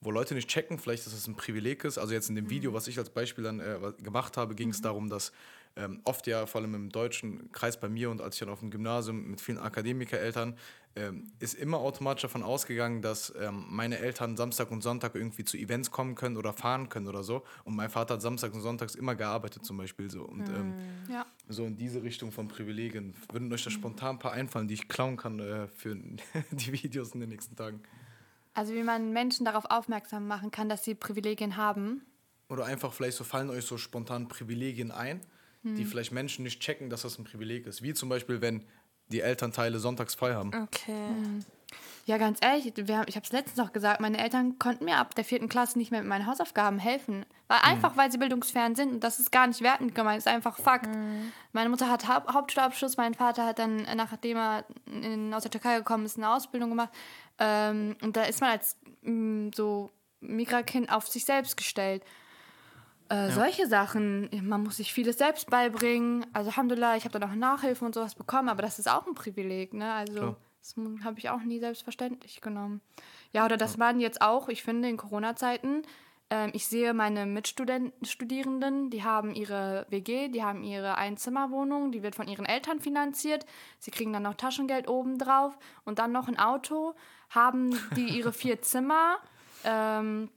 wo 0.01 0.11
Leute 0.11 0.35
nicht 0.35 0.49
checken, 0.49 0.81
vielleicht, 0.81 1.07
dass 1.07 1.13
es 1.13 1.29
ein 1.29 1.37
Privileg 1.37 1.85
ist. 1.85 1.97
Also 1.97 2.13
jetzt 2.13 2.29
in 2.29 2.35
dem 2.35 2.51
Video, 2.51 2.73
was 2.73 2.89
ich 2.89 2.99
als 2.99 3.11
Beispiel 3.11 3.45
dann 3.45 3.61
äh, 3.61 3.93
gemacht 4.03 4.37
habe, 4.37 4.57
ging 4.57 4.71
es 4.71 4.81
darum, 4.81 5.09
dass 5.09 5.31
ähm, 5.77 6.01
oft 6.05 6.27
ja, 6.27 6.47
vor 6.47 6.61
allem 6.61 6.75
im 6.75 6.91
deutschen 6.91 7.51
Kreis 7.53 7.79
bei 7.79 7.89
mir 7.89 8.11
und 8.11 8.21
als 8.21 8.35
ich 8.37 8.41
dann 8.41 8.49
auf 8.49 8.61
dem 8.61 8.71
Gymnasium 8.71 9.31
mit 9.31 9.41
vielen 9.41 9.59
Akademikereltern, 9.59 10.57
ähm, 10.97 11.31
ist 11.39 11.55
immer 11.55 11.79
automatisch 11.79 12.23
davon 12.23 12.43
ausgegangen, 12.43 13.01
dass 13.01 13.33
ähm, 13.39 13.65
meine 13.69 13.99
Eltern 13.99 14.37
Samstag 14.37 14.73
und 14.73 14.83
Sonntag 14.83 15.15
irgendwie 15.15 15.45
zu 15.45 15.57
Events 15.57 15.93
kommen 15.93 16.17
können 16.17 16.37
oder 16.37 16.53
fahren 16.53 16.89
können 16.89 17.07
oder 17.07 17.23
so. 17.23 17.45
Und 17.65 17.77
mein 17.77 17.89
Vater 17.91 18.15
hat 18.15 18.23
Samstags 18.23 18.55
und 18.57 18.63
Sonntags 18.63 18.97
immer 18.97 19.15
gearbeitet 19.15 19.65
zum 19.65 19.77
Beispiel 19.77 20.11
so. 20.11 20.23
Und 20.25 20.49
ähm, 20.49 20.75
Ja. 21.09 21.27
so 21.49 21.65
in 21.65 21.77
diese 21.77 22.03
Richtung 22.03 22.33
von 22.33 22.49
Privilegien. 22.49 23.15
Würden 23.31 23.53
euch 23.53 23.63
da 23.63 23.71
spontan 23.71 24.17
ein 24.17 24.19
paar 24.19 24.33
einfallen, 24.33 24.67
die 24.67 24.75
ich 24.75 24.89
klauen 24.89 25.17
kann 25.17 25.39
äh, 25.39 25.69
für 25.69 25.95
die 26.51 26.73
Videos 26.73 27.15
in 27.15 27.21
den 27.21 27.29
nächsten 27.29 27.55
Tagen? 27.55 27.81
Also 28.55 28.75
wie 28.75 28.83
man 28.83 29.13
Menschen 29.13 29.45
darauf 29.45 29.67
aufmerksam 29.67 30.27
machen 30.27 30.51
kann, 30.51 30.69
dass 30.69 30.85
sie 30.85 30.97
Privilegien 30.97 31.57
haben. 31.57 32.03
Oder 32.49 32.65
einfach 32.65 32.93
vielleicht 32.93 33.17
so 33.17 33.23
fallen 33.23 33.49
euch 33.49 33.65
so 33.65 33.79
spontan 33.79 34.27
Privilegien 34.27 34.91
ein, 34.91 35.21
Hm. 35.63 35.77
die 35.77 35.85
vielleicht 35.85 36.13
Menschen 36.13 36.43
nicht 36.43 36.61
checken, 36.61 36.89
dass 36.89 37.03
das 37.03 37.19
ein 37.19 37.25
Privileg 37.25 37.67
ist. 37.67 37.83
Wie 37.83 37.93
zum 37.93 38.09
Beispiel, 38.09 38.41
wenn 38.41 38.65
die 39.09 39.21
Elternteile 39.21 39.79
sonntags 39.79 40.15
frei 40.15 40.35
haben. 40.35 40.53
Okay. 40.55 41.43
Ja, 42.07 42.17
ganz 42.17 42.39
ehrlich, 42.43 42.73
wir 42.77 42.99
haben, 42.99 43.07
ich 43.09 43.17
habe 43.17 43.25
es 43.25 43.33
letztens 43.33 43.57
noch 43.57 43.73
gesagt, 43.73 44.01
meine 44.01 44.19
Eltern 44.19 44.59
konnten 44.59 44.85
mir 44.85 44.97
ab 44.97 45.15
der 45.15 45.25
vierten 45.25 45.49
Klasse 45.49 45.79
nicht 45.79 45.91
mehr 45.91 46.01
mit 46.01 46.09
meinen 46.09 46.27
Hausaufgaben 46.27 46.79
helfen. 46.79 47.27
Weil 47.47 47.59
einfach, 47.63 47.97
weil 47.97 48.11
sie 48.11 48.19
bildungsfern 48.19 48.75
sind 48.75 48.93
und 48.93 49.05
das 49.05 49.21
ist 49.21 49.31
gar 49.31 49.47
nicht 49.47 49.61
wertend 49.61 49.95
gemeint, 49.95 50.19
ist 50.19 50.27
einfach 50.27 50.57
Fakt. 50.57 50.89
Meine 51.53 51.69
Mutter 51.69 51.89
hat 51.89 52.09
Haupt 52.09 52.33
Hauptschulabschluss, 52.33 52.97
mein 52.97 53.15
Vater 53.15 53.45
hat 53.45 53.59
dann, 53.59 53.87
nachdem 53.97 54.39
er 54.39 54.65
in, 54.87 55.35
aus 55.35 55.43
der 55.43 55.51
Türkei 55.51 55.77
gekommen 55.77 56.07
ist, 56.07 56.17
eine 56.17 56.31
Ausbildung 56.31 56.71
gemacht. 56.71 56.91
Ähm, 57.39 57.97
und 58.03 58.17
da 58.17 58.23
ist 58.23 58.41
man 58.41 58.51
als 58.51 58.77
mm, 59.03 59.51
so 59.55 59.91
Migrakind 60.21 60.91
auf 60.91 61.07
sich 61.07 61.25
selbst 61.25 61.57
gestellt. 61.57 62.03
Äh, 63.11 63.31
Solche 63.33 63.67
Sachen, 63.67 64.31
man 64.49 64.63
muss 64.63 64.77
sich 64.79 64.95
vieles 64.95 65.19
selbst 65.19 65.51
beibringen. 65.51 66.25
Also 66.33 66.51
Alhamdulillah, 66.51 66.97
ich 66.97 67.05
habe 67.05 67.19
dann 67.19 67.29
auch 67.29 67.35
Nachhilfe 67.35 67.85
und 67.85 67.95
sowas 67.95 68.15
bekommen, 68.15 68.49
aber 68.49 68.63
das 68.63 68.79
ist 68.79 68.89
auch 68.89 69.07
ein 69.07 69.15
Privileg, 69.15 69.75
ne? 69.75 69.93
Also 69.93 70.13
Klar. 70.15 70.37
das 70.61 70.77
habe 71.05 71.19
ich 71.19 71.29
auch 71.29 71.41
nie 71.43 71.59
selbstverständlich 71.59 72.41
genommen. 72.41 72.81
Ja, 73.33 73.45
oder 73.45 73.57
dass 73.57 73.77
man 73.77 74.01
jetzt 74.01 74.23
auch, 74.23 74.49
ich 74.49 74.63
finde, 74.63 74.89
in 74.89 74.97
Corona-Zeiten 74.97 75.83
Ähm, 76.33 76.51
ich 76.55 76.67
sehe 76.69 76.95
meine 76.95 77.27
Mitstudierenden, 77.27 78.91
die 78.91 79.03
haben 79.03 79.35
ihre 79.35 79.85
WG, 79.91 80.29
die 80.29 80.45
haben 80.45 80.63
ihre 80.63 80.97
Einzimmerwohnung, 80.97 81.91
die 81.91 82.05
wird 82.05 82.15
von 82.15 82.29
ihren 82.29 82.47
Eltern 82.47 82.79
finanziert. 82.81 83.45
Sie 83.81 83.91
kriegen 83.91 84.13
dann 84.13 84.23
noch 84.23 84.35
Taschengeld 84.35 84.89
obendrauf 84.89 85.59
und 85.85 85.99
dann 85.99 86.13
noch 86.13 86.29
ein 86.29 86.39
Auto. 86.39 86.95
Haben 87.31 87.77
die 87.97 88.07
ihre 88.07 88.33
vier 88.33 88.63
Zimmer. 88.71 89.17
Ähm, 89.65 90.31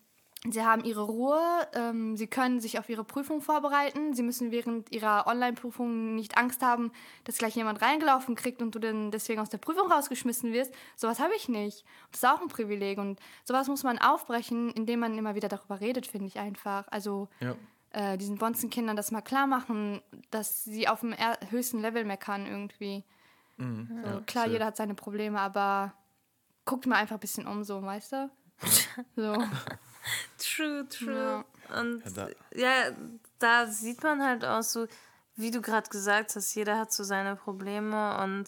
Sie 0.49 0.61
haben 0.61 0.83
ihre 0.83 1.03
Ruhe, 1.03 1.39
ähm, 1.73 2.17
sie 2.17 2.27
können 2.27 2.59
sich 2.59 2.77
auf 2.77 2.89
ihre 2.89 3.05
Prüfung 3.05 3.39
vorbereiten, 3.39 4.13
sie 4.13 4.23
müssen 4.23 4.51
während 4.51 4.91
ihrer 4.91 5.25
Online-Prüfung 5.25 6.15
nicht 6.15 6.35
Angst 6.37 6.61
haben, 6.61 6.91
dass 7.23 7.37
gleich 7.37 7.55
jemand 7.55 7.81
reingelaufen 7.81 8.35
kriegt 8.35 8.61
und 8.61 8.75
du 8.75 8.79
dann 8.79 9.09
deswegen 9.09 9.39
aus 9.39 9.47
der 9.49 9.57
Prüfung 9.59 9.89
rausgeschmissen 9.89 10.51
wirst. 10.51 10.73
Sowas 10.97 11.21
habe 11.21 11.33
ich 11.37 11.47
nicht. 11.47 11.85
Das 12.11 12.23
ist 12.23 12.29
auch 12.29 12.41
ein 12.41 12.49
Privileg 12.49 12.97
und 12.97 13.21
sowas 13.45 13.69
muss 13.69 13.83
man 13.83 13.99
aufbrechen, 13.99 14.69
indem 14.71 14.99
man 14.99 15.17
immer 15.17 15.33
wieder 15.33 15.47
darüber 15.47 15.79
redet, 15.79 16.07
finde 16.07 16.27
ich 16.27 16.37
einfach. 16.39 16.89
Also 16.89 17.29
Ja. 17.39 17.55
äh, 17.91 18.17
diesen 18.17 18.37
Bonzenkindern 18.37 18.97
das 18.97 19.11
mal 19.11 19.21
klar 19.21 19.47
machen, 19.47 20.01
dass 20.29 20.65
sie 20.65 20.89
auf 20.89 20.99
dem 20.99 21.15
höchsten 21.51 21.79
Level 21.79 22.03
meckern 22.03 22.47
irgendwie. 22.47 23.05
so, 23.57 23.63
ja, 23.63 24.19
klar, 24.25 24.43
safe. 24.43 24.49
jeder 24.49 24.65
hat 24.65 24.75
seine 24.75 24.93
Probleme, 24.95 25.39
aber 25.39 25.93
guckt 26.65 26.85
mal 26.85 26.97
einfach 26.97 27.15
ein 27.15 27.21
bisschen 27.21 27.47
um 27.47 27.63
so, 27.63 27.81
weißt 27.81 28.11
du? 28.11 28.29
So. 29.15 29.37
True, 30.37 30.87
true. 30.89 31.43
Und 31.77 32.03
Ja, 32.05 32.11
da- 32.11 32.29
ja, 32.55 32.73
da 33.39 33.67
sieht 33.67 34.03
man 34.03 34.21
halt 34.23 34.43
auch 34.45 34.61
so, 34.63 34.87
wie 35.35 35.51
du 35.51 35.61
gerade 35.61 35.89
gesagt 35.89 36.35
hast, 36.35 36.53
jeder 36.55 36.77
hat 36.77 36.91
so 36.91 37.03
seine 37.03 37.35
Probleme 37.35 38.17
und 38.23 38.45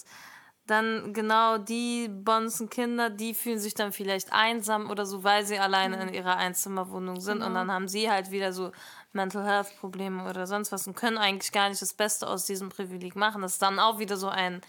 dann 0.68 1.14
genau 1.14 1.58
die 1.60 2.08
bonzen 2.10 2.70
Kinder, 2.72 3.10
die 3.12 3.36
fühlen 3.36 3.60
sich 3.60 3.76
dann 3.76 3.92
vielleicht 3.92 4.34
einsam 4.34 4.90
oder 4.90 5.06
so, 5.06 5.24
weil 5.24 5.46
sie 5.46 5.60
alleine 5.60 6.02
in 6.02 6.14
ihrer 6.16 6.38
Einzimmerwohnung 6.38 7.22
sind 7.22 7.44
und 7.44 7.54
dann 7.54 7.72
haben 7.72 7.88
sie 7.88 8.10
halt 8.10 8.32
wieder 8.32 8.52
so 8.52 8.72
Mental 9.14 9.46
Health 9.46 9.78
Probleme 9.80 10.28
oder 10.28 10.48
sonst 10.48 10.72
was 10.72 10.88
und 10.88 10.96
können 10.96 11.20
eigentlich 11.20 11.52
gar 11.52 11.70
nicht 11.70 11.82
das 11.84 11.94
Beste 11.94 12.28
aus 12.28 12.46
diesem 12.46 12.70
Privileg 12.70 13.16
machen. 13.16 13.44
Das 13.44 13.54
ist 13.54 13.62
dann 13.62 13.80
auch 13.80 14.00
wieder 14.00 14.18
so 14.18 14.28
ein, 14.28 14.62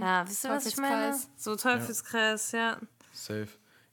ja, 0.00 0.24
wisst 0.28 0.44
ihr, 0.44 0.50
was 0.50 0.66
ich 0.66 0.76
meine? 0.76 1.10
So 1.36 1.56
Teufelskreis, 1.56 2.52
ja. 2.52 2.78
Safe. 3.12 3.48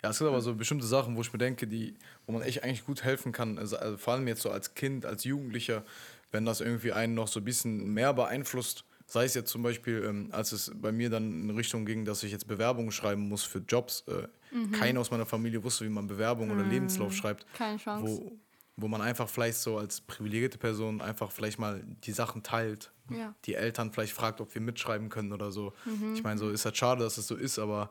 Ja, 0.06 0.12
es 0.12 0.20
gibt 0.20 0.28
aber 0.28 0.40
so 0.40 0.54
bestimmte 0.54 0.86
Sachen, 0.86 1.16
wo 1.16 1.22
ich 1.22 1.34
mir 1.34 1.40
denke, 1.40 1.66
die, 1.66 1.96
wo 2.28 2.32
man 2.32 2.44
echt 2.44 2.64
eigentlich 2.64 2.86
gut 2.86 3.04
helfen 3.04 3.32
kann. 3.32 3.58
Also, 3.58 3.76
also 3.78 3.98
vor 3.98 4.14
allem 4.14 4.28
jetzt 4.28 4.44
so 4.44 4.52
als 4.52 4.76
Kind, 4.76 5.04
als 5.04 5.24
Jugendlicher, 5.24 5.84
wenn 6.32 6.46
das 6.46 6.62
irgendwie 6.62 6.92
einen 6.92 7.16
noch 7.16 7.28
so 7.28 7.40
ein 7.40 7.44
bisschen 7.44 7.92
mehr 7.92 8.14
beeinflusst. 8.14 8.86
Sei 9.08 9.26
es 9.26 9.34
jetzt 9.34 9.50
zum 9.50 9.64
Beispiel, 9.64 10.04
ähm, 10.08 10.30
als 10.32 10.52
es 10.52 10.72
bei 10.76 10.92
mir 10.92 11.10
dann 11.10 11.50
in 11.50 11.50
Richtung 11.50 11.88
ging, 11.88 12.06
dass 12.06 12.22
ich 12.22 12.32
jetzt 12.32 12.48
Bewerbungen 12.48 12.92
schreiben 12.92 13.28
muss 13.28 13.42
für 13.42 13.64
Jobs. 13.68 14.04
Äh, 14.08 14.28
Keiner 14.74 15.00
aus 15.00 15.10
meiner 15.10 15.26
Familie 15.26 15.64
wusste, 15.64 15.86
wie 15.86 15.90
man 15.90 16.06
Bewerbung 16.06 16.52
oder 16.52 16.64
Lebenslauf 16.64 17.12
schreibt. 17.16 17.48
Keine 17.56 17.80
Chance. 17.80 18.06
Wo, 18.06 18.32
wo 18.78 18.88
man 18.88 19.02
einfach 19.02 19.28
vielleicht 19.28 19.58
so 19.58 19.80
als 19.80 20.02
privilegierte 20.02 20.60
Person 20.60 21.02
einfach 21.02 21.32
vielleicht 21.32 21.58
mal 21.58 21.84
die 22.04 22.12
Sachen 22.12 22.44
teilt. 22.44 22.92
Ja. 23.10 23.34
Die 23.46 23.56
Eltern 23.56 23.92
vielleicht 23.92 24.14
fragt, 24.14 24.40
ob 24.40 24.54
wir 24.54 24.62
mitschreiben 24.62 25.10
können 25.10 25.34
oder 25.34 25.52
so. 25.52 25.74
Ich 26.14 26.24
meine, 26.24 26.38
so 26.40 26.50
ist 26.52 26.64
halt 26.66 26.78
schade, 26.78 27.04
dass 27.04 27.18
es 27.18 27.28
so 27.28 27.36
ist, 27.36 27.58
aber 27.58 27.90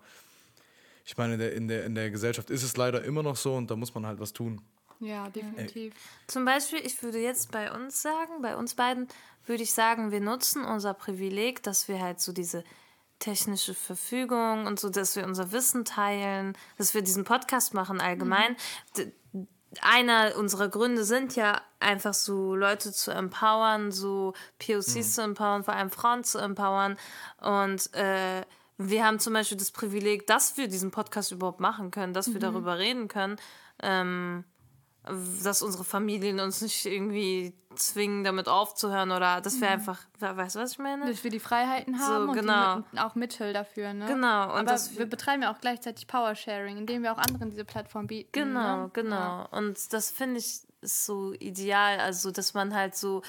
ich 1.05 1.17
meine, 1.17 1.35
in 1.35 1.38
der, 1.40 1.53
in, 1.53 1.69
der, 1.69 1.85
in 1.85 1.95
der 1.95 2.11
Gesellschaft 2.11 2.51
ist 2.51 2.62
es 2.62 2.77
leider 2.77 3.05
immer 3.05 3.23
noch 3.23 3.37
so 3.37 3.55
und 3.55 3.71
da 3.71 3.77
muss 3.77 3.95
man 3.95 4.07
halt 4.07 4.21
was 4.21 4.33
tun. 4.33 4.61
Ja, 5.01 5.29
definitiv. 5.29 5.93
Zum 6.27 6.45
Beispiel, 6.45 6.81
ich 6.85 7.03
würde 7.03 7.19
jetzt 7.19 7.51
bei 7.53 7.71
uns 7.73 8.01
sagen, 8.01 8.40
bei 8.43 8.57
uns 8.57 8.75
beiden 8.75 9.09
würde 9.45 9.62
ich 9.62 9.75
sagen, 9.75 10.11
wir 10.12 10.21
nutzen 10.21 10.64
unser 10.64 10.95
Privileg, 10.95 11.62
dass 11.62 11.88
wir 11.88 12.01
halt 12.01 12.21
so 12.21 12.33
diese 12.33 12.64
technische 13.19 13.75
Verfügung 13.75 14.67
und 14.67 14.81
so, 14.81 14.88
dass 14.88 15.17
wir 15.17 15.25
unser 15.25 15.53
Wissen 15.53 15.85
teilen, 15.85 16.57
dass 16.79 16.95
wir 16.95 17.03
diesen 17.03 17.25
Podcast 17.25 17.75
machen 17.75 18.01
allgemein. 18.01 18.57
D- 18.97 19.12
Einer 19.83 20.37
unserer 20.37 20.69
Gründe 20.69 21.05
sind 21.05 21.37
ja 21.37 21.61
einfach 21.81 22.14
so 22.14 22.55
Leute 22.55 22.93
zu 22.93 23.11
empowern, 23.11 23.93
so 23.93 24.33
POCs 24.59 25.14
zu 25.14 25.23
empowern, 25.23 25.64
vor 25.64 25.75
allem 25.75 25.90
Frauen 25.90 26.25
zu 26.25 26.38
empowern. 26.38 26.97
Und 27.40 27.93
äh, 27.95 28.43
wir 28.78 29.04
haben 29.04 29.18
zum 29.18 29.32
Beispiel 29.32 29.58
das 29.58 29.70
Privileg, 29.70 30.26
dass 30.26 30.56
wir 30.56 30.68
diesen 30.68 30.90
Podcast 30.90 31.32
überhaupt 31.32 31.60
machen 31.60 31.90
können, 31.90 32.12
dass 32.12 32.32
wir 32.32 32.40
darüber 32.40 32.78
reden 32.78 33.08
können. 33.08 33.37
Ähm, 33.82 34.44
dass 35.42 35.60
unsere 35.60 35.84
Familien 35.84 36.40
uns 36.40 36.62
nicht 36.62 36.87
irgendwie 36.87 37.52
zwingen, 37.76 38.24
damit 38.24 38.48
aufzuhören 38.48 39.10
oder 39.12 39.42
dass 39.42 39.60
wir 39.60 39.68
einfach, 39.68 40.00
we- 40.18 40.34
weißt 40.34 40.56
du, 40.56 40.60
was 40.60 40.72
ich 40.72 40.78
meine? 40.78 41.06
Dass 41.10 41.22
wir 41.22 41.30
die 41.30 41.40
Freiheiten 41.40 41.98
haben 42.00 42.32
genau. 42.32 42.76
und 42.76 42.98
auch 42.98 43.14
Mittel 43.14 43.52
dafür. 43.52 43.92
Ne? 43.92 44.06
Genau, 44.06 44.44
und 44.44 44.50
Aber 44.60 44.62
dass 44.64 44.96
wir 44.96 45.04
betreiben 45.04 45.42
ja 45.42 45.52
auch 45.52 45.60
gleichzeitig 45.60 46.06
Powersharing, 46.06 46.78
indem 46.78 47.02
wir 47.02 47.12
auch 47.12 47.18
anderen 47.18 47.50
diese 47.50 47.66
Plattform 47.66 48.06
bieten. 48.06 48.30
Genau, 48.32 48.84
ne? 48.84 48.90
genau. 48.94 49.14
Ja. 49.16 49.48
Und 49.50 49.92
das 49.92 50.10
finde 50.10 50.38
ich 50.38 50.62
so 50.80 51.34
ideal, 51.34 52.00
also 52.00 52.30
dass 52.30 52.54
man 52.54 52.74
halt 52.74 52.96
so 52.96 53.20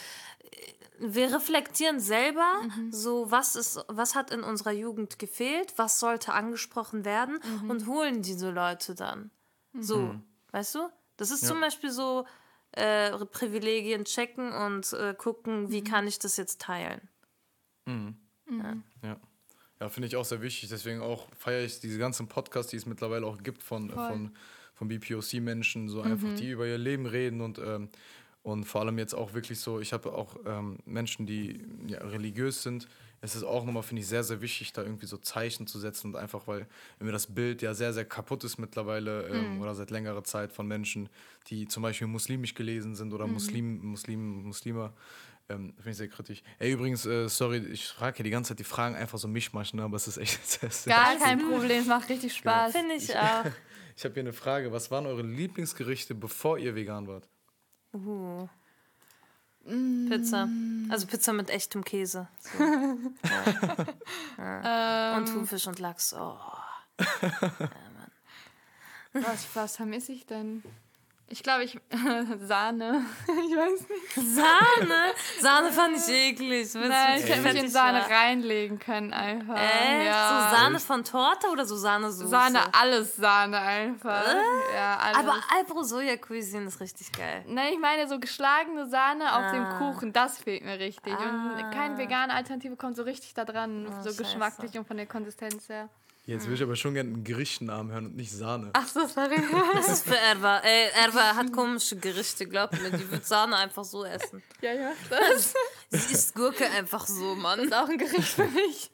wir 1.00 1.34
reflektieren 1.34 2.00
selber, 2.00 2.62
so 2.92 3.30
was 3.32 3.56
ist, 3.56 3.84
was 3.88 4.16
hat 4.16 4.32
in 4.32 4.44
unserer 4.44 4.72
Jugend 4.72 5.20
gefehlt, 5.20 5.74
was 5.78 6.00
sollte 6.00 6.34
angesprochen 6.34 7.06
werden 7.06 7.40
und 7.68 7.88
holen 7.88 8.22
diese 8.22 8.52
Leute 8.52 8.96
dann. 8.96 9.32
So, 9.80 10.16
weißt 10.52 10.76
du? 10.76 10.90
Das 11.18 11.32
ist 11.32 11.46
zum 11.46 11.60
Beispiel 11.60 11.92
so 11.92 12.26
äh, 12.72 13.12
Privilegien 13.26 14.06
checken 14.06 14.52
und 14.52 14.92
äh, 14.94 15.14
gucken, 15.14 15.70
wie 15.72 15.84
kann 15.84 16.08
ich 16.08 16.20
das 16.20 16.38
jetzt 16.38 16.62
teilen. 16.62 17.08
Ja, 19.04 19.18
ja. 19.80 19.90
Finde 19.90 20.08
ich 20.08 20.16
auch 20.16 20.26
sehr 20.26 20.42
wichtig. 20.42 20.70
Deswegen 20.70 21.02
auch 21.02 21.28
feiere 21.38 21.64
ich 21.64 21.80
diese 21.80 22.00
ganzen 22.00 22.28
Podcasts, 22.28 22.72
die 22.72 22.78
es 22.78 22.86
mittlerweile 22.86 23.26
auch 23.26 23.38
gibt 23.44 23.62
von, 23.64 23.90
von, 23.92 24.36
von 24.74 24.88
BPOC-Menschen, 24.88 25.90
so 25.90 26.02
einfach, 26.02 26.34
die 26.36 26.52
über 26.52 26.66
ihr 26.66 26.78
Leben 26.78 27.06
reden 27.06 27.42
und, 27.42 27.60
ähm, 27.60 27.90
und 28.46 28.66
vor 28.66 28.82
allem 28.82 29.00
jetzt 29.00 29.16
auch 29.16 29.34
wirklich 29.34 29.60
so, 29.60 29.80
ich 29.80 29.92
habe 29.92 30.14
auch 30.14 30.36
ähm, 30.46 30.78
Menschen, 30.86 31.26
die 31.26 31.66
ja, 31.88 31.98
religiös 31.98 32.62
sind. 32.62 32.88
Es 33.20 33.36
ist 33.36 33.44
auch 33.44 33.66
nochmal, 33.66 33.82
finde 33.82 34.04
ich, 34.04 34.08
sehr, 34.08 34.24
sehr 34.24 34.40
wichtig, 34.40 34.72
da 34.72 34.84
irgendwie 34.84 35.08
so 35.08 35.18
Zeichen 35.18 35.66
zu 35.66 35.80
setzen 35.80 36.14
und 36.14 36.16
einfach, 36.16 36.46
weil 36.46 36.68
mir 37.00 37.12
das 37.12 37.26
Bild 37.26 37.64
ja 37.64 37.74
sehr, 37.74 37.92
sehr 37.92 38.06
kaputt 38.06 38.44
ist 38.44 38.60
mittlerweile 38.60 39.30
ähm, 39.30 39.60
oder 39.62 39.74
seit 39.74 39.90
längerer 39.90 40.24
Zeit 40.24 40.52
von 40.54 40.68
Menschen, 40.68 41.10
die 41.48 41.68
zum 41.68 41.82
Beispiel 41.82 42.06
muslimisch 42.06 42.54
gelesen 42.54 42.94
sind 42.94 43.14
oder 43.14 43.26
Muslim, 43.26 43.84
Muslim, 43.84 44.44
Muslime, 44.44 44.94
ähm, 45.50 45.74
finde 45.78 45.90
ich 45.90 45.98
sehr 45.98 46.08
kritisch. 46.08 46.44
Ey, 46.60 46.72
übrigens, 46.72 47.04
äh, 47.08 47.28
sorry, 47.28 47.66
ich 47.66 47.88
frage 47.88 48.20
ja 48.20 48.26
die 48.26 48.30
ganze 48.30 48.50
Zeit 48.50 48.60
die 48.60 48.64
Fragen 48.64 48.94
einfach 48.94 49.18
so 49.18 49.28
Mischmasch, 49.28 49.74
ne? 49.74 49.82
aber 49.82 49.96
es 49.96 50.08
ist 50.08 50.18
echt 50.18 50.46
sehr, 50.48 50.70
sehr 50.70 50.94
Gar 50.94 51.18
kein 51.18 51.40
Problem, 51.40 51.82
es 51.82 51.88
macht 51.88 52.08
richtig 52.10 52.36
Spaß. 52.36 52.74
Finde 52.74 52.94
ich 52.94 53.10
auch. 53.18 53.46
Ich 53.98 54.04
habe 54.04 54.14
hier 54.14 54.22
eine 54.22 54.34
Frage. 54.34 54.72
Was 54.72 54.92
waren 54.92 55.08
eure 55.08 55.24
Lieblingsgerichte, 55.24 56.14
bevor 56.14 56.60
ihr 56.60 56.76
vegan 56.76 57.08
wart? 57.08 57.28
Uh. 57.96 58.48
Pizza. 60.10 60.48
Also 60.90 61.08
Pizza 61.08 61.34
mit 61.34 61.50
echtem 61.50 61.84
Käse. 61.84 62.28
So. 62.40 62.64
ja. 64.38 65.18
Und 65.18 65.26
Thunfisch 65.26 65.66
und 65.68 65.80
Lachs. 65.80 66.14
Oh. 66.14 66.38
Was, 69.14 69.48
was 69.56 69.78
vermisse 69.78 70.12
ich 70.12 70.26
denn? 70.26 70.62
Ich 71.28 71.42
glaube, 71.42 71.64
ich. 71.64 71.78
Sahne. 72.40 73.04
ich 73.28 73.56
weiß 73.58 73.90
nicht. 73.90 74.36
Sahne? 74.36 75.14
Sahne 75.42 75.72
fand 75.72 75.98
ich 75.98 76.08
eklig. 76.08 76.72
Nein, 76.76 77.20
ich 77.20 77.28
hätte 77.28 77.42
mich 77.42 77.64
in 77.64 77.70
Sahne 77.70 78.02
wahr. 78.02 78.12
reinlegen 78.12 78.78
können, 78.78 79.12
einfach. 79.12 79.56
Echt? 79.58 80.06
Ja. 80.06 80.50
So 80.50 80.56
Sahne 80.56 80.80
von 80.80 81.04
Torte 81.04 81.48
oder 81.48 81.66
so 81.66 81.76
Sahnesoße? 81.76 82.28
Sahne, 82.28 82.60
alles 82.80 83.16
Sahne 83.16 83.58
einfach. 83.60 84.24
Ja, 84.76 84.98
alles. 84.98 85.18
Aber 85.18 85.34
Alpro 85.58 85.82
Soja 85.82 86.16
Cuisine 86.18 86.66
ist 86.68 86.80
richtig 86.80 87.12
geil. 87.12 87.44
Nein, 87.48 87.74
ich 87.74 87.80
meine 87.80 88.08
so 88.08 88.20
geschlagene 88.20 88.88
Sahne 88.88 89.36
auf 89.36 89.52
dem 89.52 89.64
Ah. 89.66 89.78
Kuchen, 89.80 90.14
das 90.14 90.38
fehlt 90.38 90.64
mir 90.64 90.78
richtig. 90.78 91.14
Ah. 91.16 91.56
Und 91.58 91.72
keine 91.72 91.98
vegane 91.98 92.34
Alternative 92.34 92.76
kommt 92.76 92.98
so 92.98 93.04
richtig 93.04 93.34
da 93.34 93.46
dran, 93.46 93.88
so 94.04 94.10
scheiße. 94.10 94.22
geschmacklich 94.24 94.78
und 94.78 94.88
von 94.88 94.98
der 94.98 95.08
Konsistenz 95.08 95.70
her. 95.70 95.90
Jetzt 96.28 96.48
will 96.48 96.56
ich 96.56 96.64
aber 96.64 96.76
schon 96.76 96.96
gerne 96.96 97.12
einen 97.12 97.24
Gerichtennamen 97.24 97.92
hören 97.92 98.06
und 98.08 98.16
nicht 98.16 98.32
Sahne. 98.32 98.72
Ach 98.74 98.88
so, 98.88 99.06
sorry. 99.06 99.36
Das 99.74 99.90
ist 99.90 100.08
für 100.08 100.18
Erwa. 100.18 100.58
Ey, 100.60 100.90
Erwa 101.04 101.36
hat 101.36 101.52
komische 101.52 101.98
Gerichte, 101.98 102.48
glaub 102.48 102.72
mir. 102.74 102.90
Die 102.90 103.12
wird 103.12 103.26
Sahne 103.26 103.56
einfach 103.58 103.84
so 103.84 104.04
essen. 104.04 104.42
ja, 104.62 104.74
ja, 104.74 104.92
das 105.10 105.54
Sie 105.90 106.14
isst 106.14 106.34
Gurke 106.34 106.66
einfach 106.72 107.06
so, 107.06 107.36
Mann. 107.36 107.60
ist 107.60 107.74
auch 107.74 107.88
ein 107.88 107.98
Gericht 107.98 108.30
für 108.30 108.46
mich. 108.46 108.90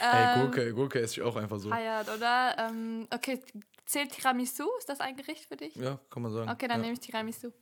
Ey, 0.00 0.40
Gurke, 0.40 0.72
Gurke 0.72 1.00
esse 1.00 1.20
ich 1.20 1.22
auch 1.22 1.36
einfach 1.36 1.58
so. 1.58 1.68
Feiert, 1.68 2.08
oder? 2.08 2.56
Ähm, 2.58 3.06
okay, 3.12 3.42
zählt 3.84 4.12
Tiramisu? 4.12 4.64
Ist 4.78 4.88
das 4.88 5.00
ein 5.00 5.16
Gericht 5.16 5.46
für 5.46 5.56
dich? 5.56 5.74
Ja, 5.76 5.98
kann 6.08 6.22
man 6.22 6.32
sagen. 6.32 6.50
Okay, 6.50 6.66
dann 6.66 6.78
ja, 6.78 6.82
nehme 6.82 6.94
ich 6.94 7.00
Tiramisu. 7.00 7.52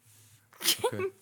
okay. 0.82 1.12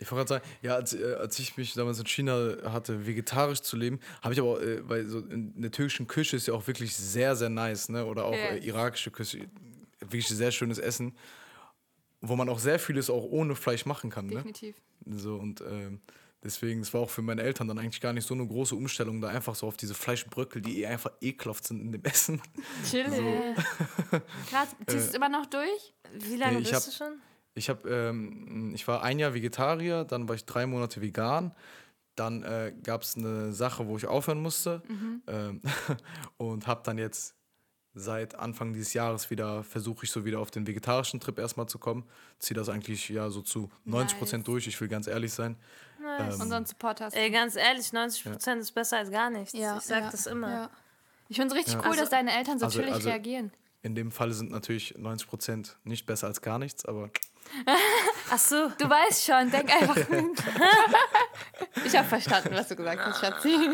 Ich 0.00 0.10
wollte 0.12 0.28
gerade 0.28 0.28
sagen, 0.28 0.44
ja, 0.62 0.74
als, 0.76 0.94
äh, 0.94 1.14
als 1.14 1.38
ich 1.40 1.56
mich 1.56 1.74
damals 1.74 1.98
in 1.98 2.06
China 2.06 2.56
hatte, 2.64 3.06
vegetarisch 3.06 3.62
zu 3.62 3.76
leben, 3.76 3.98
habe 4.22 4.32
ich 4.32 4.40
aber, 4.40 4.50
auch, 4.50 4.60
äh, 4.60 4.88
weil 4.88 5.06
so 5.06 5.18
in 5.18 5.60
der 5.60 5.72
türkischen 5.72 6.06
Küche 6.06 6.36
ist 6.36 6.46
ja 6.46 6.54
auch 6.54 6.66
wirklich 6.66 6.94
sehr, 6.94 7.34
sehr 7.34 7.48
nice, 7.48 7.88
ne? 7.88 8.06
Oder 8.06 8.24
auch 8.26 8.32
äh, 8.32 8.58
irakische 8.58 9.10
Küche, 9.10 9.48
wirklich 10.00 10.28
sehr 10.28 10.52
schönes 10.52 10.78
Essen, 10.78 11.16
wo 12.20 12.36
man 12.36 12.48
auch 12.48 12.60
sehr 12.60 12.78
vieles 12.78 13.10
auch 13.10 13.24
ohne 13.24 13.56
Fleisch 13.56 13.86
machen 13.86 14.10
kann, 14.10 14.26
ne? 14.26 14.36
Definitiv. 14.36 14.76
So 15.04 15.34
und 15.34 15.60
ähm, 15.62 16.00
deswegen, 16.44 16.80
es 16.80 16.94
war 16.94 17.00
auch 17.00 17.10
für 17.10 17.22
meine 17.22 17.42
Eltern 17.42 17.66
dann 17.66 17.78
eigentlich 17.78 18.00
gar 18.00 18.12
nicht 18.12 18.26
so 18.26 18.34
eine 18.34 18.46
große 18.46 18.76
Umstellung, 18.76 19.20
da 19.20 19.28
einfach 19.28 19.56
so 19.56 19.66
auf 19.66 19.76
diese 19.76 19.94
Fleischbröckel, 19.94 20.62
die 20.62 20.82
eh 20.82 20.86
einfach 20.86 21.10
ekelhaft 21.20 21.64
sind 21.64 21.80
in 21.80 21.90
dem 21.90 22.04
Essen. 22.04 22.40
Chill. 22.88 23.04
Krass, 24.48 24.68
ziehst 24.86 25.06
du 25.06 25.10
es 25.10 25.14
immer 25.14 25.28
noch 25.28 25.46
durch? 25.46 25.94
Wie 26.12 26.36
lange 26.36 26.60
Nee, 26.60 26.70
bist 26.70 26.86
du 26.86 26.92
schon? 26.92 27.20
Ich, 27.58 27.68
hab, 27.68 27.84
ähm, 27.86 28.72
ich 28.74 28.86
war 28.88 29.02
ein 29.02 29.18
Jahr 29.18 29.34
Vegetarier, 29.34 30.04
dann 30.04 30.28
war 30.28 30.34
ich 30.34 30.44
drei 30.44 30.66
Monate 30.66 31.00
vegan. 31.02 31.52
Dann 32.14 32.42
äh, 32.42 32.72
gab 32.82 33.02
es 33.02 33.16
eine 33.16 33.52
Sache, 33.52 33.86
wo 33.86 33.96
ich 33.96 34.06
aufhören 34.06 34.40
musste. 34.40 34.82
Ähm, 35.26 35.60
und 36.36 36.66
habe 36.66 36.82
dann 36.84 36.98
jetzt 36.98 37.34
seit 37.94 38.34
Anfang 38.36 38.72
dieses 38.72 38.92
Jahres 38.94 39.30
wieder, 39.30 39.62
versuche 39.64 40.04
ich 40.04 40.10
so 40.10 40.24
wieder 40.24 40.38
auf 40.40 40.50
den 40.50 40.66
vegetarischen 40.66 41.20
Trip 41.20 41.38
erstmal 41.38 41.66
zu 41.66 41.78
kommen. 41.78 42.04
Ziehe 42.38 42.56
das 42.56 42.68
eigentlich 42.68 43.08
ja 43.08 43.28
so 43.30 43.42
zu 43.42 43.70
90 43.84 44.18
Prozent 44.18 44.46
durch, 44.48 44.66
ich 44.66 44.80
will 44.80 44.88
ganz 44.88 45.06
ehrlich 45.06 45.32
sein. 45.32 45.56
Ähm, 46.20 46.40
Unseren 46.40 46.64
Support 46.64 47.00
hast. 47.00 47.16
Ey, 47.16 47.30
ganz 47.30 47.56
ehrlich, 47.56 47.86
90% 47.86 48.58
ist 48.58 48.72
besser 48.72 48.98
als 48.98 49.10
gar 49.10 49.30
nichts. 49.30 49.52
ich 49.54 49.60
sag 49.60 50.02
ja, 50.04 50.10
das 50.10 50.26
immer. 50.26 50.50
Ja. 50.50 50.70
Ich 51.28 51.36
finde 51.36 51.52
es 51.52 51.58
richtig 51.58 51.74
Ja. 51.74 51.80
cool, 51.80 51.86
Also- 51.88 52.00
dass 52.00 52.10
deine 52.10 52.36
Eltern 52.36 52.58
so 52.58 52.66
also- 52.66 52.78
chillig 52.78 52.94
also- 52.94 53.08
reagieren. 53.08 53.52
In 53.82 53.94
dem 53.94 54.10
Fall 54.10 54.32
sind 54.32 54.50
natürlich 54.50 54.96
90 54.98 55.28
Prozent 55.28 55.78
nicht 55.84 56.04
besser 56.04 56.26
als 56.26 56.42
gar 56.42 56.58
nichts, 56.58 56.84
aber 56.84 57.10
Ach 58.30 58.38
so. 58.38 58.68
Du 58.78 58.88
weißt 58.88 59.24
schon, 59.24 59.50
denk 59.50 59.72
einfach 59.74 59.96
ich 61.84 61.96
habe 61.96 62.08
verstanden, 62.08 62.50
was 62.52 62.68
du 62.68 62.76
gesagt 62.76 63.00
hast, 63.04 63.20
Schatzi. 63.20 63.56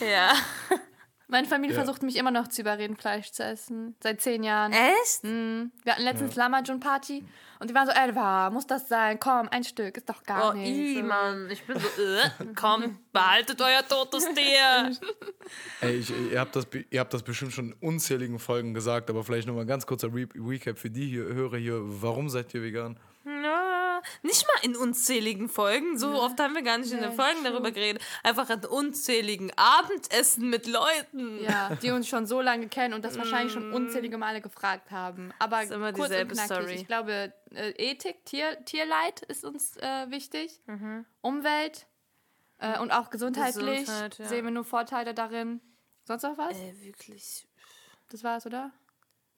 Ja. 0.00 0.32
Meine 1.32 1.48
Familie 1.48 1.74
Ja. 1.74 1.82
versucht 1.82 2.02
mich 2.02 2.16
immer 2.16 2.30
noch 2.30 2.46
zu 2.48 2.60
überreden, 2.60 2.94
Fleisch 2.94 3.32
zu 3.32 3.42
essen. 3.42 3.96
Seit 4.02 4.20
zehn 4.20 4.42
Jahren. 4.44 4.70
Echt? 4.72 5.24
Mhm. 5.24 5.72
Wir 5.82 5.94
hatten 5.94 6.04
letztens 6.04 6.36
Lamajun-Party 6.36 7.24
und 7.58 7.70
die 7.70 7.74
waren 7.74 7.86
so, 7.86 7.92
Elva, 7.94 8.50
muss 8.50 8.66
das 8.66 8.86
sein? 8.86 9.18
Komm, 9.18 9.48
ein 9.48 9.64
Stück, 9.64 9.96
ist 9.96 10.08
doch 10.10 10.22
gar 10.24 10.50
Oh, 10.50 10.52
nicht. 10.52 10.68
i, 10.68 10.96
so. 10.96 11.02
Mann. 11.02 11.48
Ich 11.50 11.64
bin 11.64 11.78
so, 11.78 12.02
äh, 12.02 12.46
komm, 12.54 12.98
behaltet 13.14 13.60
euer 13.62 13.82
totes 13.88 14.26
Tier. 14.34 14.92
ey, 15.80 15.96
ich, 15.96 16.12
ihr, 16.30 16.38
habt 16.38 16.54
das, 16.54 16.66
ihr 16.90 17.00
habt 17.00 17.14
das 17.14 17.22
bestimmt 17.22 17.52
schon 17.52 17.68
in 17.72 17.72
unzähligen 17.80 18.38
Folgen 18.38 18.74
gesagt, 18.74 19.08
aber 19.08 19.24
vielleicht 19.24 19.48
nochmal 19.48 19.64
ganz 19.66 19.86
kurzer 19.86 20.08
Re 20.14 20.28
Recap 20.36 20.78
für 20.78 20.90
die 20.90 21.08
hier, 21.08 21.24
Hörer 21.24 21.56
hier. 21.56 21.80
Warum 21.82 22.28
seid 22.28 22.52
ihr 22.52 22.62
vegan? 22.62 22.98
Ja, 24.22 24.28
nicht 24.28 24.46
mal 24.46 24.64
in 24.64 24.76
unzähligen 24.76 25.48
Folgen. 25.48 25.98
So 25.98 26.20
oft 26.20 26.38
haben 26.40 26.54
wir 26.54 26.62
gar 26.62 26.78
nicht 26.78 26.92
in 26.92 26.98
Ja, 27.00 27.08
den 27.08 27.16
Folgen 27.16 27.44
darüber 27.44 27.70
geredet. 27.70 28.02
Einfach 28.22 28.50
in 28.50 28.64
unzähligen 28.64 29.52
Abendessen 29.56 30.50
mit 30.50 30.66
Leuten. 30.66 31.42
Ja, 31.42 31.74
die 31.76 31.90
uns 31.90 32.08
schon 32.08 32.26
so 32.26 32.40
lange 32.40 32.68
kennen 32.68 32.94
und 32.94 33.04
das 33.04 33.18
wahrscheinlich 33.18 33.52
schon 33.52 33.72
unzählige 33.72 34.18
Male 34.18 34.40
gefragt 34.40 34.90
haben. 34.90 35.32
Aber 35.38 35.62
Ist 35.62 35.72
immer 35.72 35.92
kurz 35.92 36.08
dieselbe 36.08 36.32
und 36.32 36.38
knackig. 36.38 36.56
Story. 36.56 36.74
Ich 36.74 36.86
glaube, 36.86 37.32
äh, 37.54 37.70
Ethik, 37.76 38.24
Tier, 38.24 38.64
Tierleid 38.64 39.22
ist 39.22 39.44
uns 39.44 39.76
äh, 39.78 40.10
wichtig. 40.10 40.60
Mhm. 40.66 41.04
Umwelt 41.20 41.86
äh, 42.58 42.78
und 42.78 42.90
auch 42.92 43.10
gesundheitlich 43.10 43.80
Gesundheit, 43.80 44.18
ja. 44.18 44.26
sehen 44.26 44.44
wir 44.44 44.50
nur 44.50 44.64
Vorteile 44.64 45.14
darin. 45.14 45.60
Sonst 46.04 46.22
noch 46.22 46.38
was? 46.38 46.56
Äh, 46.58 46.80
wirklich. 46.80 47.46
Das 48.08 48.24
war's, 48.24 48.46
oder? 48.46 48.72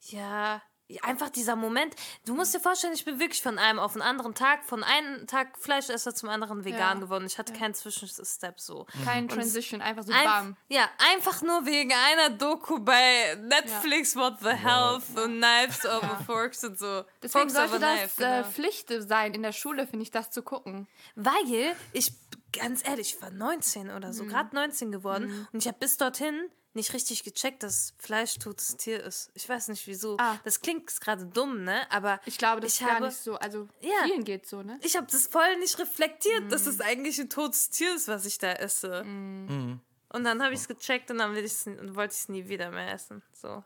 Ja, 0.01 0.61
einfach 1.01 1.29
dieser 1.29 1.55
Moment. 1.55 1.95
Du 2.25 2.35
musst 2.35 2.53
dir 2.53 2.59
vorstellen, 2.59 2.93
ich 2.93 3.05
bin 3.05 3.19
wirklich 3.19 3.41
von 3.41 3.57
einem 3.57 3.79
auf 3.79 3.93
den 3.93 4.01
anderen 4.01 4.35
Tag, 4.35 4.63
von 4.65 4.83
einem 4.83 5.25
Tag 5.27 5.57
Fleischesser 5.59 6.13
zum 6.13 6.29
anderen 6.29 6.63
vegan 6.63 6.97
Ja. 6.99 7.03
geworden. 7.05 7.25
Ich 7.25 7.37
hatte 7.37 7.53
keinen 7.53 7.73
Zwischenstep 7.73 8.59
so. 8.59 8.85
Kein 9.03 9.27
Transition, 9.27 9.81
einfach 9.81 10.03
so 10.03 10.13
Einf 10.13 10.23
bam. 10.25 10.57
ja, 10.67 10.87
einfach 11.13 11.41
nur 11.41 11.65
wegen 11.65 11.91
einer 11.91 12.29
Doku 12.29 12.79
bei 12.79 13.35
Netflix, 13.41 14.15
What 14.15 14.39
the 14.41 14.49
Health 14.49 15.03
und 15.15 15.41
Knives 15.41 15.85
over 15.85 16.19
Forks 16.25 16.63
und 16.63 16.77
so. 16.77 17.03
Deswegen 17.23 17.49
Forks 17.49 17.55
over 17.55 17.67
sollte 17.67 17.79
das 17.85 18.15
Knife, 18.15 18.23
äh, 18.23 18.37
genau. 18.41 18.51
Pflicht 18.51 18.93
sein 18.99 19.33
in 19.33 19.43
der 19.43 19.51
Schule, 19.53 19.87
finde 19.87 20.03
ich, 20.03 20.11
das 20.11 20.29
zu 20.31 20.43
gucken. 20.43 20.87
Weil 21.15 21.75
ich, 21.93 22.11
ganz 22.53 22.87
ehrlich, 22.87 23.15
ich 23.15 23.21
war 23.21 23.31
19 23.31 23.89
oder 23.89 24.09
Mhm. 24.09 24.13
so, 24.13 24.25
gerade 24.25 24.55
19 24.55 24.91
geworden 24.91 25.47
und 25.51 25.59
ich 25.61 25.67
habe 25.67 25.77
bis 25.79 25.97
dorthin 25.97 26.39
nicht 26.75 26.93
richtig 26.93 27.23
gecheckt, 27.23 27.63
dass 27.63 27.93
Fleisch 27.97 28.37
totes 28.37 28.75
Tier 28.77 29.03
ist. 29.03 29.31
Ich 29.33 29.47
weiß 29.47 29.69
nicht 29.69 29.87
wieso. 29.87 30.17
Ah. 30.19 30.37
Das 30.43 30.61
klingt 30.61 30.99
gerade 31.01 31.25
dumm, 31.25 31.63
ne? 31.63 31.89
Aber 31.91 32.19
Ich 32.25 32.37
glaube, 32.37 32.61
das 32.61 32.73
ich 32.75 32.81
ist 32.81 32.87
gar 32.87 32.95
habe, 32.97 33.07
nicht 33.07 33.17
so. 33.17 33.35
Also 33.35 33.67
Ja. 33.81 33.89
vielen 34.05 34.23
geht 34.23 34.45
so, 34.47 34.61
ne? 34.61 34.79
ich 34.83 34.95
habe 34.95 35.07
das 35.09 35.27
voll 35.27 35.57
nicht 35.59 35.79
reflektiert, 35.79 36.43
Mhm. 36.45 36.49
dass 36.49 36.67
es 36.67 36.81
eigentlich 36.81 37.19
ein 37.19 37.29
totes 37.29 37.69
Tier 37.69 37.95
ist, 37.95 38.07
was 38.07 38.25
ich 38.25 38.37
da 38.37 38.51
esse. 38.53 39.01
Und 39.03 40.23
dann 40.23 40.41
habe 40.43 40.53
ich 40.53 40.59
es 40.61 40.67
gecheckt 40.67 41.09
und 41.11 41.17
dann 41.17 41.33
will 41.35 41.43
ich's, 41.43 41.65
n- 41.65 41.95
wollte 41.95 42.13
ich 42.13 42.19
es 42.21 42.29
nie 42.29 42.47
wieder 42.47 42.71
mehr 42.71 42.93
essen. 42.93 43.21
So. 43.33 43.63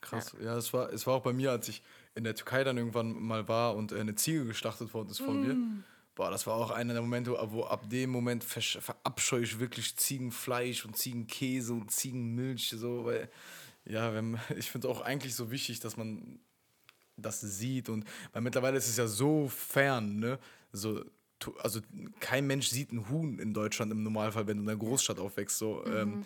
Krass. 0.00 0.32
Ja, 0.40 0.56
es, 0.56 0.72
war, 0.72 0.92
es 0.92 1.06
war 1.06 1.14
auch 1.14 1.22
bei 1.22 1.32
mir, 1.32 1.50
als 1.50 1.68
ich 1.68 1.82
in 2.14 2.24
der 2.24 2.34
Türkei 2.34 2.64
dann 2.64 2.76
irgendwann 2.78 3.12
mal 3.20 3.46
war 3.48 3.74
und 3.76 3.92
äh, 3.92 4.00
eine 4.00 4.14
Ziege 4.14 4.44
geschlachtet 4.44 4.94
worden 4.94 5.10
ist 5.10 5.18
von 5.18 5.40
mir. 5.42 5.84
Boah, 6.18 6.32
das 6.32 6.48
war 6.48 6.56
auch 6.56 6.72
einer 6.72 6.94
der 6.94 7.02
Momente, 7.02 7.30
wo 7.52 7.62
ab 7.62 7.88
dem 7.88 8.10
Moment 8.10 8.42
verabscheue 8.42 9.44
ich 9.44 9.60
wirklich 9.60 9.96
Ziegenfleisch 9.96 10.84
und 10.84 10.96
Ziegenkäse 10.96 11.72
und 11.72 11.92
Ziegenmilch. 11.92 12.70
So, 12.70 13.04
weil, 13.04 13.30
ja, 13.84 14.12
wenn, 14.12 14.36
ich 14.58 14.68
finde 14.68 14.88
auch 14.88 15.00
eigentlich 15.00 15.36
so 15.36 15.52
wichtig, 15.52 15.78
dass 15.78 15.96
man 15.96 16.40
das 17.16 17.40
sieht. 17.40 17.88
Und 17.88 18.04
weil 18.32 18.42
mittlerweile 18.42 18.76
ist 18.76 18.88
es 18.88 18.96
ja 18.96 19.06
so 19.06 19.46
fern, 19.46 20.16
ne? 20.16 20.40
So, 20.72 21.04
also 21.60 21.80
kein 22.18 22.48
Mensch 22.48 22.66
sieht 22.66 22.90
ein 22.90 23.08
Huhn 23.08 23.38
in 23.38 23.54
Deutschland 23.54 23.92
im 23.92 24.02
Normalfall, 24.02 24.48
wenn 24.48 24.56
du 24.56 24.64
in 24.64 24.68
einer 24.68 24.76
Großstadt 24.76 25.20
aufwächst. 25.20 25.56
So, 25.56 25.86
ähm, 25.86 26.24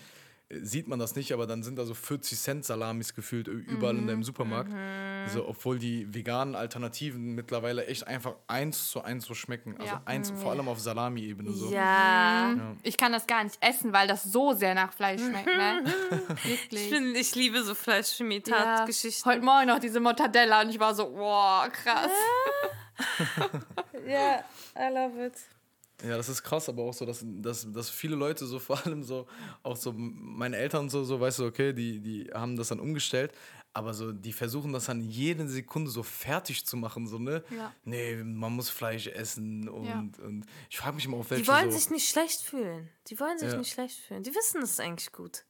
sieht 0.60 0.86
man 0.88 0.98
das 0.98 1.14
nicht, 1.16 1.32
aber 1.32 1.46
dann 1.46 1.62
sind 1.62 1.76
da 1.78 1.84
so 1.86 1.94
40 1.94 2.38
Cent 2.38 2.64
Salamis 2.64 3.14
gefühlt 3.14 3.48
überall 3.48 3.96
in 3.96 4.06
deinem 4.06 4.22
Supermarkt. 4.22 4.70
So, 5.32 5.48
obwohl 5.48 5.78
die 5.78 6.12
veganen 6.12 6.54
Alternativen 6.54 7.34
mittlerweile 7.34 7.86
echt 7.86 8.06
einfach 8.06 8.34
eins 8.48 8.90
zu 8.90 9.02
eins 9.02 9.24
so 9.24 9.34
schmecken. 9.34 9.76
Also 9.78 9.94
Ja. 9.94 10.02
eins, 10.04 10.30
vor 10.30 10.50
allem 10.52 10.68
auf 10.68 10.78
Salami-Ebene 10.80 11.52
so. 11.52 11.72
Ja. 11.72 12.54
Ich 12.82 12.98
kann 12.98 13.12
das 13.12 13.26
gar 13.26 13.42
nicht 13.44 13.56
essen, 13.60 13.92
weil 13.92 14.06
das 14.08 14.24
so 14.24 14.52
sehr 14.52 14.74
nach 14.74 14.92
Fleisch 14.92 15.20
schmeckt, 15.26 15.46
ne? 15.46 15.84
Ich, 16.44 16.44
Wirklich. 16.50 16.90
bin, 16.90 17.14
ich 17.14 17.34
liebe 17.34 17.62
so 17.62 17.70
Ja. 17.72 17.74
Fleischchemie-Tat-Geschichten. 17.74 19.28
Heute 19.30 19.42
Morgen 19.42 19.68
noch 19.68 19.78
diese 19.78 20.00
Mortadella 20.00 20.60
und 20.62 20.70
ich 20.70 20.78
war 20.80 20.94
so, 20.94 21.12
wow, 21.14 21.68
krass. 21.72 22.10
Ja, 24.06 24.44
I 24.76 24.92
love 24.92 25.26
it. 25.26 25.34
Ja, 26.02 26.16
das 26.16 26.28
ist 26.28 26.42
krass, 26.42 26.68
aber 26.68 26.82
auch 26.82 26.92
so, 26.94 27.04
dass, 27.06 27.24
dass, 27.24 27.70
dass 27.72 27.90
viele 27.90 28.16
Leute 28.16 28.44
so 28.46 28.58
vor 28.68 28.84
allem 28.84 29.02
so, 29.02 29.26
auch 29.62 29.76
so 29.76 29.92
meine 29.96 30.56
Eltern 30.56 30.88
so, 30.88 31.04
so, 31.04 31.20
weißt 31.20 31.38
du, 31.40 31.46
okay, 31.46 31.72
die, 31.72 32.00
die 32.00 32.30
haben 32.32 32.56
das 32.56 32.68
dann 32.68 32.80
umgestellt, 32.80 33.32
aber 33.74 33.94
so, 33.94 34.12
die 34.12 34.32
versuchen 34.32 34.72
das 34.72 34.86
dann 34.86 35.00
jede 35.00 35.48
Sekunde 35.48 35.90
so 35.90 36.02
fertig 36.02 36.66
zu 36.66 36.76
machen, 36.76 37.06
so, 37.06 37.18
ne? 37.18 37.42
Ja. 37.56 37.72
Nee, 37.84 38.16
man 38.22 38.52
muss 38.52 38.68
Fleisch 38.68 39.06
essen 39.06 39.68
und, 39.68 39.86
Ja. 39.86 39.98
und 40.26 40.44
ich 40.68 40.76
frage 40.76 40.96
mich 40.96 41.04
immer 41.06 41.16
auf 41.18 41.30
welche 41.30 41.44
Die 41.44 41.48
wollen 41.48 41.70
so, 41.70 41.78
sich 41.78 41.88
nicht 41.90 42.08
schlecht 42.08 42.42
fühlen. 42.42 42.88
Die 43.06 43.18
wollen 43.18 43.38
sich 43.38 43.50
Ja. 43.52 43.56
nicht 43.58 43.72
schlecht 43.72 43.98
fühlen. 43.98 44.22
Die 44.22 44.34
wissen 44.34 44.60
es 44.62 44.78
eigentlich 44.78 45.12
gut. 45.12 45.44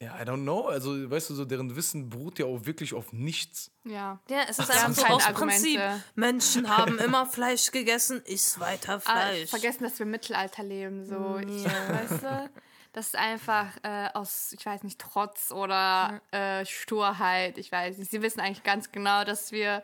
Ja, 0.00 0.16
I 0.16 0.22
don't 0.24 0.42
know, 0.42 0.66
also, 0.68 1.10
weißt 1.10 1.30
du, 1.30 1.34
so, 1.34 1.44
deren 1.44 1.74
Wissen 1.74 2.08
beruht 2.08 2.38
ja 2.38 2.46
auch 2.46 2.66
wirklich 2.66 2.94
auf 2.94 3.12
nichts. 3.12 3.70
Ja. 3.84 4.20
Ja, 4.28 4.42
es 4.48 4.58
ist 4.58 4.70
einfach 4.70 4.92
so 4.94 5.04
aus. 5.06 5.24
Prinzip. 5.32 5.80
Menschen 6.14 6.76
haben 6.76 6.98
immer 6.98 7.26
Fleisch 7.26 7.70
gegessen, 7.72 8.22
iss 8.24 8.60
weiter 8.60 8.96
Ah, 8.96 9.00
Fleisch. 9.28 9.50
vergessen, 9.50 9.82
dass 9.84 9.98
wir 9.98 10.04
im 10.06 10.10
Mittelalter 10.12 10.62
leben, 10.62 11.04
so. 11.04 11.38
Ich, 11.38 11.64
Ja. 11.64 11.70
Weißt 11.88 12.22
du? 12.22 12.50
Das 12.92 13.08
ist 13.08 13.16
einfach 13.16 13.66
äh, 13.82 14.08
aus, 14.14 14.52
ich 14.58 14.64
weiß 14.64 14.82
nicht, 14.82 14.98
Trotz 14.98 15.52
oder 15.52 16.20
äh, 16.30 16.64
Sturheit. 16.64 17.58
Ich 17.58 17.70
weiß 17.70 17.98
nicht. 17.98 18.10
Sie 18.10 18.22
wissen 18.22 18.40
eigentlich 18.40 18.62
ganz 18.64 18.90
genau, 18.90 19.24
dass 19.24 19.52
wir 19.52 19.82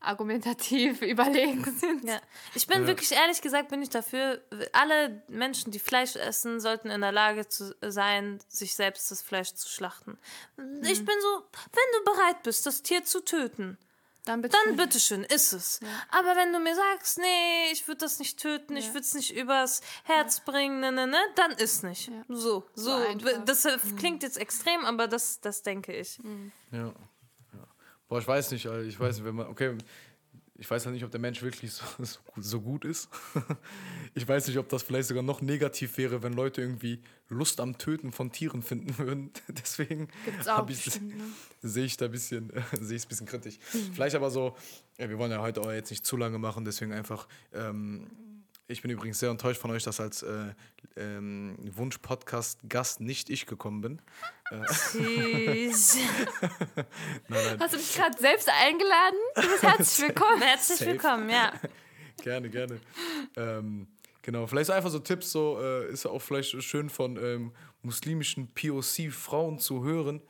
argumentativ 0.00 1.02
überlegen 1.02 1.64
sind. 1.78 2.04
Ja. 2.04 2.20
Ich 2.54 2.66
bin 2.66 2.82
Ja. 2.82 2.86
wirklich 2.86 3.12
ehrlich 3.12 3.40
gesagt, 3.42 3.68
bin 3.68 3.82
ich 3.82 3.90
dafür, 3.90 4.40
alle 4.72 5.22
Menschen, 5.28 5.72
die 5.72 5.78
Fleisch 5.78 6.16
essen, 6.16 6.60
sollten 6.60 6.90
in 6.90 7.00
der 7.00 7.12
Lage 7.12 7.48
zu 7.48 7.74
sein, 7.82 8.38
sich 8.48 8.74
selbst 8.74 9.10
das 9.10 9.22
Fleisch 9.22 9.54
zu 9.54 9.68
schlachten. 9.68 10.18
Ich 10.82 11.04
bin 11.04 11.14
so, 11.20 11.42
wenn 11.72 12.04
du 12.04 12.12
bereit 12.12 12.42
bist, 12.42 12.66
das 12.66 12.82
Tier 12.82 13.04
zu 13.04 13.20
töten, 13.24 13.78
Dann 14.26 14.42
bitte. 14.42 14.56
dann 14.64 14.76
bitteschön, 14.76 15.22
ist 15.24 15.52
es. 15.52 15.80
Aber 16.10 16.36
wenn 16.36 16.52
du 16.52 16.58
mir 16.58 16.74
sagst, 16.74 17.18
nee, 17.18 17.70
ich 17.72 17.86
würde 17.88 17.98
das 18.00 18.18
nicht 18.18 18.38
töten, 18.40 18.76
ich 18.76 18.88
würde 18.88 19.00
es 19.00 19.14
nicht 19.14 19.34
übers 19.34 19.80
Herz 20.04 20.40
bringen, 20.40 20.80
ne, 20.80 20.92
ne, 20.92 21.06
ne, 21.06 21.18
dann 21.36 21.52
ist 21.52 21.82
nicht. 21.84 22.10
So, 22.28 22.64
so. 22.74 22.92
einfach. 22.94 23.44
das 23.44 23.64
äh, 23.64 23.78
klingt 23.98 24.22
jetzt 24.22 24.36
extrem, 24.36 24.84
aber 24.84 25.06
das, 25.08 25.40
das 25.40 25.62
denke 25.62 25.92
ich. 25.94 26.18
Ja. 26.72 26.78
ja. 26.78 26.92
Boah, 28.08 28.18
ich 28.20 28.28
weiß 28.28 28.52
nicht, 28.52 28.64
ich 28.64 29.00
weiß 29.00 29.16
nicht, 29.16 29.24
wenn 29.26 29.34
man, 29.34 29.46
okay, 29.48 29.76
ich 30.58 30.70
weiß 30.70 30.86
halt 30.86 30.94
nicht, 30.94 31.04
ob 31.04 31.10
der 31.10 31.20
Mensch 31.20 31.42
wirklich 31.42 31.72
so, 31.72 31.84
so, 32.36 32.60
gut- 32.60 32.84
ist. 32.84 33.08
ich 34.14 34.26
weiß 34.26 34.46
nicht, 34.48 34.58
ob 34.58 34.68
das 34.68 34.82
vielleicht 34.82 35.08
sogar 35.08 35.22
noch 35.22 35.40
negativ 35.42 35.98
wäre, 35.98 36.22
wenn 36.22 36.32
Leute 36.32 36.62
irgendwie 36.62 37.00
Lust 37.28 37.60
am 37.60 37.78
Töten 37.78 38.12
von 38.12 38.32
Tieren 38.32 38.62
finden 38.62 38.96
würden. 38.98 39.30
Deswegen 39.48 40.08
ne? 41.08 41.24
sehe 41.62 41.84
ich 41.84 41.96
da 41.96 42.06
ein 42.06 42.12
bisschen, 42.12 42.52
sehe 42.72 42.96
ich 42.96 43.02
es 43.02 43.06
ein 43.06 43.08
bisschen 43.08 43.26
kritisch. 43.26 43.58
Vielleicht 43.92 44.16
aber 44.16 44.30
so, 44.30 44.56
ja, 44.98 45.08
wir 45.08 45.18
wollen 45.18 45.30
ja 45.30 45.40
heute 45.40 45.60
auch 45.60 45.72
jetzt 45.72 45.90
nicht 45.90 46.06
zu 46.06 46.16
lange 46.16 46.38
machen, 46.38 46.64
deswegen 46.64 46.92
einfach, 46.92 47.28
ähm, 47.52 48.06
ich 48.68 48.82
bin 48.82 48.90
übrigens 48.90 49.20
sehr 49.20 49.30
enttäuscht 49.30 49.60
von 49.60 49.70
euch, 49.70 49.84
dass 49.84 50.00
als 50.00 50.22
äh, 50.22 50.52
ähm, 50.96 51.56
Wunsch-Podcast-Gast 51.60 53.00
nicht 53.00 53.30
ich 53.30 53.46
gekommen 53.46 53.80
bin. 53.80 54.02
Tschüss. 54.66 55.96
Nein, 56.40 56.86
nein, 57.28 57.60
Hast 57.60 57.74
du 57.74 57.78
dich 57.78 57.94
gerade 57.94 58.18
selbst 58.18 58.48
eingeladen? 58.48 59.18
Du 59.34 59.42
bist 59.42 59.62
herzlich 59.62 60.08
willkommen. 60.08 60.42
Herzlich 60.42 60.78
Safe. 60.78 60.90
willkommen, 60.90 61.30
ja. 61.30 61.52
Gerne, 62.22 62.48
gerne. 62.48 62.80
ähm, 63.36 63.88
genau, 64.22 64.46
vielleicht 64.46 64.70
einfach 64.70 64.88
so 64.88 64.98
Tipps, 65.00 65.30
so 65.32 65.60
äh, 65.60 65.90
ist 65.90 66.04
ja 66.06 66.10
auch 66.10 66.22
vielleicht 66.22 66.62
schön 66.62 66.88
von 66.88 67.16
ähm, 67.22 67.52
muslimischen 67.82 68.48
POC-Frauen 68.54 69.58
zu 69.58 69.84
hören. 69.84 70.22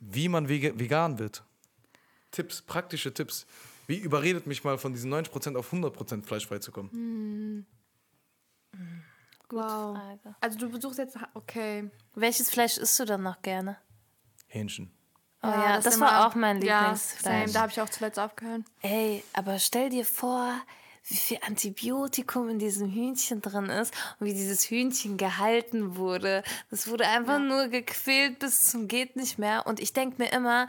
wie 0.00 0.28
man 0.28 0.48
vegan 0.48 1.20
wird. 1.20 1.44
Tipps, 2.32 2.62
praktische 2.62 3.14
Tipps. 3.14 3.46
Wie 3.86 3.98
überredet 3.98 4.46
mich 4.46 4.64
mal 4.64 4.78
von 4.78 4.92
diesen 4.92 5.12
90% 5.12 5.56
auf 5.56 5.72
100% 5.72 6.24
fleischfrei 6.24 6.58
zu 6.58 6.72
kommen? 6.72 7.66
Wow. 9.48 9.96
Frage. 9.96 10.34
Also 10.40 10.58
du 10.58 10.70
besuchst 10.70 10.98
jetzt, 10.98 11.16
okay. 11.34 11.90
Welches 12.14 12.50
Fleisch 12.50 12.78
isst 12.78 12.98
du 12.98 13.04
dann 13.04 13.22
noch 13.22 13.42
gerne? 13.42 13.76
Hähnchen. 14.48 14.90
Oh 15.42 15.48
ja, 15.48 15.76
das, 15.76 15.94
ist 15.94 16.00
war 16.00 16.26
auch 16.26 16.34
mein 16.34 16.60
Ja, 16.62 16.80
Lieblingsfleisch. 16.80 17.42
same, 17.44 17.52
da 17.52 17.60
habe 17.62 17.72
ich 17.72 17.80
auch 17.80 17.88
zuletzt 17.88 18.18
aufgehört. 18.18 18.62
Ey, 18.82 19.22
aber 19.32 19.58
stell 19.60 19.90
dir 19.90 20.04
vor, 20.04 20.52
wie 21.04 21.16
viel 21.16 21.38
Antibiotikum 21.46 22.48
in 22.48 22.58
diesem 22.58 22.90
Hühnchen 22.90 23.40
drin 23.42 23.66
ist 23.66 23.94
und 24.18 24.26
wie 24.26 24.34
dieses 24.34 24.68
Hühnchen 24.68 25.16
gehalten 25.18 25.96
wurde. 25.96 26.42
Das 26.70 26.88
wurde 26.88 27.06
einfach 27.06 27.38
nur 27.38 27.68
gequält 27.68 28.40
bis 28.40 28.68
zum 28.70 28.88
geht 28.88 29.14
nicht 29.14 29.38
mehr. 29.38 29.66
Und 29.66 29.78
ich 29.78 29.92
denke 29.92 30.20
mir 30.20 30.32
immer, 30.32 30.66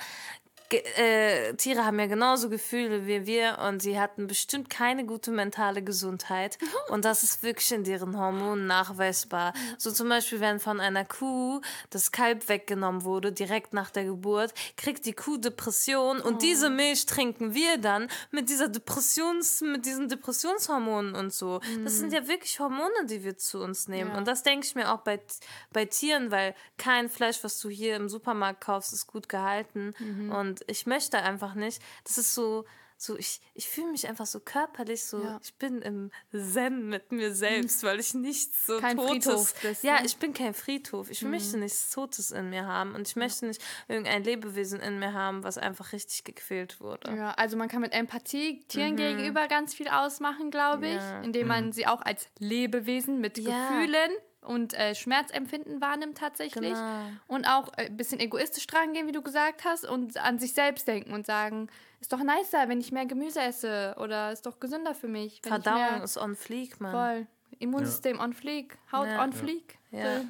äh, 0.74 1.54
Tiere 1.54 1.86
haben 1.86 2.00
ja 2.00 2.08
genauso 2.08 2.50
Gefühle 2.50 3.08
wie 3.08 3.26
wir 3.26 3.60
und 3.68 3.82
sie 3.82 4.00
hatten 4.00 4.28
bestimmt 4.28 4.70
keine 4.70 5.06
gute 5.06 5.32
mentale 5.32 5.82
Gesundheit. 5.82 6.58
Und 6.90 7.06
das 7.06 7.24
ist 7.24 7.44
wirklich 7.44 7.72
in 7.72 7.84
deren 7.84 8.18
Hormonen 8.18 8.66
nachweisbar. 8.66 9.54
So 9.78 9.92
zum 9.92 10.08
Beispiel, 10.10 10.40
wenn 10.40 10.60
von 10.60 10.80
einer 10.80 11.04
Kuh 11.04 11.62
das 11.90 12.12
Kalb 12.12 12.48
weggenommen 12.48 13.04
wurde, 13.04 13.32
direkt 13.32 13.74
nach 13.74 13.90
der 13.90 14.06
Geburt, 14.06 14.54
kriegt 14.78 15.06
die 15.06 15.14
Kuh 15.14 15.38
Depression 15.38 16.22
und 16.22 16.42
diese 16.42 16.70
Milch 16.70 17.06
trinken 17.06 17.54
wir 17.54 17.78
dann 17.78 18.08
mit 18.32 18.50
dieser 18.50 18.70
Depressions, 18.70 19.62
mit 19.62 19.86
diesen 19.86 20.08
Depressionshormonen 20.08 21.16
und 21.16 21.34
so. 21.34 21.60
Das 21.84 21.98
sind 21.98 22.14
ja 22.14 22.28
wirklich 22.28 22.60
Hormone, 22.60 23.06
die 23.10 23.24
wir 23.24 23.38
zu 23.38 23.60
uns 23.60 23.88
nehmen. 23.88 24.12
Ja. 24.12 24.18
Und 24.18 24.28
das 24.28 24.44
denke 24.44 24.66
ich 24.66 24.76
mir 24.76 24.92
auch 24.94 25.02
bei, 25.02 25.20
bei 25.74 25.86
Tieren, 25.86 26.32
weil 26.32 26.56
kein 26.78 27.10
Fleisch, 27.10 27.44
was 27.44 27.60
du 27.60 27.70
hier 27.70 27.96
im 27.96 28.10
Supermarkt 28.10 28.62
kaufst, 28.62 28.94
ist 28.94 29.08
gut 29.08 29.30
gehalten. 29.30 29.94
Und 30.32 30.57
ich 30.68 30.86
möchte 30.86 31.18
einfach 31.20 31.54
nicht. 31.56 31.82
Das 32.04 32.18
ist 32.18 32.34
so, 32.34 32.66
so 33.00 33.16
ich, 33.16 33.42
ich 33.54 33.68
fühle 33.70 33.92
mich 33.92 34.08
einfach 34.08 34.26
so 34.26 34.40
körperlich 34.40 35.04
so, 35.04 35.22
Ja. 35.22 35.40
ich 35.44 35.54
bin 35.56 35.84
im 35.84 36.10
Zen 36.32 36.90
mit 36.90 37.12
mir 37.12 37.32
selbst, 37.32 37.84
weil 37.84 38.00
ich 38.00 38.16
nichts 38.16 38.66
so 38.66 38.80
Kein 38.80 38.98
Totes. 38.98 39.12
Friedhof 39.26 39.54
bist, 39.62 39.84
ja, 39.84 40.00
ne? 40.00 40.06
ich 40.08 40.18
bin 40.18 40.34
kein 40.34 40.56
Friedhof. 40.56 41.12
Ich 41.12 41.22
möchte 41.22 41.58
nichts 41.58 41.92
Totes 41.92 42.32
in 42.32 42.50
mir 42.50 42.66
haben 42.66 42.96
und 42.96 43.08
ich 43.08 43.16
möchte 43.16 43.46
nicht 43.46 43.62
irgendein 43.88 44.24
Lebewesen 44.24 44.80
in 44.80 44.98
mir 44.98 45.14
haben, 45.14 45.44
was 45.44 45.60
einfach 45.60 45.94
richtig 45.94 46.24
gequält 46.24 46.80
wurde. 46.82 47.16
Ja, 47.16 47.32
also 47.34 47.56
man 47.56 47.68
kann 47.70 47.82
mit 47.82 47.94
Empathie 47.94 48.64
Tieren 48.68 48.96
gegenüber 48.96 49.48
ganz 49.48 49.76
viel 49.76 49.90
ausmachen, 49.90 50.50
glaube 50.50 50.88
ich, 50.88 50.96
Ja. 50.96 51.22
indem 51.22 51.48
man 51.50 51.72
sie 51.74 51.86
auch 51.86 52.02
als 52.02 52.28
Lebewesen 52.40 53.20
mit 53.22 53.38
Ja. 53.38 53.70
Gefühlen 53.70 54.10
und 54.48 54.74
äh, 54.74 54.96
Schmerzempfinden 54.96 55.82
wahrnimmt 55.82 56.18
tatsächlich. 56.18 56.74
Genau. 56.74 57.02
Und 57.28 57.46
auch 57.46 57.70
äh, 57.78 57.86
ein 57.88 57.98
bisschen 57.98 58.20
egoistisch 58.20 58.66
dran 58.68 58.94
gehen, 58.94 59.08
wie 59.08 59.12
du 59.12 59.22
gesagt 59.22 59.66
hast, 59.66 59.86
und 59.86 60.18
an 60.18 60.40
sich 60.40 60.54
selbst 60.54 60.88
denken 60.88 61.14
und 61.14 61.26
sagen, 61.26 61.68
ist 62.02 62.14
doch 62.14 62.20
nicer, 62.24 62.68
wenn 62.70 62.80
ich 62.80 62.92
mehr 62.92 63.06
Gemüse 63.06 63.42
esse 63.42 63.96
oder 64.00 64.32
ist 64.32 64.46
doch 64.46 64.60
gesünder 64.60 64.94
für 64.96 65.08
mich. 65.08 65.42
Verdauung 65.44 66.02
ist 66.04 66.18
on 66.18 66.36
fleek, 66.36 66.80
Mann. 66.80 66.92
voll. 66.92 67.28
Immunsystem 67.60 68.20
on 68.20 68.34
fleek, 68.34 68.78
Haut 68.92 69.08
Ja. 69.08 69.24
on 69.24 69.34
fleek. 69.34 69.78
Ja. 69.92 70.20
So. 70.20 70.26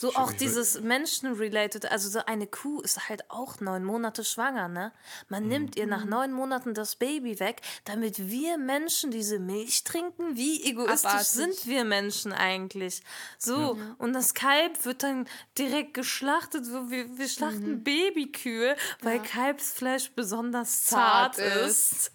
So 0.00 0.14
auch 0.14 0.32
dieses 0.32 0.80
Menschen-related, 0.80 1.90
also 1.90 2.08
so 2.08 2.24
eine 2.24 2.46
Kuh 2.46 2.80
ist 2.82 3.08
halt 3.08 3.28
auch 3.32 3.58
neun 3.58 3.82
Monate 3.82 4.22
schwanger, 4.22 4.68
ne? 4.68 4.92
Man 5.28 5.48
nimmt 5.48 5.74
ihr 5.74 5.88
nach 5.88 6.04
neun 6.04 6.32
Monaten 6.32 6.72
das 6.72 6.94
Baby 6.94 7.40
weg, 7.40 7.62
damit 7.84 8.30
wir 8.30 8.58
Menschen 8.58 9.10
diese 9.10 9.40
Milch 9.40 9.82
trinken. 9.82 10.36
Wie 10.36 10.62
egoistisch 10.62 11.10
Abartig. 11.10 11.26
sind 11.26 11.66
wir 11.66 11.84
Menschen 11.84 12.32
eigentlich? 12.32 13.02
So, 13.38 13.76
und 13.98 14.12
das 14.12 14.34
Kalb 14.34 14.84
wird 14.84 15.02
dann 15.02 15.26
direkt 15.58 15.94
geschlachtet. 15.94 16.64
So, 16.64 16.92
wir, 16.92 17.18
wir 17.18 17.28
schlachten 17.28 17.82
Babykühe, 17.82 18.76
weil 19.02 19.20
Kalbsfleisch 19.20 20.12
besonders 20.12 20.84
zart, 20.84 21.34
Zart 21.34 21.64
ist. 21.66 21.92
ist. 21.92 22.12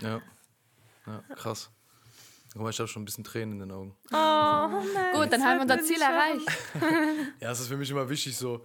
Ja. 0.00 0.20
Ja, 1.06 1.22
krass. 1.34 1.70
Guck 2.56 2.62
mal, 2.64 2.70
ich 2.70 2.78
habe 2.78 2.88
schon 2.88 3.02
ein 3.02 3.04
bisschen 3.04 3.22
Tränen 3.24 3.54
in 3.60 3.68
den 3.68 3.70
Augen. 3.70 3.94
Oh 4.10 4.14
nein. 4.14 5.12
Gut, 5.14 5.30
dann 5.30 5.42
haben 5.44 5.58
wir 5.58 5.62
unser 5.62 5.82
Ziel 5.82 6.00
erreicht. 6.00 6.46
Ja, 7.40 7.50
es 7.50 7.60
ist 7.60 7.68
für 7.68 7.76
mich 7.76 7.90
immer 7.90 8.08
wichtig, 8.08 8.34
so, 8.34 8.64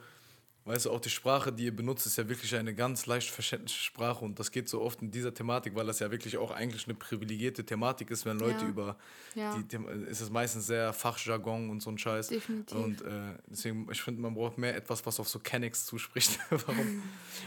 weißt 0.63 0.85
du, 0.85 0.91
auch 0.91 1.01
die 1.01 1.09
Sprache, 1.09 1.51
die 1.51 1.65
ihr 1.65 1.75
benutzt, 1.75 2.05
ist 2.05 2.17
ja 2.17 2.29
wirklich 2.29 2.55
eine 2.55 2.73
ganz 2.73 3.05
leicht 3.05 3.29
verständliche 3.29 3.83
Sprache 3.83 4.23
und 4.23 4.39
das 4.39 4.49
geht 4.51 4.69
so 4.69 4.81
oft 4.81 5.01
in 5.01 5.11
dieser 5.11 5.33
Thematik, 5.33 5.75
weil 5.75 5.85
das 5.87 5.99
ja 5.99 6.09
wirklich 6.09 6.37
auch 6.37 6.51
eigentlich 6.51 6.85
eine 6.87 6.93
privilegierte 6.93 7.65
Thematik 7.65 8.11
ist, 8.11 8.25
wenn 8.25 8.39
Leute 8.39 8.63
Ja. 8.63 8.69
über 8.69 8.97
Ja. 9.35 9.57
die 9.57 9.77
ist 10.09 10.21
es 10.21 10.29
meistens 10.29 10.67
sehr 10.67 10.93
Fachjargon 10.93 11.69
und 11.69 11.81
so 11.81 11.89
ein 11.89 11.97
Scheiß. 11.97 12.29
Definitiv. 12.29 12.77
Und 12.77 13.01
äh, 13.01 13.35
deswegen, 13.47 13.87
ich 13.91 14.01
finde, 14.01 14.21
man 14.21 14.33
braucht 14.35 14.57
mehr 14.57 14.75
etwas, 14.75 15.05
was 15.05 15.19
auf 15.19 15.27
so 15.27 15.39
Kennex 15.39 15.85
zuspricht. 15.85 16.39
Warum? 16.49 17.03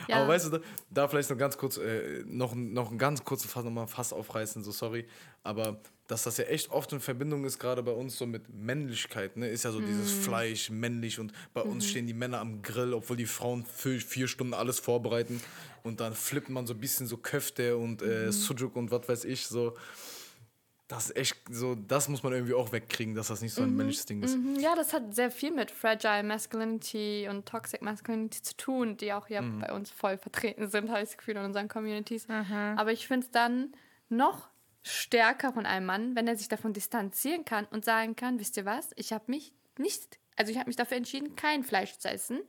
Ja. 0.08 0.16
Aber 0.16 0.28
weißt 0.28 0.46
du, 0.46 0.50
da, 0.50 0.60
da 0.90 1.08
vielleicht 1.08 1.30
noch 1.30 1.38
ganz 1.38 1.56
kurz, 1.56 1.78
äh, 1.78 2.22
noch, 2.26 2.54
noch 2.54 2.90
einen 2.90 2.98
ganz 2.98 3.24
kurzen 3.24 3.48
Fass, 3.48 3.64
nochmal 3.64 3.86
Fass 3.86 4.12
aufreißen, 4.12 4.62
so 4.62 4.72
sorry. 4.72 5.06
Aber 5.42 5.80
dass 6.06 6.24
das 6.24 6.36
ja 6.36 6.44
echt 6.44 6.70
oft 6.70 6.92
in 6.92 7.00
Verbindung 7.00 7.44
ist, 7.44 7.58
gerade 7.58 7.82
bei 7.82 7.92
uns 7.92 8.18
so 8.18 8.26
mit 8.26 8.48
Männlichkeit, 8.52 9.36
ne? 9.36 9.48
Ist 9.48 9.64
ja 9.64 9.70
so 9.72 9.80
dieses 9.80 10.10
Fleisch, 10.12 10.68
männlich 10.70 11.18
und 11.18 11.32
bei 11.54 11.62
uns 11.62 11.86
stehen 11.88 12.06
die 12.06 12.12
Männer 12.14 12.40
am 12.40 12.60
Grill, 12.60 12.92
obwohl 12.92 13.16
die 13.16 13.26
Frauen 13.26 13.64
für 13.64 13.98
vier 13.98 14.28
Stunden 14.28 14.52
alles 14.54 14.78
vorbereiten 14.78 15.40
und 15.82 16.00
dann 16.00 16.12
flippt 16.14 16.50
man 16.50 16.66
so 16.66 16.74
ein 16.74 16.80
bisschen 16.80 17.06
so 17.06 17.16
Köfte 17.16 17.76
und 17.76 18.02
äh, 18.02 18.30
Sujuk 18.32 18.76
und 18.76 18.90
was 18.90 19.08
weiß 19.08 19.24
ich, 19.24 19.46
so. 19.46 19.74
Das 20.86 21.06
ist 21.06 21.16
echt 21.16 21.36
so, 21.50 21.74
das 21.74 22.10
muss 22.10 22.22
man 22.22 22.34
irgendwie 22.34 22.52
auch 22.52 22.70
wegkriegen, 22.70 23.14
dass 23.14 23.28
das 23.28 23.40
nicht 23.40 23.54
so 23.54 23.62
ein 23.62 23.74
männliches 23.74 24.04
Ding 24.04 24.22
ist. 24.22 24.36
Mhm, 24.36 24.56
Ja, 24.60 24.74
das 24.76 24.92
hat 24.92 25.14
sehr 25.14 25.30
viel 25.30 25.50
mit 25.50 25.70
Fragile 25.70 26.22
Masculinity 26.22 27.26
und 27.30 27.46
Toxic 27.46 27.80
Masculinity 27.80 28.42
zu 28.42 28.54
tun, 28.58 28.98
die 28.98 29.14
auch 29.14 29.30
ja 29.30 29.40
bei 29.40 29.72
uns 29.72 29.90
voll 29.90 30.18
vertreten 30.18 30.68
sind, 30.68 30.90
habe 30.90 31.00
ich 31.02 31.08
das 31.08 31.16
Gefühl, 31.16 31.36
in 31.36 31.44
unseren 31.46 31.68
Communities. 31.68 32.26
Aber 32.76 32.92
ich 32.92 33.06
finde 33.08 33.24
es 33.24 33.30
dann 33.32 33.72
noch 34.10 34.50
stärker 34.84 35.52
von 35.52 35.66
einem 35.66 35.86
Mann, 35.86 36.14
wenn 36.14 36.28
er 36.28 36.36
sich 36.36 36.48
davon 36.48 36.72
distanzieren 36.72 37.44
kann 37.44 37.66
und 37.70 37.84
sagen 37.84 38.14
kann, 38.14 38.38
wisst 38.38 38.56
ihr 38.56 38.64
was, 38.64 38.90
ich 38.94 39.12
habe 39.12 39.24
mich 39.26 39.52
nicht, 39.78 40.18
also 40.36 40.52
ich 40.52 40.58
habe 40.58 40.68
mich 40.68 40.76
dafür 40.76 40.98
entschieden, 40.98 41.34
kein 41.34 41.64
Fleisch 41.64 41.98
zu 41.98 42.08
essen. 42.08 42.40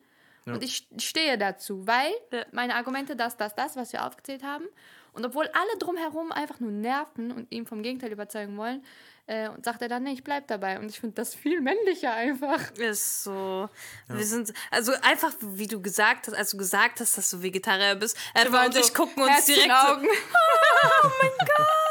Und 0.48 0.64
ich 0.64 0.88
stehe 1.00 1.40
dazu, 1.40 1.88
weil 1.88 2.12
meine 2.52 2.76
Argumente, 2.76 3.16
das, 3.16 3.36
das, 3.36 3.56
das, 3.56 3.76
was 3.76 3.94
wir 3.94 4.06
aufgezählt 4.06 4.44
haben. 4.44 4.66
Und 5.14 5.26
obwohl 5.26 5.48
alle 5.48 5.80
drumherum 5.80 6.32
einfach 6.32 6.60
nur 6.60 6.70
nerven 6.70 7.32
und 7.32 7.52
ihn 7.52 7.66
vom 7.66 7.82
Gegenteil 7.82 8.12
überzeugen 8.12 8.56
wollen, 8.56 8.84
äh, 9.28 9.50
und 9.50 9.66
sagt 9.66 9.82
er 9.82 9.90
dann, 9.90 10.04
nee, 10.04 10.12
ich 10.12 10.24
bleib 10.24 10.48
dabei. 10.48 10.78
Und 10.78 10.90
ich 10.90 11.00
finde 11.00 11.16
das 11.16 11.34
viel 11.34 11.62
männlicher 11.62 12.14
einfach. 12.14 12.60
Ist 12.74 13.24
so. 13.24 13.70
Wir 14.08 14.26
sind, 14.26 14.54
also 14.70 14.94
einfach, 15.02 15.34
wie 15.42 15.68
du 15.68 15.82
gesagt 15.82 16.28
hast, 16.28 16.36
als 16.36 16.52
du 16.52 16.58
gesagt 16.58 17.00
hast, 17.00 17.18
dass 17.18 17.32
du 17.32 17.42
Vegetarier 17.42 17.96
bist, 17.96 18.16
Edward 18.36 18.76
und 18.76 18.78
ich 18.78 18.94
gucken 18.94 19.24
uns 19.24 19.46
direkt 19.46 19.66
so, 19.66 19.94
Augen. 19.94 20.08
oh 21.04 21.10
mein 21.22 21.32
Gott. 21.40 21.85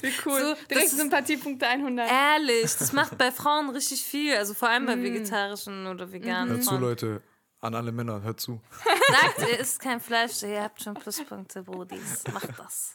Wie 0.00 0.12
cool. 0.26 0.40
So, 0.40 0.54
Direkt 0.54 0.70
das 0.72 0.84
ist- 0.84 0.96
Sympathiepunkte 0.98 1.66
100. 1.66 2.10
ehrlich, 2.10 2.62
das 2.76 2.92
macht 2.92 3.16
bei 3.18 3.30
Frauen 3.32 3.70
richtig 3.70 4.02
viel, 4.04 4.36
also 4.36 4.54
vor 4.54 4.68
allem 4.68 4.86
bei 4.86 5.00
vegetarischen 5.02 5.86
oder 5.86 6.10
veganen 6.12 6.54
Hört 6.54 6.64
zu. 6.64 6.76
Leute. 6.76 7.22
An 7.64 7.76
alle 7.76 7.92
Männer, 7.92 8.20
hört 8.22 8.40
zu. 8.40 8.60
Sagt, 9.08 9.48
ihr 9.48 9.60
isst 9.60 9.78
kein 9.78 10.00
Fleisch, 10.00 10.42
ihr 10.42 10.62
habt 10.64 10.82
schon 10.82 10.94
Pluspunkte, 10.94 11.62
Brodis. 11.62 12.24
Macht 12.32 12.58
das. 12.58 12.92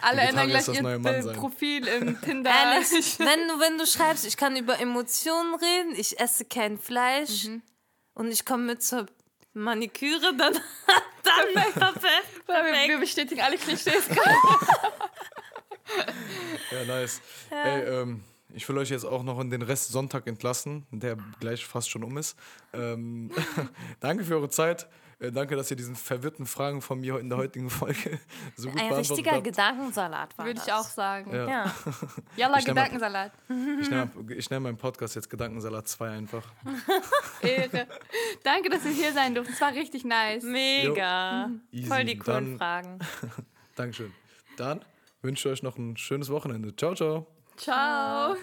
Alle 0.00 0.20
ändern 0.20 0.46
gleich 0.48 0.68
ihr. 0.68 1.32
Profil 1.32 1.88
im 1.88 2.20
Tinder. 2.22 2.48
Ehrlich, 2.52 2.94
wenn 3.18 3.48
du, 3.48 3.58
wenn 3.58 3.78
du 3.78 3.84
schreibst, 3.84 4.24
ich 4.24 4.36
kann 4.36 4.54
über 4.56 4.78
Emotionen 4.78 5.56
reden, 5.56 5.92
ich 5.96 6.20
esse 6.20 6.44
kein 6.44 6.78
Fleisch 6.78 7.48
und 8.14 8.30
ich 8.30 8.44
komme 8.44 8.62
mit 8.62 8.84
zur 8.84 9.06
Maniküre, 9.54 10.36
dann, 10.36 10.52
dann 11.24 11.72
perfekt. 11.72 12.46
wir, 12.46 12.88
wir 12.88 12.98
bestätigen 12.98 13.40
alle 13.40 13.56
Klischees. 13.58 14.04
Ja, 16.70 16.84
nice. 16.84 17.20
Ey, 17.50 17.82
ähm, 17.84 18.22
ich 18.54 18.68
will 18.68 18.78
euch 18.78 18.90
jetzt 18.90 19.04
auch 19.04 19.22
noch 19.22 19.38
in 19.40 19.50
den 19.50 19.62
Rest 19.62 19.90
Sonntag 19.92 20.26
entlassen, 20.26 20.86
der 20.90 21.16
gleich 21.40 21.64
fast 21.66 21.90
schon 21.90 22.02
um 22.04 22.16
ist. 22.16 22.36
Ähm, 22.72 23.30
danke 24.00 24.24
für 24.24 24.34
eure 24.36 24.48
Zeit. 24.50 24.88
Äh, 25.18 25.32
danke, 25.32 25.56
dass 25.56 25.70
ihr 25.70 25.76
diesen 25.76 25.96
verwirrten 25.96 26.44
Fragen 26.44 26.82
von 26.82 27.00
mir 27.00 27.18
in 27.18 27.28
der 27.28 27.38
heutigen 27.38 27.70
Folge 27.70 28.18
so 28.56 28.68
gut 28.68 28.80
Ein 28.80 28.88
beantwortet 28.88 29.10
richtiger 29.10 29.30
habt. 29.32 29.44
Gedankensalat 29.44 30.36
war 30.38 30.44
Würde 30.46 30.60
ich 30.64 30.72
auch 30.72 30.84
sagen. 30.84 31.32
Ja. 31.34 31.48
Ja. 31.48 31.74
Jalla, 32.36 32.58
Ich 32.58 32.66
nehm 32.66 32.74
mal- 32.74 32.82
Gedankensalat. 32.82 33.32
Ich 33.80 33.88
nenne 33.90 34.10
ich 34.36 34.50
nenn 34.50 34.62
meinen 34.62 34.76
Podcast 34.76 35.14
jetzt 35.14 35.30
Gedankensalat 35.30 35.88
2 35.88 36.10
einfach. 36.10 36.46
Ehre. 37.40 37.86
Danke, 38.44 38.68
dass 38.70 38.84
wir 38.84 38.92
hier 38.92 39.12
sein 39.12 39.34
durften. 39.34 39.52
Es 39.54 39.60
war 39.60 39.72
richtig 39.72 40.04
nice. 40.04 40.42
Mega. 40.42 41.50
Easy. 41.72 41.86
Voll 41.88 42.04
die 42.04 42.18
coolen 42.18 42.44
Dann- 42.50 42.58
Fragen. 42.58 42.98
Dankeschön. 43.74 44.12
Dann 44.56 44.84
wünsche 45.26 45.50
euch 45.50 45.62
noch 45.62 45.76
ein 45.76 45.96
schönes 45.96 46.30
Wochenende. 46.30 46.74
Ciao, 46.74 46.94
ciao. 46.94 47.26
Ciao. 47.56 48.36